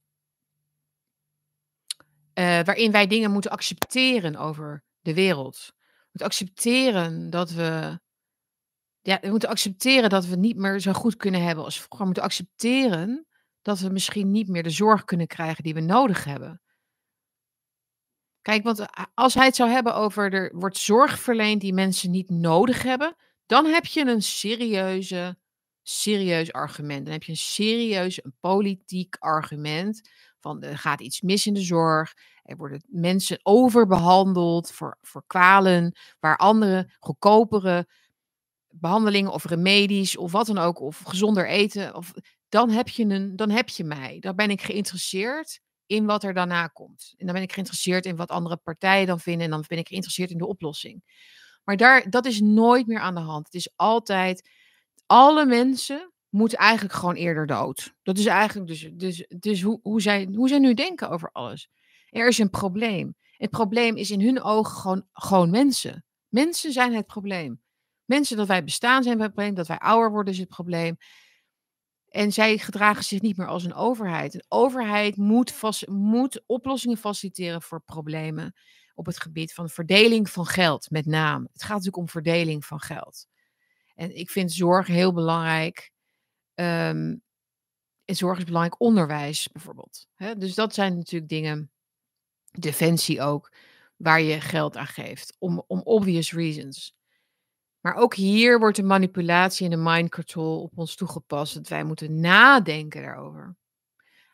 Uh, 2.35 2.61
waarin 2.63 2.93
wij 2.93 3.07
dingen 3.07 3.31
moeten 3.31 3.51
accepteren 3.51 4.37
over 4.37 4.85
de 5.01 5.15
wereld. 5.15 5.73
We 5.77 6.09
moeten 6.11 6.27
accepteren 6.29 7.31
dat 7.31 7.51
we. 7.51 8.01
Ja, 9.01 9.19
we 9.21 9.29
moeten 9.29 9.49
accepteren 9.49 10.11
dat 10.11 10.27
we 10.27 10.37
niet 10.37 10.57
meer 10.57 10.81
zo 10.81 10.93
goed 10.93 11.17
kunnen 11.17 11.43
hebben 11.43 11.65
als 11.65 11.77
vroeger. 11.77 11.99
We 11.99 12.05
moeten 12.05 12.23
accepteren 12.23 13.27
dat 13.63 13.79
we 13.79 13.89
misschien 13.89 14.31
niet 14.31 14.49
meer 14.49 14.63
de 14.63 14.71
zorg 14.71 15.05
kunnen 15.05 15.27
krijgen 15.27 15.65
die 15.65 15.75
we 15.75 15.81
nodig 15.81 16.25
hebben. 16.25 16.61
Kijk, 18.43 18.63
want 18.63 18.79
eh, 18.79 19.05
als 19.15 19.35
hij 19.35 19.45
het 19.45 19.57
zou 19.57 19.71
hebben 19.71 19.95
over 19.95 20.33
er 20.33 20.53
wordt 20.55 20.77
zorg 20.77 21.19
verleend 21.19 21.61
die 21.61 21.73
mensen 21.73 22.11
niet 22.11 22.31
nodig 22.31 22.83
hebben, 22.83 23.17
dan 23.47 23.67
heb 23.67 23.85
je 23.87 24.07
een 24.07 24.23
serieuze, 24.23 25.39
serieus 25.83 26.53
argument. 26.53 27.05
Dan 27.05 27.13
heb 27.13 27.23
je 27.23 27.33
een 27.33 27.39
serieus, 27.39 28.25
een 28.25 28.37
politiek 28.41 29.17
argument 29.19 30.11
van 30.41 30.63
er 30.63 30.79
gaat 30.79 31.01
iets 31.01 31.21
mis 31.21 31.47
in 31.47 31.55
de 31.55 31.61
zorg. 31.61 32.15
Er 32.43 32.57
worden 32.57 32.85
mensen 32.87 33.39
overbehandeld 33.43 34.71
voor, 34.73 34.99
voor 35.01 35.25
kwalen 35.27 35.97
waar 36.21 36.37
andere 36.37 36.95
goedkopere 36.99 37.89
behandelingen 38.69 39.33
of 39.33 39.45
remedies 39.45 40.17
of 40.17 40.33
wat 40.33 40.47
dan 40.47 40.59
ook, 40.59 40.81
of 40.81 40.99
gezonder 40.99 41.49
eten, 41.49 41.95
of, 41.95 42.13
dan, 42.49 42.71
heb 42.71 42.89
je 42.89 43.05
een, 43.05 43.37
dan 43.37 43.51
heb 43.51 43.69
je 43.69 43.85
mij. 43.85 44.19
Dan 44.21 44.37
ben 44.37 44.51
ik 44.51 44.63
geïnteresseerd 44.63 45.61
in 45.87 46.07
wat 46.07 46.25
er 46.25 46.35
daarna 46.35 46.67
komt. 46.67 47.15
En 47.17 47.27
dan 47.27 47.35
ben 47.35 47.45
ik 47.45 47.53
geïnteresseerd 47.53 48.07
in 48.07 48.17
wat 48.17 48.31
andere 48.31 48.57
partijen 48.57 49.07
dan 49.07 49.21
vinden 49.21 49.45
en 49.45 49.51
dan 49.51 49.65
ben 49.69 49.79
ik 49.79 49.89
geïnteresseerd 49.89 50.31
in 50.31 50.39
de 50.39 50.47
oplossing. 50.47 51.03
Maar 51.67 51.77
daar, 51.77 52.11
dat 52.11 52.27
is 52.27 52.41
nooit 52.41 52.87
meer 52.87 53.01
aan 53.01 53.15
de 53.15 53.21
hand. 53.21 53.47
Het 53.47 53.55
is 53.55 53.73
altijd, 53.77 54.51
alle 55.07 55.47
mensen 55.47 56.13
moeten 56.29 56.59
eigenlijk 56.59 56.95
gewoon 56.95 57.15
eerder 57.15 57.47
dood. 57.47 57.95
Dat 58.03 58.19
is 58.19 58.27
eigenlijk 58.27 58.69
dus, 58.69 58.91
dus, 58.93 59.27
dus 59.39 59.63
hoe, 59.63 59.81
hoe, 59.83 60.01
zij, 60.01 60.29
hoe 60.35 60.49
zij 60.49 60.59
nu 60.59 60.75
denken 60.75 61.11
over 61.11 61.31
alles. 61.33 61.69
Er 62.11 62.29
is 62.29 62.39
een 62.39 62.51
probleem. 62.51 63.15
Het 63.31 63.51
probleem 63.51 63.97
is 63.97 64.11
in 64.11 64.21
hun 64.21 64.43
ogen 64.43 64.77
gewoon, 64.77 65.07
gewoon 65.13 65.51
mensen. 65.51 66.05
Mensen 66.29 66.73
zijn 66.73 66.95
het 66.95 67.07
probleem. 67.07 67.61
Mensen 68.05 68.37
dat 68.37 68.47
wij 68.47 68.65
bestaan 68.65 69.03
zijn 69.03 69.21
het 69.21 69.33
probleem, 69.33 69.55
dat 69.55 69.67
wij 69.67 69.79
ouder 69.79 70.11
worden 70.11 70.33
is 70.33 70.39
het 70.39 70.49
probleem. 70.49 70.97
En 72.09 72.33
zij 72.33 72.59
gedragen 72.59 73.05
zich 73.05 73.21
niet 73.21 73.37
meer 73.37 73.47
als 73.47 73.65
een 73.65 73.75
overheid. 73.75 74.35
Een 74.35 74.45
overheid 74.49 75.17
moet, 75.17 75.53
vast, 75.53 75.87
moet 75.87 76.43
oplossingen 76.47 76.97
faciliteren 76.97 77.63
voor 77.63 77.83
problemen 77.85 78.55
op 78.97 79.07
het 79.07 79.21
gebied 79.21 79.55
van 79.55 79.69
verdeling 79.69 80.31
van 80.31 80.47
geld, 80.47 80.91
met 80.91 81.07
name. 81.07 81.49
Het 81.53 81.63
gaat 81.63 81.69
natuurlijk 81.69 81.97
om 81.97 82.09
verdeling 82.09 82.65
van 82.65 82.81
geld. 82.81 83.27
En 83.95 84.17
ik 84.17 84.31
vind 84.31 84.53
zorg 84.53 84.87
heel 84.87 85.13
belangrijk. 85.13 85.91
Um, 86.55 87.23
en 88.05 88.17
zorg 88.17 88.39
is 88.39 88.45
belangrijk, 88.45 88.81
onderwijs 88.81 89.49
bijvoorbeeld. 89.53 90.07
Dus 90.37 90.55
dat 90.55 90.75
zijn 90.75 90.97
natuurlijk 90.97 91.31
dingen, 91.31 91.71
defensie 92.51 93.21
ook, 93.21 93.53
waar 93.97 94.21
je 94.21 94.41
geld 94.41 94.77
aan 94.77 94.87
geeft, 94.87 95.37
om, 95.39 95.65
om 95.67 95.81
obvious 95.81 96.33
reasons. 96.33 96.95
Maar 97.81 97.95
ook 97.95 98.15
hier 98.15 98.59
wordt 98.59 98.77
de 98.77 98.83
manipulatie 98.83 99.65
en 99.65 99.71
de 99.71 99.91
mind 99.91 100.11
control 100.11 100.63
op 100.63 100.79
ons 100.79 100.95
toegepast. 100.97 101.55
Dat 101.55 101.69
wij 101.69 101.85
moeten 101.85 102.21
nadenken 102.21 103.03
daarover. 103.03 103.57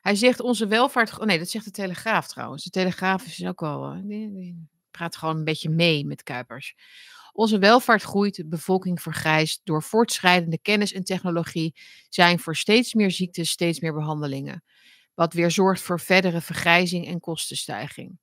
Hij 0.03 0.15
zegt 0.15 0.41
onze 0.41 0.67
welvaart. 0.67 1.19
Oh 1.19 1.27
nee, 1.27 1.39
dat 1.39 1.49
zegt 1.49 1.65
de 1.65 1.71
Telegraaf 1.71 2.29
trouwens. 2.29 2.65
De 2.65 2.71
Telegraaf 2.71 3.27
is 3.27 3.47
ook 3.47 3.61
wel. 3.61 3.93
Eh, 3.93 3.99
die 4.03 4.69
praat 4.91 5.17
gewoon 5.17 5.37
een 5.37 5.45
beetje 5.45 5.71
mee 5.71 6.07
met 6.07 6.23
Kuipers. 6.23 6.75
Onze 7.33 7.59
welvaart 7.59 8.03
groeit, 8.03 8.37
de 8.37 8.47
bevolking 8.47 9.03
vergrijst. 9.03 9.61
Door 9.65 9.83
voortschrijdende 9.83 10.59
kennis 10.59 10.93
en 10.93 11.05
technologie 11.05 11.75
zijn 12.09 12.39
voor 12.39 12.57
steeds 12.57 12.95
meer 12.95 13.11
ziektes 13.11 13.51
steeds 13.51 13.81
meer 13.81 13.95
behandelingen. 13.95 14.65
Wat 15.15 15.33
weer 15.33 15.51
zorgt 15.51 15.83
voor 15.83 16.01
verdere 16.01 16.41
vergrijzing 16.41 17.07
en 17.07 17.21
kostenstijging. 17.21 18.19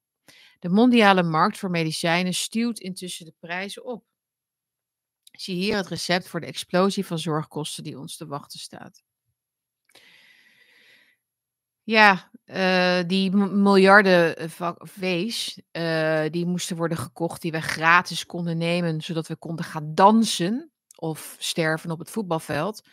De 0.59 0.69
mondiale 0.69 1.23
markt 1.23 1.57
voor 1.57 1.69
medicijnen 1.69 2.33
stuwt 2.33 2.79
intussen 2.79 3.25
de 3.25 3.33
prijzen 3.39 3.85
op. 3.85 4.03
Zie 5.31 5.55
hier 5.55 5.75
het 5.75 5.87
recept 5.87 6.27
voor 6.27 6.39
de 6.39 6.45
explosie 6.45 7.05
van 7.05 7.19
zorgkosten 7.19 7.83
die 7.83 7.99
ons 7.99 8.17
te 8.17 8.25
wachten 8.25 8.59
staat. 8.59 9.03
Ja, 11.89 12.31
uh, 12.45 13.07
die 13.07 13.31
miljarden 13.35 14.37
eh, 14.37 14.71
V's, 14.77 15.61
uh, 15.71 16.23
die 16.29 16.45
moesten 16.45 16.77
worden 16.77 16.97
gekocht, 16.97 17.41
die 17.41 17.51
we 17.51 17.61
gratis 17.61 18.25
konden 18.25 18.57
nemen, 18.57 19.01
zodat 19.01 19.27
we 19.27 19.35
konden 19.35 19.65
gaan 19.65 19.95
dansen 19.95 20.71
of 20.95 21.35
sterven 21.39 21.91
op 21.91 21.99
het 21.99 22.09
voetbalveld. 22.09 22.87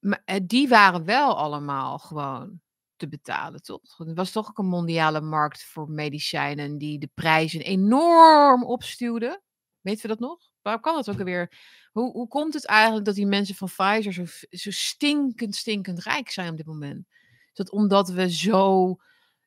Maar 0.00 0.40
die 0.42 0.68
waren 0.68 1.04
wel 1.04 1.36
allemaal 1.36 1.98
gewoon 1.98 2.60
te 2.96 3.08
betalen, 3.08 3.62
toch? 3.62 3.98
Er 3.98 4.14
was 4.14 4.30
toch 4.30 4.48
ook 4.48 4.58
een 4.58 4.66
mondiale 4.66 5.20
markt 5.20 5.64
voor 5.64 5.90
medicijnen 5.90 6.78
die 6.78 6.98
de 6.98 7.10
prijzen 7.14 7.60
enorm 7.60 8.64
opstuwde. 8.64 9.42
Weten 9.80 10.02
we 10.02 10.08
dat 10.08 10.18
nog? 10.18 10.38
Waar 10.62 10.80
kan 10.80 10.94
dat 10.94 11.10
ook 11.10 11.18
alweer? 11.18 11.58
Hoe, 11.92 12.12
hoe 12.12 12.28
komt 12.28 12.54
het 12.54 12.66
eigenlijk 12.66 13.04
dat 13.04 13.14
die 13.14 13.26
mensen 13.26 13.54
van 13.54 13.68
Pfizer 13.68 14.12
zo, 14.12 14.24
zo 14.50 14.70
stinkend, 14.70 15.54
stinkend 15.54 16.02
rijk 16.02 16.30
zijn 16.30 16.50
op 16.50 16.56
dit 16.56 16.66
moment? 16.66 17.06
Dat 17.54 17.70
omdat 17.70 18.08
we 18.08 18.30
zo, 18.30 18.96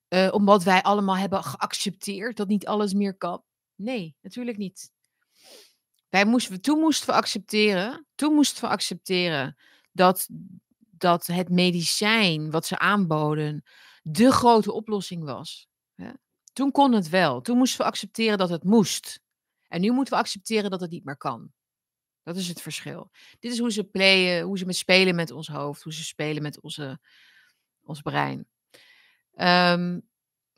uh, 0.10 0.30
omdat 0.32 0.64
wij 0.64 0.82
allemaal 0.82 1.18
hebben 1.18 1.44
geaccepteerd 1.44 2.38
dat 2.38 2.48
niet 2.48 2.68
alles 2.68 2.94
meer 2.94 3.18
kan? 3.18 3.44
Nee, 3.76 4.16
natuurlijk 4.22 4.58
niet. 4.58 4.92
Wij 6.10 6.26
moesten, 6.26 6.62
toen 6.62 6.80
moesten 6.80 7.08
we 7.08 7.14
accepteren, 7.14 8.08
toen 8.16 8.34
moesten 8.34 8.64
we 8.64 8.70
accepteren 8.70 9.58
dat, 9.92 10.28
dat 10.78 11.26
het 11.26 11.50
medicijn 11.50 12.52
wat 12.52 12.66
ze 12.66 12.80
aanboden 12.80 13.64
de 14.02 14.32
grote 14.32 14.72
oplossing 14.72 15.24
was. 15.24 15.68
Toen 16.58 16.72
kon 16.72 16.94
het 16.94 17.10
wel. 17.10 17.42
Toen 17.42 17.58
moesten 17.58 17.80
we 17.80 17.86
accepteren 17.86 18.38
dat 18.38 18.50
het 18.50 18.64
moest. 18.64 19.20
En 19.68 19.82
nu 19.82 19.92
moeten 19.92 20.14
we 20.14 20.20
accepteren 20.20 20.70
dat 20.70 20.82
het 20.82 20.92
niet 20.92 21.04
meer 21.04 21.18
kan. 21.18 21.52
Dat 22.24 22.36
is 22.36 22.48
het 22.48 22.62
verschil. 22.62 23.12
Dit 23.40 23.52
is 23.52 23.60
hoe 23.60 23.72
ze 23.72 23.84
playen, 23.84 24.44
hoe 24.44 24.58
ze 24.58 24.66
met 24.66 24.76
spelen 24.76 25.16
met 25.16 25.32
ons 25.32 25.48
hoofd, 25.48 25.84
hoe 25.84 25.94
ze 25.94 26.04
spelen 26.04 26.42
met 26.42 26.62
onze, 26.62 27.00
ons 27.88 28.02
brein. 28.02 28.48
Um, 29.36 30.08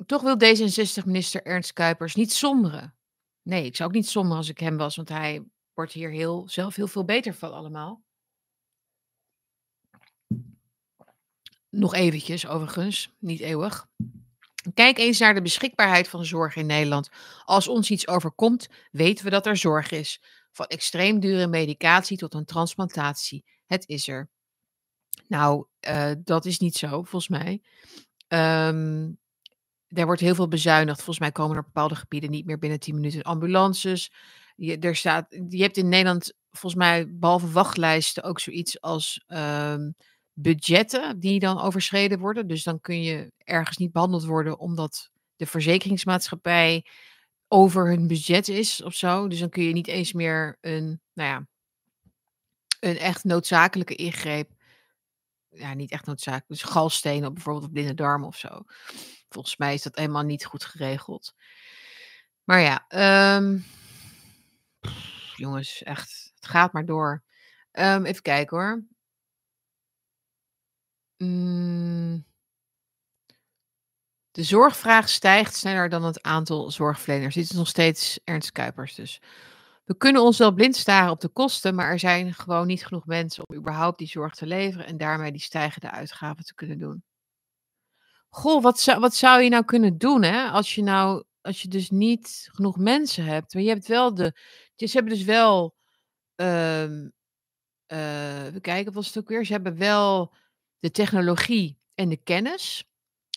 toch 0.06 0.22
wil 0.22 0.38
D66-minister 0.38 1.44
Ernst 1.44 1.74
Kuipers 1.74 2.16
niet 2.16 2.32
somberen. 2.32 2.96
Nee, 3.42 3.66
ik 3.66 3.76
zou 3.76 3.90
ook 3.90 3.96
niet 3.96 4.08
somberen 4.08 4.38
als 4.38 4.50
ik 4.50 4.60
hem 4.60 4.78
was, 4.78 4.96
want 4.96 5.10
hij 5.10 5.44
wordt 5.74 5.92
hier 5.92 6.10
heel, 6.10 6.50
zelf 6.50 6.76
heel 6.76 6.88
veel 6.88 7.06
beter 7.06 7.34
van 7.34 7.54
allemaal. 7.54 8.04
Nog 11.70 11.94
eventjes, 11.94 12.48
overigens, 12.48 13.12
niet 13.20 13.40
eeuwig. 13.40 13.88
Kijk 14.74 14.98
eens 14.98 15.20
naar 15.20 15.34
de 15.34 15.42
beschikbaarheid 15.42 16.08
van 16.08 16.26
zorg 16.26 16.56
in 16.56 16.66
Nederland. 16.66 17.10
Als 17.46 17.68
ons 17.68 17.90
iets 17.90 18.08
overkomt, 18.08 18.68
weten 18.92 19.24
we 19.24 19.32
dat 19.32 19.46
er 19.46 19.58
zorg 19.58 19.92
is. 19.92 20.22
Van 20.52 20.66
extreem 20.66 21.20
dure 21.20 21.48
medicatie 21.48 22.18
tot 22.18 22.34
een 22.34 22.46
transplantatie. 22.46 23.46
Het 23.66 23.88
is 23.88 24.08
er. 24.08 24.30
Nou, 25.28 25.66
uh, 25.90 26.12
dat 26.24 26.46
is 26.46 26.60
niet 26.60 26.76
zo, 26.76 26.88
volgens 26.90 27.28
mij. 27.28 27.62
Um, 28.28 29.20
er 29.88 30.06
wordt 30.06 30.22
heel 30.22 30.36
veel 30.36 30.48
bezuinigd. 30.48 30.98
Volgens 30.98 31.20
mij 31.20 31.32
komen 31.32 31.58
er 31.58 31.64
bepaalde 31.64 31.96
gebieden 31.96 32.30
niet 32.30 32.46
meer 32.46 32.60
binnen 32.60 32.80
10 32.80 32.96
minuten 32.96 33.24
ambulances. 33.24 34.12
Je, 34.56 34.78
er 34.78 34.96
staat, 34.96 35.28
je 35.50 35.62
hebt 35.62 35.78
in 35.78 35.90
Nederland 35.90 36.34
volgens 36.52 36.82
mij 36.82 37.06
behalve 37.10 37.52
wachtlijsten 37.52 38.24
ook 38.24 38.40
zoiets 38.40 38.82
als 38.82 39.24
ehm, 39.28 39.92
budgetten 40.34 41.20
die 41.20 41.40
dan 41.40 41.62
overschreden 41.62 42.20
worden. 42.20 42.48
Dus 42.48 42.64
dan 42.64 42.80
kun 42.82 43.02
je 43.02 43.32
ergens 43.38 43.78
niet 43.78 43.92
behandeld 43.92 44.26
worden 44.26 44.60
omdat 44.60 45.10
de 45.36 45.46
verzekeringsmaatschappij 45.46 46.86
over 47.48 47.88
hun 47.88 48.08
budget 48.08 48.48
is 48.48 48.84
of 48.84 48.94
zo. 48.94 49.28
Dus 49.28 49.40
dan 49.40 49.50
kun 49.50 49.64
je 49.64 49.74
niet 49.74 49.88
eens 49.88 50.14
meer 50.14 50.58
een, 50.62 51.02
nou 51.14 51.30
ja, 51.30 51.48
een 52.80 52.98
echt 52.98 53.24
noodzakelijke 53.24 53.96
ingreep. 53.96 54.50
Ja, 55.50 55.74
niet 55.74 55.92
echt 55.92 56.06
noodzakelijk. 56.06 56.48
Dus 56.48 56.64
galstenen 56.64 57.34
bijvoorbeeld 57.34 57.66
of 57.66 57.72
blinde 57.72 57.94
darm 57.94 58.24
of 58.24 58.38
zo. 58.38 58.64
Volgens 59.30 59.58
mij 59.58 59.74
is 59.74 59.82
dat 59.82 59.96
helemaal 59.96 60.24
niet 60.24 60.46
goed 60.46 60.66
geregeld. 60.66 61.34
Maar 62.44 62.60
ja, 62.60 62.86
um, 63.38 63.66
jongens, 65.36 65.84
echt, 65.84 66.32
het 66.36 66.50
gaat 66.50 66.74
maar 66.74 66.86
door. 66.86 67.24
Um, 67.72 68.06
even 68.06 68.22
kijken 68.22 68.58
hoor. 68.58 68.84
Mm. 71.18 72.26
De 74.32 74.44
zorgvraag 74.44 75.10
stijgt 75.10 75.56
sneller 75.56 75.90
dan 75.90 76.04
het 76.04 76.22
aantal 76.22 76.72
zorgverleners. 76.72 77.36
Dit 77.36 77.44
is 77.44 77.52
nog 77.52 77.68
steeds 77.68 78.20
Ernst 78.24 78.52
Kuipers 78.52 78.96
dus. 78.96 79.22
We 79.90 79.98
kunnen 79.98 80.22
ons 80.22 80.38
wel 80.38 80.52
blind 80.52 80.76
staren 80.76 81.12
op 81.12 81.22
de 81.22 81.28
kosten, 81.28 81.76
maar 81.76 81.92
er 81.92 82.00
zijn 82.00 82.34
gewoon 82.34 82.68
niet 82.68 82.86
genoeg 82.86 83.06
mensen 83.06 83.44
om 83.48 83.56
überhaupt 83.56 83.98
die 83.98 84.08
zorg 84.08 84.36
te 84.36 84.46
leveren 84.46 84.86
en 84.86 84.98
daarmee 84.98 85.32
die 85.32 85.42
stijgende 85.42 85.92
uitgaven 85.92 86.44
te 86.44 86.54
kunnen 86.54 86.80
doen. 86.80 87.04
Goh, 88.30 88.64
wat 88.64 88.80
zou, 88.80 89.00
wat 89.00 89.16
zou 89.16 89.42
je 89.42 89.50
nou 89.50 89.66
kunnen 89.66 89.98
doen 89.98 90.24
hè? 90.24 90.50
Als 90.50 90.76
je 90.76 90.84
nou, 90.84 91.24
als 91.42 91.62
je 91.62 91.68
dus 91.68 91.90
niet 91.90 92.50
genoeg 92.52 92.78
mensen 92.78 93.24
hebt. 93.24 93.54
Maar 93.54 93.64
je 93.64 93.70
hebt 93.70 93.88
wel 93.88 94.14
de, 94.14 94.36
ze 94.76 94.90
hebben 94.92 95.14
dus 95.14 95.24
wel, 95.24 95.76
um, 96.36 97.14
uh, 97.88 98.46
even 98.46 98.62
kijken, 98.62 98.86
wat 98.86 98.94
was 98.94 99.08
het 99.08 99.18
ook 99.18 99.30
weer? 99.30 99.46
Ze 99.46 99.52
hebben 99.52 99.78
wel 99.78 100.34
de 100.80 100.92
technologie 100.92 101.80
en 101.94 102.10
de 102.10 102.18
kennis 102.24 102.84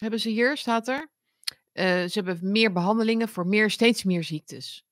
hebben 0.00 0.20
ze 0.20 0.28
hier, 0.28 0.57
staat 0.57 0.88
er. 0.88 1.11
Uh, 1.72 1.84
ze 1.84 2.11
hebben 2.12 2.38
meer 2.50 2.72
behandelingen 2.72 3.28
voor 3.28 3.46
meer, 3.46 3.70
steeds 3.70 4.05
meer 4.05 4.24
ziektes. 4.24 4.86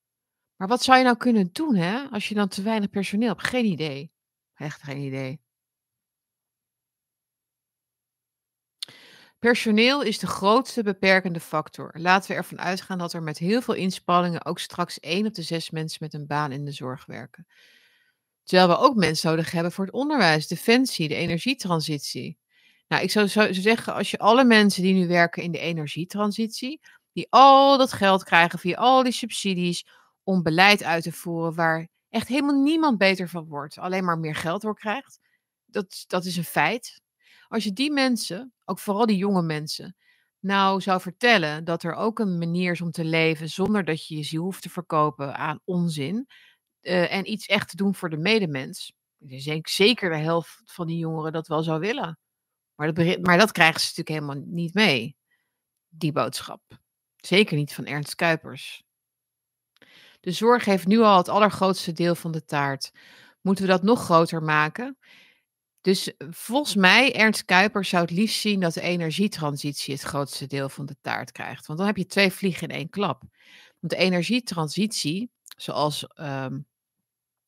Maar 0.61 0.69
wat 0.69 0.83
zou 0.83 0.99
je 0.99 1.05
nou 1.05 1.17
kunnen 1.17 1.49
doen, 1.53 1.75
hè? 1.75 2.09
Als 2.11 2.29
je 2.29 2.35
dan 2.35 2.49
te 2.49 2.63
weinig 2.63 2.91
personeel 2.91 3.29
hebt? 3.29 3.47
Geen 3.47 3.65
idee. 3.65 4.13
Echt 4.55 4.83
geen 4.83 4.99
idee. 4.99 5.41
Personeel 9.39 10.03
is 10.03 10.19
de 10.19 10.27
grootste 10.27 10.83
beperkende 10.83 11.41
factor. 11.41 11.95
Laten 11.99 12.31
we 12.31 12.37
ervan 12.37 12.61
uitgaan 12.61 12.99
dat 12.99 13.13
er 13.13 13.23
met 13.23 13.39
heel 13.39 13.63
veel 13.63 13.75
inspanningen 13.75 14.45
ook 14.45 14.59
straks 14.59 15.01
één 15.01 15.27
op 15.27 15.35
de 15.35 15.43
zes 15.43 15.71
mensen 15.71 15.99
met 16.01 16.15
een 16.15 16.27
baan 16.27 16.53
in 16.53 16.65
de 16.65 16.73
zorg 16.73 17.07
werken. 17.07 17.47
Terwijl 18.45 18.69
we 18.69 18.85
ook 18.85 18.97
mensen 18.97 19.31
nodig 19.31 19.51
hebben 19.51 19.73
voor 19.73 19.85
het 19.85 19.95
onderwijs, 19.95 20.49
defensie, 20.49 21.09
de 21.09 21.15
energietransitie. 21.15 22.39
Nou, 22.89 23.03
ik 23.03 23.11
zou, 23.11 23.29
zou 23.29 23.55
zeggen, 23.55 23.95
als 23.95 24.11
je 24.11 24.19
alle 24.19 24.45
mensen 24.45 24.83
die 24.83 24.95
nu 24.95 25.09
werken 25.09 25.43
in 25.43 25.53
de 25.53 25.59
energietransitie, 25.59 26.81
die 27.13 27.27
al 27.31 27.79
dat 27.79 27.93
geld 27.93 28.25
krijgen 28.25 28.59
via 28.59 28.77
al 28.77 29.03
die 29.03 29.13
subsidies 29.13 29.85
om 30.23 30.43
beleid 30.43 30.83
uit 30.83 31.03
te 31.03 31.13
voeren 31.13 31.55
waar 31.55 31.89
echt 32.09 32.29
helemaal 32.29 32.63
niemand 32.63 32.99
beter 32.99 33.29
van 33.29 33.49
wordt, 33.49 33.79
alleen 33.79 34.05
maar 34.05 34.19
meer 34.19 34.35
geld 34.35 34.63
door 34.63 34.75
krijgt, 34.75 35.19
dat, 35.65 36.05
dat 36.07 36.25
is 36.25 36.37
een 36.37 36.45
feit. 36.45 37.01
Als 37.49 37.65
je 37.65 37.73
die 37.73 37.93
mensen, 37.93 38.53
ook 38.65 38.79
vooral 38.79 39.07
die 39.07 39.17
jonge 39.17 39.43
mensen, 39.43 39.97
nou 40.39 40.81
zou 40.81 41.01
vertellen 41.01 41.65
dat 41.65 41.83
er 41.83 41.95
ook 41.95 42.19
een 42.19 42.39
manier 42.39 42.73
is 42.73 42.81
om 42.81 42.91
te 42.91 43.05
leven 43.05 43.49
zonder 43.49 43.85
dat 43.85 44.07
je 44.07 44.17
je 44.17 44.23
ziel 44.23 44.43
hoeft 44.43 44.63
te 44.63 44.71
verkopen 44.71 45.37
aan 45.37 45.61
onzin 45.65 46.27
uh, 46.83 47.13
en 47.13 47.31
iets 47.31 47.47
echt 47.47 47.69
te 47.69 47.77
doen 47.77 47.95
voor 47.95 48.11
de 48.11 48.17
medemens, 48.17 48.93
ik 49.19 49.45
denk 49.45 49.69
zeker 49.69 50.11
de 50.11 50.17
helft 50.17 50.63
van 50.65 50.87
die 50.87 50.99
jongeren 50.99 51.33
dat 51.33 51.47
wel 51.47 51.63
zou 51.63 51.81
willen. 51.81 52.19
Maar 52.75 52.95
dat, 52.95 53.21
maar 53.21 53.39
dat 53.39 53.53
krijgen 53.53 53.81
ze 53.81 53.87
natuurlijk 53.87 54.09
helemaal 54.09 54.55
niet 54.55 54.75
mee, 54.75 55.17
die 55.89 56.13
boodschap. 56.13 56.61
Zeker 57.17 57.57
niet 57.57 57.75
van 57.75 57.87
Ernst 57.87 58.15
Kuipers. 58.15 58.83
De 60.21 60.31
zorg 60.31 60.65
heeft 60.65 60.87
nu 60.87 61.01
al 61.01 61.17
het 61.17 61.29
allergrootste 61.29 61.93
deel 61.93 62.15
van 62.15 62.33
de 62.33 62.45
taart. 62.45 62.93
Moeten 63.41 63.65
we 63.65 63.71
dat 63.71 63.83
nog 63.83 64.05
groter 64.05 64.43
maken? 64.43 64.99
Dus 65.81 66.17
eh, 66.17 66.29
volgens 66.31 66.75
mij, 66.75 67.15
Ernst 67.15 67.45
Kuipers 67.45 67.89
zou 67.89 68.03
het 68.03 68.11
liefst 68.11 68.41
zien 68.41 68.61
dat 68.61 68.75
de 68.75 68.81
energietransitie 68.81 69.95
het 69.95 70.03
grootste 70.03 70.47
deel 70.47 70.69
van 70.69 70.87
de 70.87 70.97
taart 71.01 71.33
krijgt. 71.33 71.67
Want 71.67 71.79
dan 71.79 71.89
heb 71.89 71.97
je 71.97 72.07
twee 72.07 72.31
vliegen 72.31 72.69
in 72.69 72.75
één 72.75 72.89
klap. 72.89 73.23
Want 73.81 73.93
de 73.93 73.97
energietransitie, 73.97 75.31
zoals 75.57 76.07
um, 76.15 76.67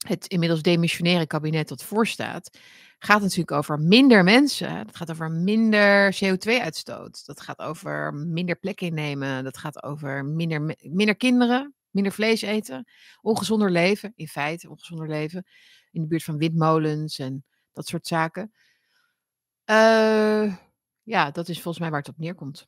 het 0.07 0.27
inmiddels 0.27 0.63
demissionaire 0.63 1.27
kabinet 1.27 1.69
dat 1.69 1.83
voorstaat, 1.83 2.59
gaat 2.99 3.21
natuurlijk 3.21 3.53
over 3.53 3.79
minder 3.79 4.25
mensen. 4.25 4.77
Het 4.77 4.97
gaat 4.97 5.11
over 5.11 5.31
minder 5.31 6.17
CO2-uitstoot. 6.25 7.27
Dat 7.27 7.41
gaat 7.41 7.59
over 7.59 8.15
minder 8.15 8.57
plek 8.57 8.81
innemen. 8.81 9.45
Dat 9.45 9.59
gaat 9.59 9.83
over 9.83 10.25
minder, 10.25 10.77
minder 10.81 11.17
kinderen, 11.17 11.75
minder 11.93 12.13
vlees 12.13 12.43
eten. 12.43 12.85
Ongezonder 13.21 13.71
leven, 13.71 14.13
in 14.17 14.29
feite 14.29 14.71
ongezonder 14.71 15.09
leven. 15.09 15.47
In 15.91 16.01
de 16.01 16.07
buurt 16.07 16.25
van 16.25 16.39
windmolens 16.39 17.19
en 17.19 17.45
dat 17.73 17.87
soort 17.87 18.07
zaken. 18.07 18.53
Uh, 19.71 20.57
ja, 21.03 21.31
dat 21.31 21.49
is 21.49 21.55
volgens 21.55 21.79
mij 21.79 21.91
waar 21.91 22.01
het 22.01 22.09
op 22.09 22.19
neerkomt. 22.19 22.67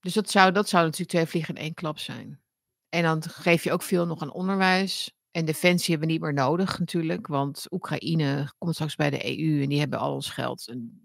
Dus 0.00 0.14
dat 0.14 0.30
zou, 0.30 0.52
dat 0.52 0.68
zou 0.68 0.84
natuurlijk 0.84 1.10
twee 1.10 1.26
vliegen 1.26 1.54
in 1.54 1.62
één 1.62 1.74
klap 1.74 1.98
zijn. 1.98 2.40
En 2.88 3.02
dan 3.02 3.22
geef 3.22 3.64
je 3.64 3.72
ook 3.72 3.82
veel 3.82 4.06
nog 4.06 4.22
aan 4.22 4.32
onderwijs. 4.32 5.14
En 5.30 5.44
defensie 5.44 5.90
hebben 5.90 6.06
we 6.06 6.12
niet 6.12 6.22
meer 6.22 6.32
nodig 6.32 6.78
natuurlijk, 6.78 7.26
want 7.26 7.66
Oekraïne 7.70 8.52
komt 8.58 8.74
straks 8.74 8.94
bij 8.94 9.10
de 9.10 9.38
EU 9.38 9.62
en 9.62 9.68
die 9.68 9.78
hebben 9.78 9.98
al 9.98 10.14
ons 10.14 10.30
geld. 10.30 10.68
En 10.68 11.00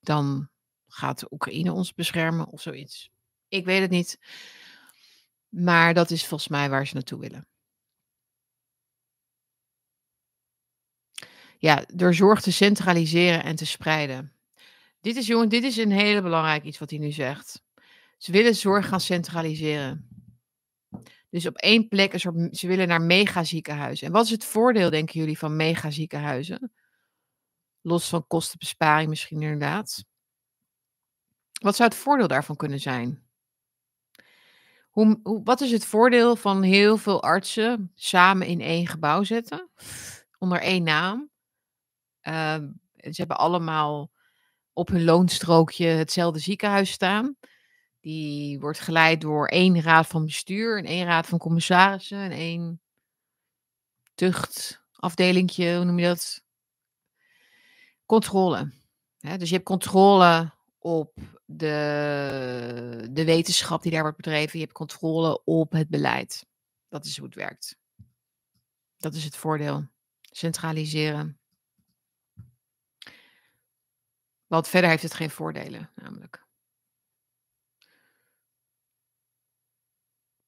dan 0.00 0.48
gaat 0.86 1.32
Oekraïne 1.32 1.72
ons 1.72 1.94
beschermen 1.94 2.46
of 2.46 2.60
zoiets. 2.60 3.10
Ik 3.48 3.64
weet 3.64 3.80
het 3.80 3.90
niet. 3.90 4.18
Maar 5.48 5.94
dat 5.94 6.10
is 6.10 6.26
volgens 6.26 6.48
mij 6.50 6.70
waar 6.70 6.86
ze 6.86 6.94
naartoe 6.94 7.20
willen. 7.20 7.46
Ja, 11.58 11.84
door 11.94 12.14
zorg 12.14 12.40
te 12.40 12.52
centraliseren 12.52 13.44
en 13.44 13.56
te 13.56 13.66
spreiden. 13.66 14.32
Dit 15.00 15.16
is, 15.16 15.26
jongen, 15.26 15.48
dit 15.48 15.62
is 15.62 15.76
een 15.76 15.90
hele 15.90 16.22
belangrijk 16.22 16.64
iets 16.64 16.78
wat 16.78 16.90
hij 16.90 16.98
nu 16.98 17.10
zegt. 17.10 17.62
Ze 18.16 18.32
willen 18.32 18.54
zorg 18.54 18.88
gaan 18.88 19.00
centraliseren. 19.00 20.08
Dus 21.30 21.46
op 21.46 21.56
één 21.56 21.88
plek, 21.88 22.12
een 22.12 22.48
ze 22.54 22.66
willen 22.66 22.88
naar 22.88 23.02
megaziekenhuizen. 23.02 24.06
En 24.06 24.12
wat 24.12 24.24
is 24.24 24.30
het 24.30 24.44
voordeel, 24.44 24.90
denken 24.90 25.20
jullie, 25.20 25.38
van 25.38 25.56
megaziekenhuizen? 25.56 26.72
Los 27.80 28.08
van 28.08 28.26
kostenbesparing 28.26 29.08
misschien 29.08 29.42
inderdaad. 29.42 30.04
Wat 31.60 31.76
zou 31.76 31.88
het 31.88 31.98
voordeel 31.98 32.28
daarvan 32.28 32.56
kunnen 32.56 32.80
zijn? 32.80 33.27
Wat 35.22 35.60
is 35.60 35.70
het 35.70 35.84
voordeel 35.84 36.36
van 36.36 36.62
heel 36.62 36.96
veel 36.96 37.22
artsen 37.22 37.92
samen 37.94 38.46
in 38.46 38.60
één 38.60 38.86
gebouw 38.86 39.22
zetten? 39.22 39.68
Onder 40.38 40.60
één 40.60 40.82
naam. 40.82 41.30
Uh, 42.22 42.54
ze 43.00 43.14
hebben 43.14 43.38
allemaal 43.38 44.10
op 44.72 44.88
hun 44.88 45.04
loonstrookje 45.04 45.86
hetzelfde 45.86 46.38
ziekenhuis 46.38 46.90
staan. 46.90 47.36
Die 48.00 48.60
wordt 48.60 48.80
geleid 48.80 49.20
door 49.20 49.46
één 49.46 49.80
raad 49.80 50.06
van 50.06 50.24
bestuur 50.24 50.78
en 50.78 50.84
één 50.84 51.06
raad 51.06 51.26
van 51.26 51.38
commissarissen 51.38 52.18
en 52.18 52.30
één 52.30 52.80
tuchtafdelingje, 54.14 55.76
hoe 55.76 55.84
noem 55.84 55.98
je 55.98 56.06
dat? 56.06 56.42
Controle. 58.06 58.72
dus 59.18 59.48
je 59.48 59.54
hebt 59.54 59.66
controle 59.66 60.52
op 60.78 61.12
de, 61.50 63.08
de 63.10 63.24
wetenschap 63.24 63.82
die 63.82 63.92
daar 63.92 64.02
wordt 64.02 64.16
bedreven. 64.16 64.58
Je 64.58 64.64
hebt 64.64 64.76
controle 64.76 65.44
op 65.44 65.72
het 65.72 65.88
beleid. 65.88 66.46
Dat 66.88 67.04
is 67.04 67.16
hoe 67.16 67.26
het 67.26 67.34
werkt. 67.34 67.78
Dat 68.96 69.14
is 69.14 69.24
het 69.24 69.36
voordeel. 69.36 69.88
Centraliseren. 70.20 71.38
Want 74.46 74.68
verder 74.68 74.90
heeft 74.90 75.02
het 75.02 75.14
geen 75.14 75.30
voordelen, 75.30 75.90
namelijk. 75.94 76.46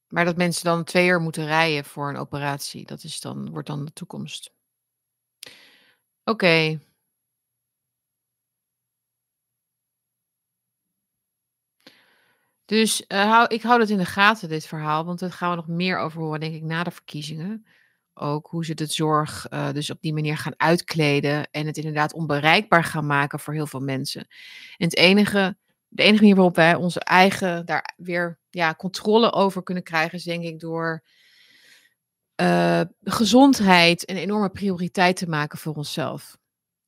Maar 0.08 0.24
dat 0.24 0.36
mensen 0.36 0.64
dan 0.64 0.84
twee 0.84 1.08
uur 1.08 1.20
moeten 1.20 1.46
rijden 1.46 1.84
voor 1.84 2.08
een 2.08 2.16
operatie, 2.16 2.86
dat 2.86 3.04
is 3.04 3.20
dan, 3.20 3.50
wordt 3.50 3.68
dan 3.68 3.84
de 3.84 3.92
toekomst. 3.92 4.54
Oké. 6.24 6.80
Dus 12.70 13.04
uh, 13.08 13.30
hou, 13.30 13.46
ik 13.48 13.62
hou 13.62 13.78
dat 13.78 13.88
in 13.88 13.98
de 13.98 14.04
gaten, 14.04 14.48
dit 14.48 14.66
verhaal, 14.66 15.04
want 15.04 15.18
daar 15.18 15.32
gaan 15.32 15.50
we 15.50 15.56
nog 15.56 15.68
meer 15.68 15.98
over 15.98 16.20
horen, 16.20 16.40
denk 16.40 16.54
ik, 16.54 16.62
na 16.62 16.82
de 16.82 16.90
verkiezingen. 16.90 17.66
Ook 18.14 18.46
hoe 18.46 18.64
ze 18.64 18.74
de 18.74 18.86
zorg 18.86 19.46
uh, 19.50 19.72
dus 19.72 19.90
op 19.90 20.00
die 20.00 20.12
manier 20.12 20.36
gaan 20.36 20.54
uitkleden 20.56 21.50
en 21.50 21.66
het 21.66 21.76
inderdaad 21.76 22.12
onbereikbaar 22.12 22.84
gaan 22.84 23.06
maken 23.06 23.40
voor 23.40 23.54
heel 23.54 23.66
veel 23.66 23.80
mensen. 23.80 24.20
En 24.76 24.86
het 24.86 24.96
enige 24.96 25.56
de 25.88 26.02
enige 26.02 26.20
manier 26.20 26.34
waarop 26.34 26.56
wij 26.56 26.74
onze 26.74 27.00
eigen 27.00 27.66
daar 27.66 27.94
weer 27.96 28.38
ja, 28.50 28.74
controle 28.74 29.32
over 29.32 29.62
kunnen 29.62 29.82
krijgen, 29.82 30.18
is 30.18 30.24
denk 30.24 30.44
ik 30.44 30.60
door 30.60 31.02
uh, 32.40 32.80
gezondheid 33.02 34.10
een 34.10 34.16
enorme 34.16 34.50
prioriteit 34.50 35.16
te 35.16 35.28
maken 35.28 35.58
voor 35.58 35.74
onszelf. 35.74 36.36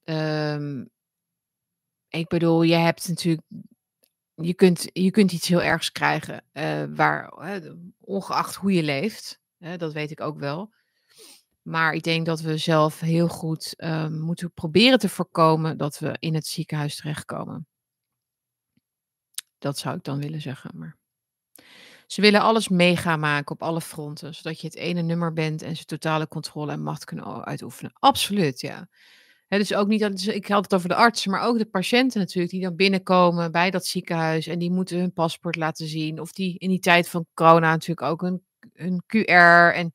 Um, 0.04 0.90
ik 2.08 2.28
bedoel, 2.28 2.62
je 2.62 2.74
hebt 2.74 3.08
natuurlijk, 3.08 3.46
je 4.34 4.54
kunt, 4.54 4.90
je 4.92 5.10
kunt 5.10 5.32
iets 5.32 5.48
heel 5.48 5.62
ergs 5.62 5.92
krijgen, 5.92 6.44
uh, 6.52 6.84
waar, 6.94 7.32
ongeacht 8.00 8.54
hoe 8.54 8.72
je 8.72 8.82
leeft, 8.82 9.40
dat 9.58 9.92
weet 9.92 10.10
ik 10.10 10.20
ook 10.20 10.38
wel. 10.38 10.72
Maar 11.62 11.92
ik 11.94 12.02
denk 12.02 12.26
dat 12.26 12.40
we 12.40 12.56
zelf 12.56 13.00
heel 13.00 13.28
goed 13.28 13.74
um, 13.84 14.20
moeten 14.20 14.52
proberen 14.52 14.98
te 14.98 15.08
voorkomen 15.08 15.76
dat 15.76 15.98
we 15.98 16.16
in 16.18 16.34
het 16.34 16.46
ziekenhuis 16.46 16.96
terechtkomen. 16.96 17.66
Dat 19.58 19.78
zou 19.78 19.96
ik 19.96 20.04
dan 20.04 20.18
willen 20.18 20.40
zeggen. 20.40 20.70
Maar 20.74 20.96
ze 22.06 22.20
willen 22.20 22.40
alles 22.40 22.68
mega 22.68 23.16
maken 23.16 23.54
op 23.54 23.62
alle 23.62 23.80
fronten, 23.80 24.34
zodat 24.34 24.60
je 24.60 24.66
het 24.66 24.76
ene 24.76 25.02
nummer 25.02 25.32
bent 25.32 25.62
en 25.62 25.76
ze 25.76 25.84
totale 25.84 26.28
controle 26.28 26.72
en 26.72 26.82
macht 26.82 27.04
kunnen 27.04 27.44
uitoefenen. 27.44 27.92
Absoluut, 27.94 28.60
ja. 28.60 28.88
Dus 29.58 29.74
ook 29.74 29.88
niet, 29.88 30.26
ik 30.28 30.46
had 30.46 30.62
het 30.62 30.74
over 30.74 30.88
de 30.88 30.94
artsen, 30.94 31.30
maar 31.30 31.42
ook 31.42 31.58
de 31.58 31.66
patiënten 31.66 32.20
natuurlijk, 32.20 32.52
die 32.52 32.62
dan 32.62 32.76
binnenkomen 32.76 33.52
bij 33.52 33.70
dat 33.70 33.86
ziekenhuis 33.86 34.46
en 34.46 34.58
die 34.58 34.70
moeten 34.70 34.98
hun 34.98 35.12
paspoort 35.12 35.56
laten 35.56 35.86
zien. 35.86 36.20
Of 36.20 36.32
die 36.32 36.58
in 36.58 36.68
die 36.68 36.78
tijd 36.78 37.08
van 37.08 37.26
corona 37.34 37.70
natuurlijk 37.70 38.02
ook 38.08 38.22
een, 38.22 38.42
een 38.72 39.02
QR 39.06 39.74
en 39.74 39.92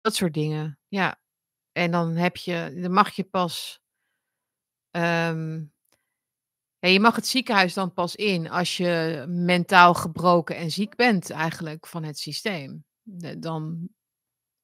dat 0.00 0.14
soort 0.14 0.34
dingen. 0.34 0.78
Ja. 0.88 1.20
En 1.72 1.90
dan 1.90 2.16
heb 2.16 2.36
je, 2.36 2.78
dan 2.80 2.92
mag 2.92 3.10
je 3.12 3.24
pas 3.24 3.80
um, 4.90 5.72
ja, 6.80 6.88
je 6.88 7.00
mag 7.00 7.16
het 7.16 7.26
ziekenhuis 7.26 7.74
dan 7.74 7.92
pas 7.92 8.16
in 8.16 8.50
als 8.50 8.76
je 8.76 9.24
mentaal 9.28 9.94
gebroken 9.94 10.56
en 10.56 10.70
ziek 10.70 10.96
bent 10.96 11.30
eigenlijk 11.30 11.86
van 11.86 12.02
het 12.02 12.18
systeem. 12.18 12.84
Dan 13.38 13.88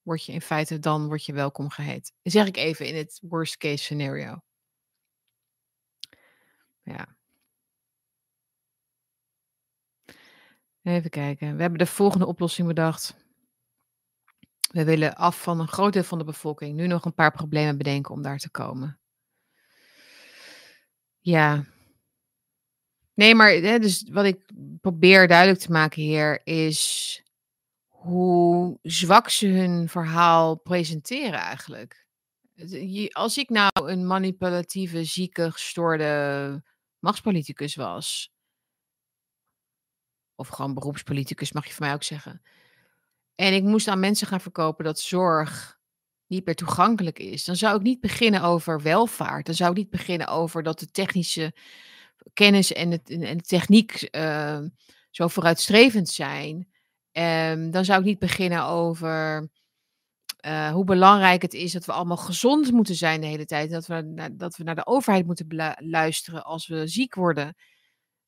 word 0.06 0.24
je 0.24 0.32
in 0.32 0.40
feite 0.40 0.78
dan 0.78 1.06
word 1.06 1.24
je 1.24 1.32
welkom 1.32 1.70
geheet. 1.70 2.12
Zeg 2.22 2.46
ik 2.46 2.56
even 2.56 2.86
in 2.86 2.96
het 2.96 3.20
worst 3.22 3.56
case 3.56 3.82
scenario. 3.82 4.40
Ja. 6.82 7.16
Even 10.82 11.10
kijken. 11.10 11.54
We 11.56 11.60
hebben 11.60 11.78
de 11.78 11.86
volgende 11.86 12.26
oplossing 12.26 12.68
bedacht. 12.68 13.16
We 14.70 14.84
willen 14.84 15.14
af 15.14 15.42
van 15.42 15.60
een 15.60 15.68
groot 15.68 15.92
deel 15.92 16.02
van 16.02 16.18
de 16.18 16.24
bevolking 16.24 16.76
nu 16.76 16.86
nog 16.86 17.04
een 17.04 17.14
paar 17.14 17.32
problemen 17.32 17.76
bedenken 17.76 18.14
om 18.14 18.22
daar 18.22 18.38
te 18.38 18.50
komen. 18.50 18.98
Ja, 21.20 21.64
Nee, 23.16 23.34
maar 23.34 23.60
dus 23.60 24.08
wat 24.10 24.24
ik 24.24 24.52
probeer 24.80 25.28
duidelijk 25.28 25.60
te 25.60 25.72
maken 25.72 26.02
hier 26.02 26.40
is 26.44 27.22
hoe 28.06 28.78
zwak 28.82 29.28
ze 29.28 29.46
hun 29.46 29.88
verhaal 29.88 30.56
presenteren 30.56 31.38
eigenlijk. 31.38 32.06
Als 33.10 33.38
ik 33.38 33.48
nou 33.48 33.70
een 33.74 34.06
manipulatieve, 34.06 35.04
zieke, 35.04 35.52
gestoorde 35.52 36.62
machtspoliticus 36.98 37.74
was, 37.74 38.32
of 40.34 40.48
gewoon 40.48 40.74
beroepspoliticus 40.74 41.52
mag 41.52 41.66
je 41.66 41.72
van 41.72 41.86
mij 41.86 41.94
ook 41.94 42.02
zeggen, 42.02 42.42
en 43.34 43.54
ik 43.54 43.62
moest 43.62 43.88
aan 43.88 44.00
mensen 44.00 44.26
gaan 44.26 44.40
verkopen 44.40 44.84
dat 44.84 45.00
zorg 45.00 45.78
niet 46.26 46.46
meer 46.46 46.54
toegankelijk 46.54 47.18
is, 47.18 47.44
dan 47.44 47.56
zou 47.56 47.76
ik 47.76 47.82
niet 47.82 48.00
beginnen 48.00 48.42
over 48.42 48.82
welvaart. 48.82 49.46
Dan 49.46 49.54
zou 49.54 49.70
ik 49.70 49.76
niet 49.76 49.90
beginnen 49.90 50.28
over 50.28 50.62
dat 50.62 50.78
de 50.78 50.90
technische 50.90 51.54
kennis 52.32 52.72
en, 52.72 52.90
het, 52.90 53.10
en 53.10 53.36
de 53.36 53.42
techniek 53.42 54.08
uh, 54.10 54.60
zo 55.10 55.28
vooruitstrevend 55.28 56.08
zijn, 56.08 56.68
um, 57.18 57.70
dan 57.70 57.84
zou 57.84 58.00
ik 58.00 58.04
niet 58.04 58.18
beginnen 58.18 58.64
over 58.64 59.48
uh, 60.46 60.70
hoe 60.70 60.84
belangrijk 60.84 61.42
het 61.42 61.54
is 61.54 61.72
dat 61.72 61.84
we 61.84 61.92
allemaal 61.92 62.16
gezond 62.16 62.72
moeten 62.72 62.94
zijn 62.94 63.20
de 63.20 63.26
hele 63.26 63.44
tijd. 63.44 63.70
Dat 63.70 63.86
we, 63.86 64.30
dat 64.32 64.56
we 64.56 64.64
naar 64.64 64.74
de 64.74 64.86
overheid 64.86 65.26
moeten 65.26 65.74
luisteren 65.78 66.44
als 66.44 66.66
we 66.66 66.86
ziek 66.86 67.14
worden. 67.14 67.56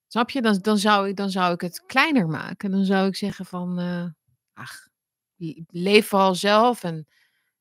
Snap 0.07 0.31
je? 0.31 0.43
Dan, 0.43 0.59
dan, 0.61 0.79
zou 0.79 1.09
ik, 1.09 1.17
dan 1.17 1.31
zou 1.31 1.55
ik 1.55 1.61
het 1.61 1.83
kleiner 1.87 2.27
maken. 2.27 2.71
Dan 2.71 2.85
zou 2.85 3.07
ik 3.07 3.17
zeggen 3.17 3.47
van, 3.47 3.81
uh, 3.81 4.05
ach, 4.53 4.89
leef 5.67 6.09
vooral 6.09 6.35
zelf 6.35 6.85
en 6.85 7.07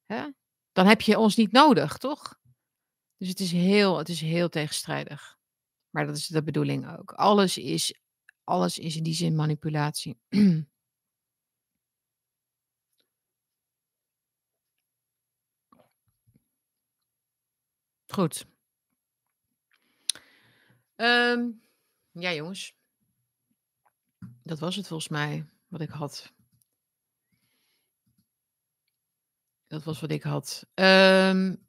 hè? 0.06 0.26
dan 0.72 0.86
heb 0.86 1.02
je 1.02 1.18
ons 1.18 1.36
niet 1.36 1.52
nodig, 1.52 1.98
toch? 1.98 2.40
Dus 3.18 3.28
het 3.28 3.40
is 3.40 3.52
heel, 3.52 3.98
het 3.98 4.10
is 4.10 4.22
heel 4.22 4.50
tegenstrijdig. 4.50 5.38
Maar 5.90 6.06
dat 6.06 6.18
is 6.18 6.28
de 6.28 6.44
bedoeling 6.44 6.98
ook. 6.98 7.12
Alles 7.12 7.58
is, 7.58 8.00
alles 8.44 8.78
is 8.78 8.96
in 8.96 9.04
die 9.04 9.14
zin 9.14 9.36
manipulatie. 9.36 10.18
Goed. 18.08 18.46
Um, 20.96 21.62
ja, 22.12 22.34
jongens. 22.34 22.76
Dat 24.44 24.60
was 24.60 24.76
het 24.76 24.88
volgens 24.88 25.10
mij 25.10 25.46
wat 25.68 25.82
ik 25.82 25.90
had. 25.90 26.34
Dat 29.68 29.84
was 29.84 30.00
wat 30.00 30.12
ik 30.12 30.24
had. 30.24 30.66
Um, 30.74 31.66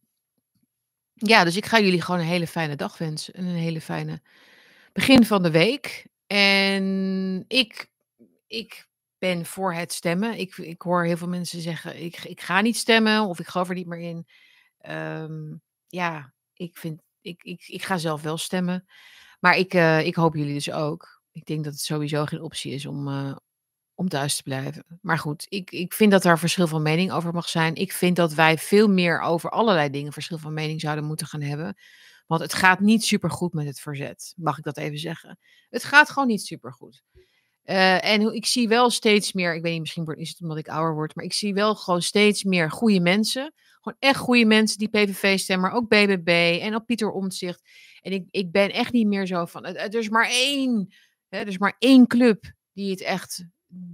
ja, 1.15 1.45
dus 1.45 1.57
ik 1.57 1.67
ga 1.67 1.81
jullie 1.81 2.03
gewoon 2.03 2.21
een 2.21 2.27
hele 2.27 2.47
fijne 2.47 2.77
dag 2.77 2.99
wensen. 2.99 3.35
En 3.35 3.45
een 3.45 3.55
hele 3.55 3.81
fijne 3.81 4.23
begin 4.93 5.25
van 5.25 5.43
de 5.43 5.51
week. 5.51 6.07
En 6.27 7.45
ik, 7.49 7.91
ik 8.47 8.89
ben 9.19 9.47
voor 9.47 9.75
het 9.75 9.93
stemmen. 9.93 10.39
Ik, 10.39 10.57
ik 10.57 10.83
hoor 10.83 11.05
heel 11.05 11.17
veel 11.17 11.29
mensen 11.29 11.61
zeggen: 11.61 12.03
ik, 12.03 12.25
ik 12.25 12.41
ga 12.41 12.61
niet 12.61 12.77
stemmen 12.77 13.23
of 13.23 13.39
ik 13.39 13.47
geloof 13.47 13.69
er 13.69 13.75
niet 13.75 13.87
meer 13.87 14.01
in. 14.01 14.27
Um, 14.91 15.63
ja, 15.89 16.33
ik, 16.55 16.77
vind, 16.77 17.01
ik, 17.21 17.43
ik, 17.43 17.65
ik 17.67 17.83
ga 17.83 17.99
zelf 17.99 18.23
wel 18.23 18.37
stemmen. 18.37 18.87
Maar 19.41 19.57
ik, 19.57 19.75
uh, 19.75 20.07
ik 20.07 20.15
hoop 20.15 20.35
jullie 20.35 20.55
dus 20.55 20.71
ook. 20.71 21.23
Ik 21.33 21.45
denk 21.45 21.65
dat 21.65 21.73
het 21.73 21.83
sowieso 21.83 22.25
geen 22.25 22.43
optie 22.43 22.73
is 22.73 22.87
om, 22.87 23.09
uh, 23.09 23.37
om 23.95 24.09
thuis 24.09 24.37
te 24.37 24.43
blijven. 24.43 24.99
Maar 25.01 25.19
goed, 25.19 25.47
ik, 25.49 25.71
ik 25.71 25.93
vind 25.93 26.11
dat 26.11 26.25
er 26.25 26.39
verschil 26.39 26.67
van 26.67 26.83
mening 26.83 27.13
over 27.13 27.33
mag 27.33 27.49
zijn. 27.49 27.75
Ik 27.75 27.93
vind 27.93 28.17
dat 28.17 28.35
wij 28.35 28.59
veel 28.59 28.89
meer 28.89 29.21
over 29.21 29.51
allerlei 29.51 29.91
dingen 29.91 30.13
verschil 30.13 30.39
van 30.39 30.55
mening 30.55 30.81
zouden 30.81 31.05
moeten 31.05 31.27
gaan 31.27 31.43
hebben. 31.43 31.77
Want 32.27 32.41
het 32.41 32.55
gaat 32.55 32.81
niet 32.81 33.05
super 33.05 33.31
goed 33.31 33.53
met 33.53 33.67
het 33.67 33.81
verzet, 33.81 34.35
mag 34.37 34.59
ik 34.59 34.65
dat 34.65 34.77
even 34.77 34.99
zeggen. 34.99 35.39
Het 35.71 35.85
gaat 35.85 36.11
gewoon 36.11 36.29
niet 36.29 36.43
super 36.43 36.73
goed. 36.73 37.03
Uh, 37.65 38.05
en 38.05 38.35
ik 38.35 38.47
zie 38.47 38.69
wel 38.69 38.91
steeds 38.91 39.33
meer, 39.33 39.55
ik 39.55 39.63
weet 39.63 39.73
niet, 39.73 39.81
misschien 39.81 40.15
is 40.15 40.29
het 40.29 40.41
omdat 40.41 40.59
ik 40.59 40.69
ouder 40.69 40.95
word, 40.95 41.15
maar 41.15 41.25
ik 41.25 41.33
zie 41.33 41.55
wel 41.55 41.75
gewoon 41.75 42.03
steeds 42.03 42.45
meer 42.45 42.71
goede 42.71 43.01
mensen. 43.01 43.55
Gewoon 43.81 43.99
echt 43.99 44.19
goede 44.19 44.45
mensen 44.45 44.79
die 44.79 44.89
PVV 44.89 45.39
stemmen, 45.39 45.71
maar 45.71 45.79
ook 45.79 45.89
BBB 45.89 46.59
en 46.63 46.75
op 46.75 46.87
Pieter 46.87 47.11
Omtzigt. 47.11 47.63
En 48.01 48.13
ik, 48.13 48.27
ik 48.31 48.53
ben 48.53 48.71
echt 48.73 48.93
niet 48.93 49.07
meer 49.07 49.27
zo 49.27 49.45
van, 49.45 49.65
er 49.65 49.95
is 49.95 50.09
maar 50.09 50.29
één, 50.29 50.95
hè, 51.29 51.39
er 51.39 51.47
is 51.47 51.59
maar 51.59 51.77
één 51.79 52.07
club 52.07 52.53
die 52.73 52.91
het 52.91 53.01
echt 53.01 53.45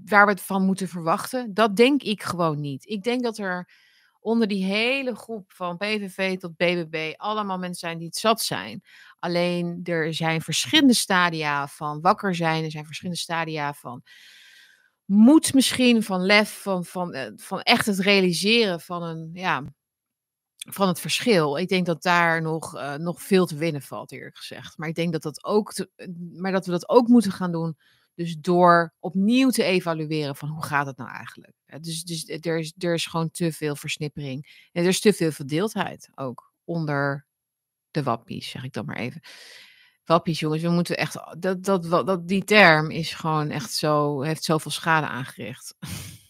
waar 0.05 0.27
we 0.27 0.33
het 0.33 0.41
van 0.41 0.65
moeten 0.65 0.89
verwachten. 0.89 1.55
Dat 1.55 1.77
denk 1.77 2.03
ik 2.03 2.23
gewoon 2.23 2.61
niet. 2.61 2.89
Ik 2.89 3.03
denk 3.03 3.23
dat 3.23 3.39
er 3.39 3.69
onder 4.21 4.49
die 4.49 4.65
hele 4.65 5.15
groep 5.15 5.53
van 5.53 5.77
PVV 5.77 6.39
tot 6.39 6.57
BBB 6.57 7.13
allemaal 7.17 7.59
mensen 7.59 7.89
zijn 7.89 7.99
die 7.99 8.07
het 8.07 8.17
zat 8.17 8.43
zijn. 8.43 8.83
Alleen 9.19 9.81
er 9.83 10.15
zijn 10.15 10.41
verschillende 10.41 10.95
stadia 10.95 11.69
van 11.69 12.01
wakker 12.01 12.35
zijn. 12.35 12.65
Er 12.65 12.71
zijn 12.71 12.87
verschillende 12.87 13.21
stadia 13.21 13.75
van 13.75 14.03
moed 15.05 15.55
misschien, 15.55 16.03
van 16.03 16.21
lef, 16.21 16.63
van, 16.63 16.85
van, 16.85 17.13
eh, 17.13 17.33
van 17.37 17.61
echt 17.61 17.87
het 17.87 17.99
realiseren 17.99 18.81
van, 18.81 19.03
een, 19.03 19.31
ja, 19.33 19.65
van 20.57 20.89
het 20.89 21.01
verschil. 21.01 21.57
Ik 21.57 21.69
denk 21.69 21.87
dat 21.87 22.03
daar 22.03 22.43
nog, 22.43 22.75
uh, 22.75 22.95
nog 22.95 23.23
veel 23.23 23.47
te 23.47 23.57
winnen 23.57 23.83
valt, 23.83 24.13
eerlijk 24.13 24.37
gezegd. 24.37 24.79
Maar 24.79 24.89
ik 24.89 24.95
denk 24.95 25.13
dat, 25.13 25.23
dat, 25.23 25.45
ook 25.45 25.87
maar 26.33 26.53
dat 26.53 26.67
we 26.67 26.73
dat 26.73 26.89
ook 26.89 27.09
moeten 27.09 27.33
gaan 27.33 27.53
doen 27.53 27.77
dus 28.15 28.37
door 28.41 28.95
opnieuw 28.99 29.51
te 29.51 29.63
evalueren 29.63 30.37
van 30.37 30.49
hoe 30.49 30.65
gaat 30.65 30.87
het 30.87 30.97
nou 30.97 31.11
eigenlijk. 31.11 31.55
Dus, 31.81 32.05
dus 32.05 32.29
er, 32.29 32.59
is, 32.59 32.73
er 32.79 32.95
is 32.95 33.07
gewoon 33.07 33.31
te 33.31 33.53
veel 33.53 33.77
versnippering. 33.77 34.69
En 34.73 34.83
er 34.83 34.89
is 34.89 35.01
te 35.01 35.13
veel 35.13 35.33
verdeeldheid 35.33 36.11
ook 36.15 36.53
onder 36.65 37.27
de 37.91 38.03
wappies, 38.03 38.51
zeg 38.51 38.65
ik 38.65 38.73
dan 38.73 38.85
maar 38.85 38.97
even. 38.97 39.21
Wappies, 40.05 40.41
jongens, 40.41 40.63
we 40.63 40.69
moeten 40.69 40.97
echt. 40.97 41.19
Dat, 41.39 41.65
dat, 41.65 41.83
dat, 42.07 42.29
die 42.29 42.45
term 42.45 42.91
is 42.91 43.15
gewoon 43.15 43.51
echt 43.51 43.73
zo. 43.73 44.23
heeft 44.23 44.45
zoveel 44.45 44.71
schade 44.71 45.07
aangericht. 45.07 45.77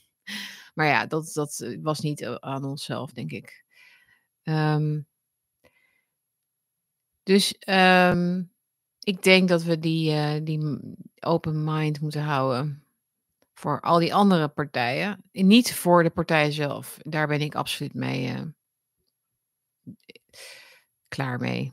maar 0.74 0.86
ja, 0.86 1.06
dat, 1.06 1.30
dat 1.32 1.74
was 1.82 2.00
niet 2.00 2.26
aan 2.26 2.64
onszelf, 2.64 3.12
denk 3.12 3.30
ik. 3.30 3.64
Um, 4.42 5.06
dus 7.22 7.54
um, 7.68 8.52
ik 8.98 9.22
denk 9.22 9.48
dat 9.48 9.62
we 9.62 9.78
die, 9.78 10.12
uh, 10.12 10.34
die 10.42 10.80
open 11.20 11.64
mind 11.64 12.00
moeten 12.00 12.22
houden 12.22 12.84
voor 13.54 13.80
al 13.80 13.98
die 13.98 14.14
andere 14.14 14.48
partijen. 14.48 15.24
Niet 15.32 15.74
voor 15.74 16.02
de 16.02 16.10
partij 16.10 16.50
zelf. 16.50 16.98
Daar 17.02 17.26
ben 17.26 17.40
ik 17.40 17.54
absoluut 17.54 17.94
mee 17.94 18.54
klaar 21.08 21.38
mee. 21.38 21.72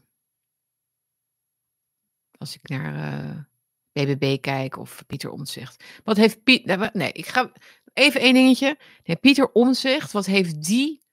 Als 2.41 2.55
ik 2.55 2.69
naar 2.69 3.49
BBB 3.91 4.41
kijken 4.41 4.81
of 4.81 5.03
Pieter 5.07 5.30
Omtzigt. 5.30 5.84
Wat 6.03 6.18
heeft 6.18 6.43
Piet... 6.43 6.93
Nee, 6.93 7.11
ik 7.11 7.27
ga 7.27 7.51
even 7.93 8.22
één 8.22 8.34
dingetje. 8.34 8.80
Nee, 9.03 9.15
Pieter 9.15 9.51
Omtzigt, 9.51 10.11
wat 10.11 10.26
heeft 10.26 10.63
die... 10.63 11.03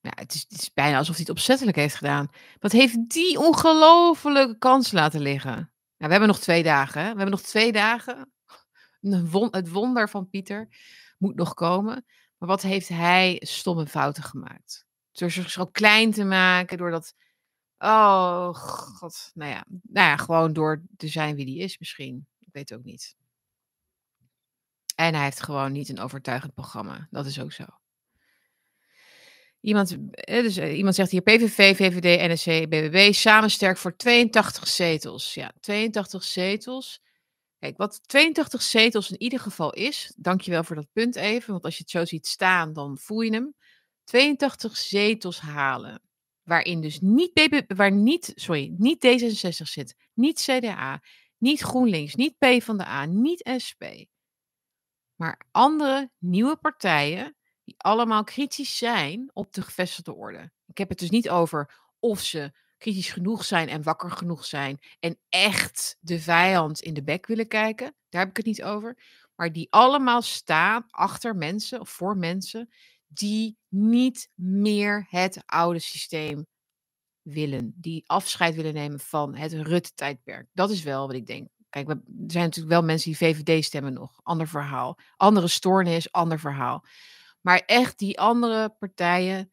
Ja, 0.00 0.12
het, 0.14 0.46
is, 0.48 0.72
bijna 0.74 0.98
alsof 0.98 1.14
hij 1.16 1.24
het 1.24 1.36
opzettelijk 1.36 1.76
heeft 1.76 1.94
gedaan. 1.94 2.28
Wat 2.58 2.72
heeft 2.72 3.10
die 3.10 3.38
ongelofelijke 3.38 4.58
kans 4.58 4.92
laten 4.92 5.20
liggen? 5.20 5.52
Nou, 5.52 5.66
we 5.96 6.10
hebben 6.10 6.28
nog 6.28 6.38
twee 6.38 6.62
dagen. 6.62 7.02
We 7.02 7.06
hebben 7.06 7.30
nog 7.30 7.42
twee 7.42 7.72
dagen. 7.72 8.32
Het 9.50 9.68
wonder 9.70 10.08
van 10.08 10.28
Pieter 10.28 10.68
moet 11.18 11.34
nog 11.34 11.54
komen. 11.54 12.04
Maar 12.38 12.48
wat 12.48 12.62
heeft 12.62 12.88
hij 12.88 13.40
stomme 13.44 13.86
fouten 13.86 14.22
gemaakt? 14.22 14.86
Door 15.12 15.30
zich 15.30 15.50
zo 15.50 15.66
klein 15.66 16.10
te 16.10 16.24
maken, 16.24 16.78
door 16.78 16.90
dat 16.90 17.14
Oh, 17.84 18.54
god. 18.54 19.30
Nou 19.34 19.50
ja, 19.50 19.64
nou 19.68 20.08
ja, 20.08 20.16
gewoon 20.16 20.52
door 20.52 20.82
te 20.96 21.08
zijn 21.08 21.36
wie 21.36 21.44
die 21.44 21.58
is 21.58 21.78
misschien. 21.78 22.26
Ik 22.38 22.48
weet 22.52 22.68
het 22.68 22.78
ook 22.78 22.84
niet. 22.84 23.16
En 24.94 25.14
hij 25.14 25.24
heeft 25.24 25.42
gewoon 25.42 25.72
niet 25.72 25.88
een 25.88 26.00
overtuigend 26.00 26.54
programma. 26.54 27.08
Dat 27.10 27.26
is 27.26 27.40
ook 27.40 27.52
zo. 27.52 27.64
Iemand, 29.60 29.96
eh, 30.10 30.42
dus, 30.42 30.56
eh, 30.56 30.76
iemand 30.76 30.94
zegt 30.94 31.10
hier 31.10 31.22
PVV, 31.22 31.76
VVD, 31.76 32.32
NSC, 32.32 32.68
BBB 32.68 33.12
samen 33.12 33.50
sterk 33.50 33.76
voor 33.76 33.96
82 33.96 34.68
zetels. 34.68 35.34
Ja, 35.34 35.52
82 35.60 36.24
zetels. 36.24 37.02
Kijk, 37.58 37.76
wat 37.76 38.00
82 38.08 38.62
zetels 38.62 39.10
in 39.10 39.22
ieder 39.22 39.40
geval 39.40 39.72
is, 39.72 40.12
dankjewel 40.16 40.64
voor 40.64 40.76
dat 40.76 40.92
punt 40.92 41.16
even, 41.16 41.52
want 41.52 41.64
als 41.64 41.76
je 41.76 41.82
het 41.82 41.90
zo 41.90 42.04
ziet 42.04 42.26
staan, 42.26 42.72
dan 42.72 42.98
voel 42.98 43.20
je 43.20 43.32
hem. 43.32 43.54
82 44.04 44.76
zetels 44.76 45.40
halen 45.40 46.02
waarin 46.42 46.80
dus 46.80 47.00
niet, 47.00 47.64
waar 47.76 47.92
niet, 47.92 48.32
sorry, 48.34 48.74
niet 48.78 49.06
D66 49.06 49.62
zit, 49.62 49.96
niet 50.14 50.40
CDA, 50.40 51.02
niet 51.38 51.60
GroenLinks, 51.60 52.14
niet 52.14 52.38
PvdA, 52.38 53.04
niet 53.04 53.50
SP, 53.66 53.84
maar 55.22 55.40
andere 55.50 56.10
nieuwe 56.18 56.56
partijen 56.56 57.36
die 57.64 57.74
allemaal 57.78 58.24
kritisch 58.24 58.78
zijn 58.78 59.30
op 59.32 59.52
de 59.52 59.62
gevestigde 59.62 60.14
orde. 60.14 60.52
Ik 60.66 60.78
heb 60.78 60.88
het 60.88 60.98
dus 60.98 61.10
niet 61.10 61.30
over 61.30 61.74
of 61.98 62.20
ze 62.20 62.52
kritisch 62.78 63.10
genoeg 63.10 63.44
zijn 63.44 63.68
en 63.68 63.82
wakker 63.82 64.10
genoeg 64.10 64.44
zijn 64.44 64.78
en 65.00 65.18
echt 65.28 65.96
de 66.00 66.20
vijand 66.20 66.80
in 66.80 66.94
de 66.94 67.02
bek 67.02 67.26
willen 67.26 67.48
kijken. 67.48 67.94
Daar 68.08 68.20
heb 68.20 68.30
ik 68.30 68.36
het 68.36 68.46
niet 68.46 68.62
over. 68.62 68.98
Maar 69.34 69.52
die 69.52 69.66
allemaal 69.70 70.22
staan 70.22 70.84
achter 70.90 71.36
mensen 71.36 71.80
of 71.80 71.88
voor 71.90 72.16
mensen 72.16 72.72
die 73.12 73.56
niet 73.68 74.28
meer 74.34 75.06
het 75.08 75.42
oude 75.46 75.78
systeem 75.78 76.46
willen. 77.22 77.74
Die 77.76 78.02
afscheid 78.06 78.54
willen 78.54 78.74
nemen 78.74 79.00
van 79.00 79.34
het 79.34 79.52
Rutte-tijdperk. 79.52 80.48
Dat 80.52 80.70
is 80.70 80.82
wel 80.82 81.06
wat 81.06 81.16
ik 81.16 81.26
denk. 81.26 81.48
Kijk, 81.68 81.88
er 81.88 82.00
zijn 82.26 82.44
natuurlijk 82.44 82.74
wel 82.74 82.82
mensen 82.82 83.10
die 83.10 83.18
VVD 83.18 83.64
stemmen 83.64 83.92
nog. 83.92 84.20
Ander 84.22 84.48
verhaal. 84.48 84.98
Andere 85.16 85.48
stoornis, 85.48 86.12
ander 86.12 86.38
verhaal. 86.38 86.84
Maar 87.40 87.62
echt, 87.66 87.98
die 87.98 88.20
andere 88.20 88.68
partijen 88.78 89.52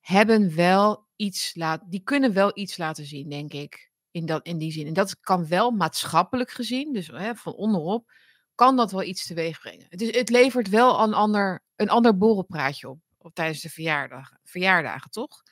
hebben 0.00 0.54
wel 0.54 1.08
iets 1.16 1.54
laten. 1.54 1.90
Die 1.90 2.02
kunnen 2.02 2.32
wel 2.32 2.50
iets 2.54 2.76
laten 2.76 3.04
zien, 3.04 3.28
denk 3.28 3.52
ik. 3.52 3.90
In, 4.10 4.26
dat, 4.26 4.46
in 4.46 4.58
die 4.58 4.72
zin. 4.72 4.86
En 4.86 4.92
dat 4.92 5.20
kan 5.20 5.48
wel 5.48 5.70
maatschappelijk 5.70 6.50
gezien, 6.50 6.92
dus 6.92 7.06
hè, 7.06 7.34
van 7.34 7.52
onderop, 7.52 8.12
kan 8.54 8.76
dat 8.76 8.90
wel 8.90 9.02
iets 9.02 9.26
teweeg 9.26 9.60
brengen. 9.60 9.86
Het, 9.88 10.00
is, 10.00 10.16
het 10.16 10.30
levert 10.30 10.68
wel 10.68 11.00
een 11.00 11.14
ander, 11.14 11.64
een 11.80 11.90
ander 11.90 12.16
borrelpraatje 12.16 12.88
op, 12.88 12.98
op 13.18 13.34
tijdens 13.34 13.60
de 13.60 13.70
verjaardagen, 13.70 14.40
verjaardagen, 14.44 15.10
toch? 15.10 15.42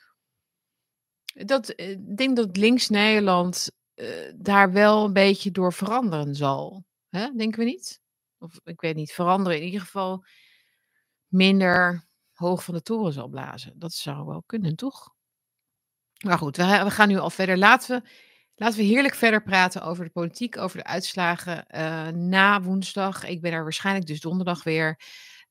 Dat, 1.34 1.68
eh, 1.68 1.90
ik 1.90 2.16
denk 2.16 2.36
dat 2.36 2.56
links-Nederland 2.56 3.70
uh, 3.94 4.32
daar 4.36 4.72
wel 4.72 5.04
een 5.04 5.12
beetje 5.12 5.50
door 5.50 5.72
veranderen 5.72 6.34
zal. 6.34 6.84
Hè? 7.08 7.30
Denken 7.36 7.58
we 7.58 7.64
niet? 7.64 8.00
Of 8.38 8.60
ik 8.64 8.80
weet 8.80 8.96
niet, 8.96 9.12
veranderen 9.12 9.58
in 9.58 9.64
ieder 9.64 9.80
geval 9.80 10.24
minder 11.26 12.06
hoog 12.32 12.64
van 12.64 12.74
de 12.74 12.82
toren 12.82 13.12
zal 13.12 13.28
blazen. 13.28 13.78
Dat 13.78 13.92
zou 13.92 14.26
wel 14.26 14.42
kunnen, 14.46 14.76
toch? 14.76 15.14
Maar 16.24 16.38
goed, 16.38 16.56
we, 16.56 16.90
gaan 16.90 17.08
nu 17.08 17.18
al 17.18 17.30
verder. 17.30 17.58
Laten 17.58 18.02
we, 18.02 18.08
laten 18.54 18.78
we 18.78 18.84
heerlijk 18.84 19.14
verder 19.14 19.42
praten 19.42 19.82
over 19.82 20.04
de 20.04 20.10
politiek, 20.10 20.56
over 20.56 20.78
de 20.78 20.84
uitslagen 20.84 21.64
uh, 21.70 22.08
na 22.08 22.62
woensdag. 22.62 23.24
Ik 23.24 23.40
ben 23.40 23.52
er 23.52 23.62
waarschijnlijk 23.62 24.06
dus 24.06 24.20
donderdag 24.20 24.64
weer. 24.64 24.98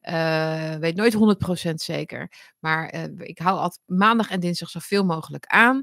Uh, 0.09 0.75
weet 0.75 0.95
nooit 0.95 1.37
100% 1.71 1.73
zeker. 1.73 2.31
Maar 2.59 2.95
uh, 2.95 3.03
ik 3.17 3.37
hou 3.37 3.57
altijd 3.57 3.81
maandag 3.85 4.29
en 4.29 4.39
dinsdag 4.39 4.69
zoveel 4.69 5.05
mogelijk 5.05 5.45
aan. 5.45 5.81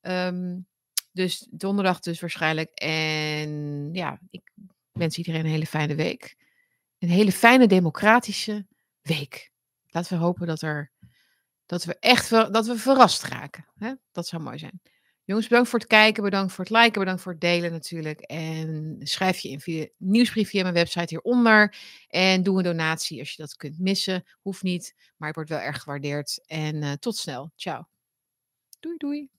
Um, 0.00 0.66
dus 1.12 1.46
donderdag 1.50 2.00
dus 2.00 2.20
waarschijnlijk. 2.20 2.70
En 2.70 3.88
ja, 3.92 4.20
ik 4.30 4.52
wens 4.92 5.18
iedereen 5.18 5.40
een 5.40 5.50
hele 5.50 5.66
fijne 5.66 5.94
week. 5.94 6.36
Een 6.98 7.10
hele 7.10 7.32
fijne 7.32 7.66
democratische 7.66 8.66
week. 9.02 9.50
Laten 9.86 10.18
we 10.18 10.24
hopen 10.24 10.46
dat, 10.46 10.62
er, 10.62 10.92
dat 11.66 11.84
we 11.84 11.98
echt 11.98 12.30
dat 12.30 12.66
we 12.66 12.76
verrast 12.76 13.22
raken. 13.22 13.66
Hè? 13.76 13.92
Dat 14.12 14.26
zou 14.26 14.42
mooi 14.42 14.58
zijn. 14.58 14.80
Jongens, 15.28 15.48
bedankt 15.48 15.70
voor 15.70 15.78
het 15.78 15.88
kijken, 15.88 16.22
bedankt 16.22 16.52
voor 16.52 16.64
het 16.64 16.72
liken, 16.72 17.00
bedankt 17.00 17.22
voor 17.22 17.32
het 17.32 17.40
delen 17.40 17.72
natuurlijk. 17.72 18.20
En 18.20 18.96
schrijf 19.02 19.38
je 19.38 19.48
in 19.48 19.60
via 19.60 19.86
nieuwsbrief 19.96 20.48
via 20.48 20.62
mijn 20.62 20.74
website 20.74 21.06
hieronder. 21.08 21.76
En 22.08 22.42
doe 22.42 22.58
een 22.58 22.64
donatie 22.64 23.18
als 23.18 23.30
je 23.30 23.42
dat 23.42 23.56
kunt 23.56 23.78
missen. 23.78 24.24
Hoeft 24.40 24.62
niet, 24.62 24.94
maar 25.16 25.28
het 25.28 25.36
wordt 25.36 25.50
wel 25.50 25.60
erg 25.60 25.82
gewaardeerd. 25.82 26.42
En 26.46 26.82
uh, 26.82 26.92
tot 26.92 27.16
snel. 27.16 27.52
Ciao. 27.56 27.88
Doei 28.80 28.96
doei. 28.96 29.37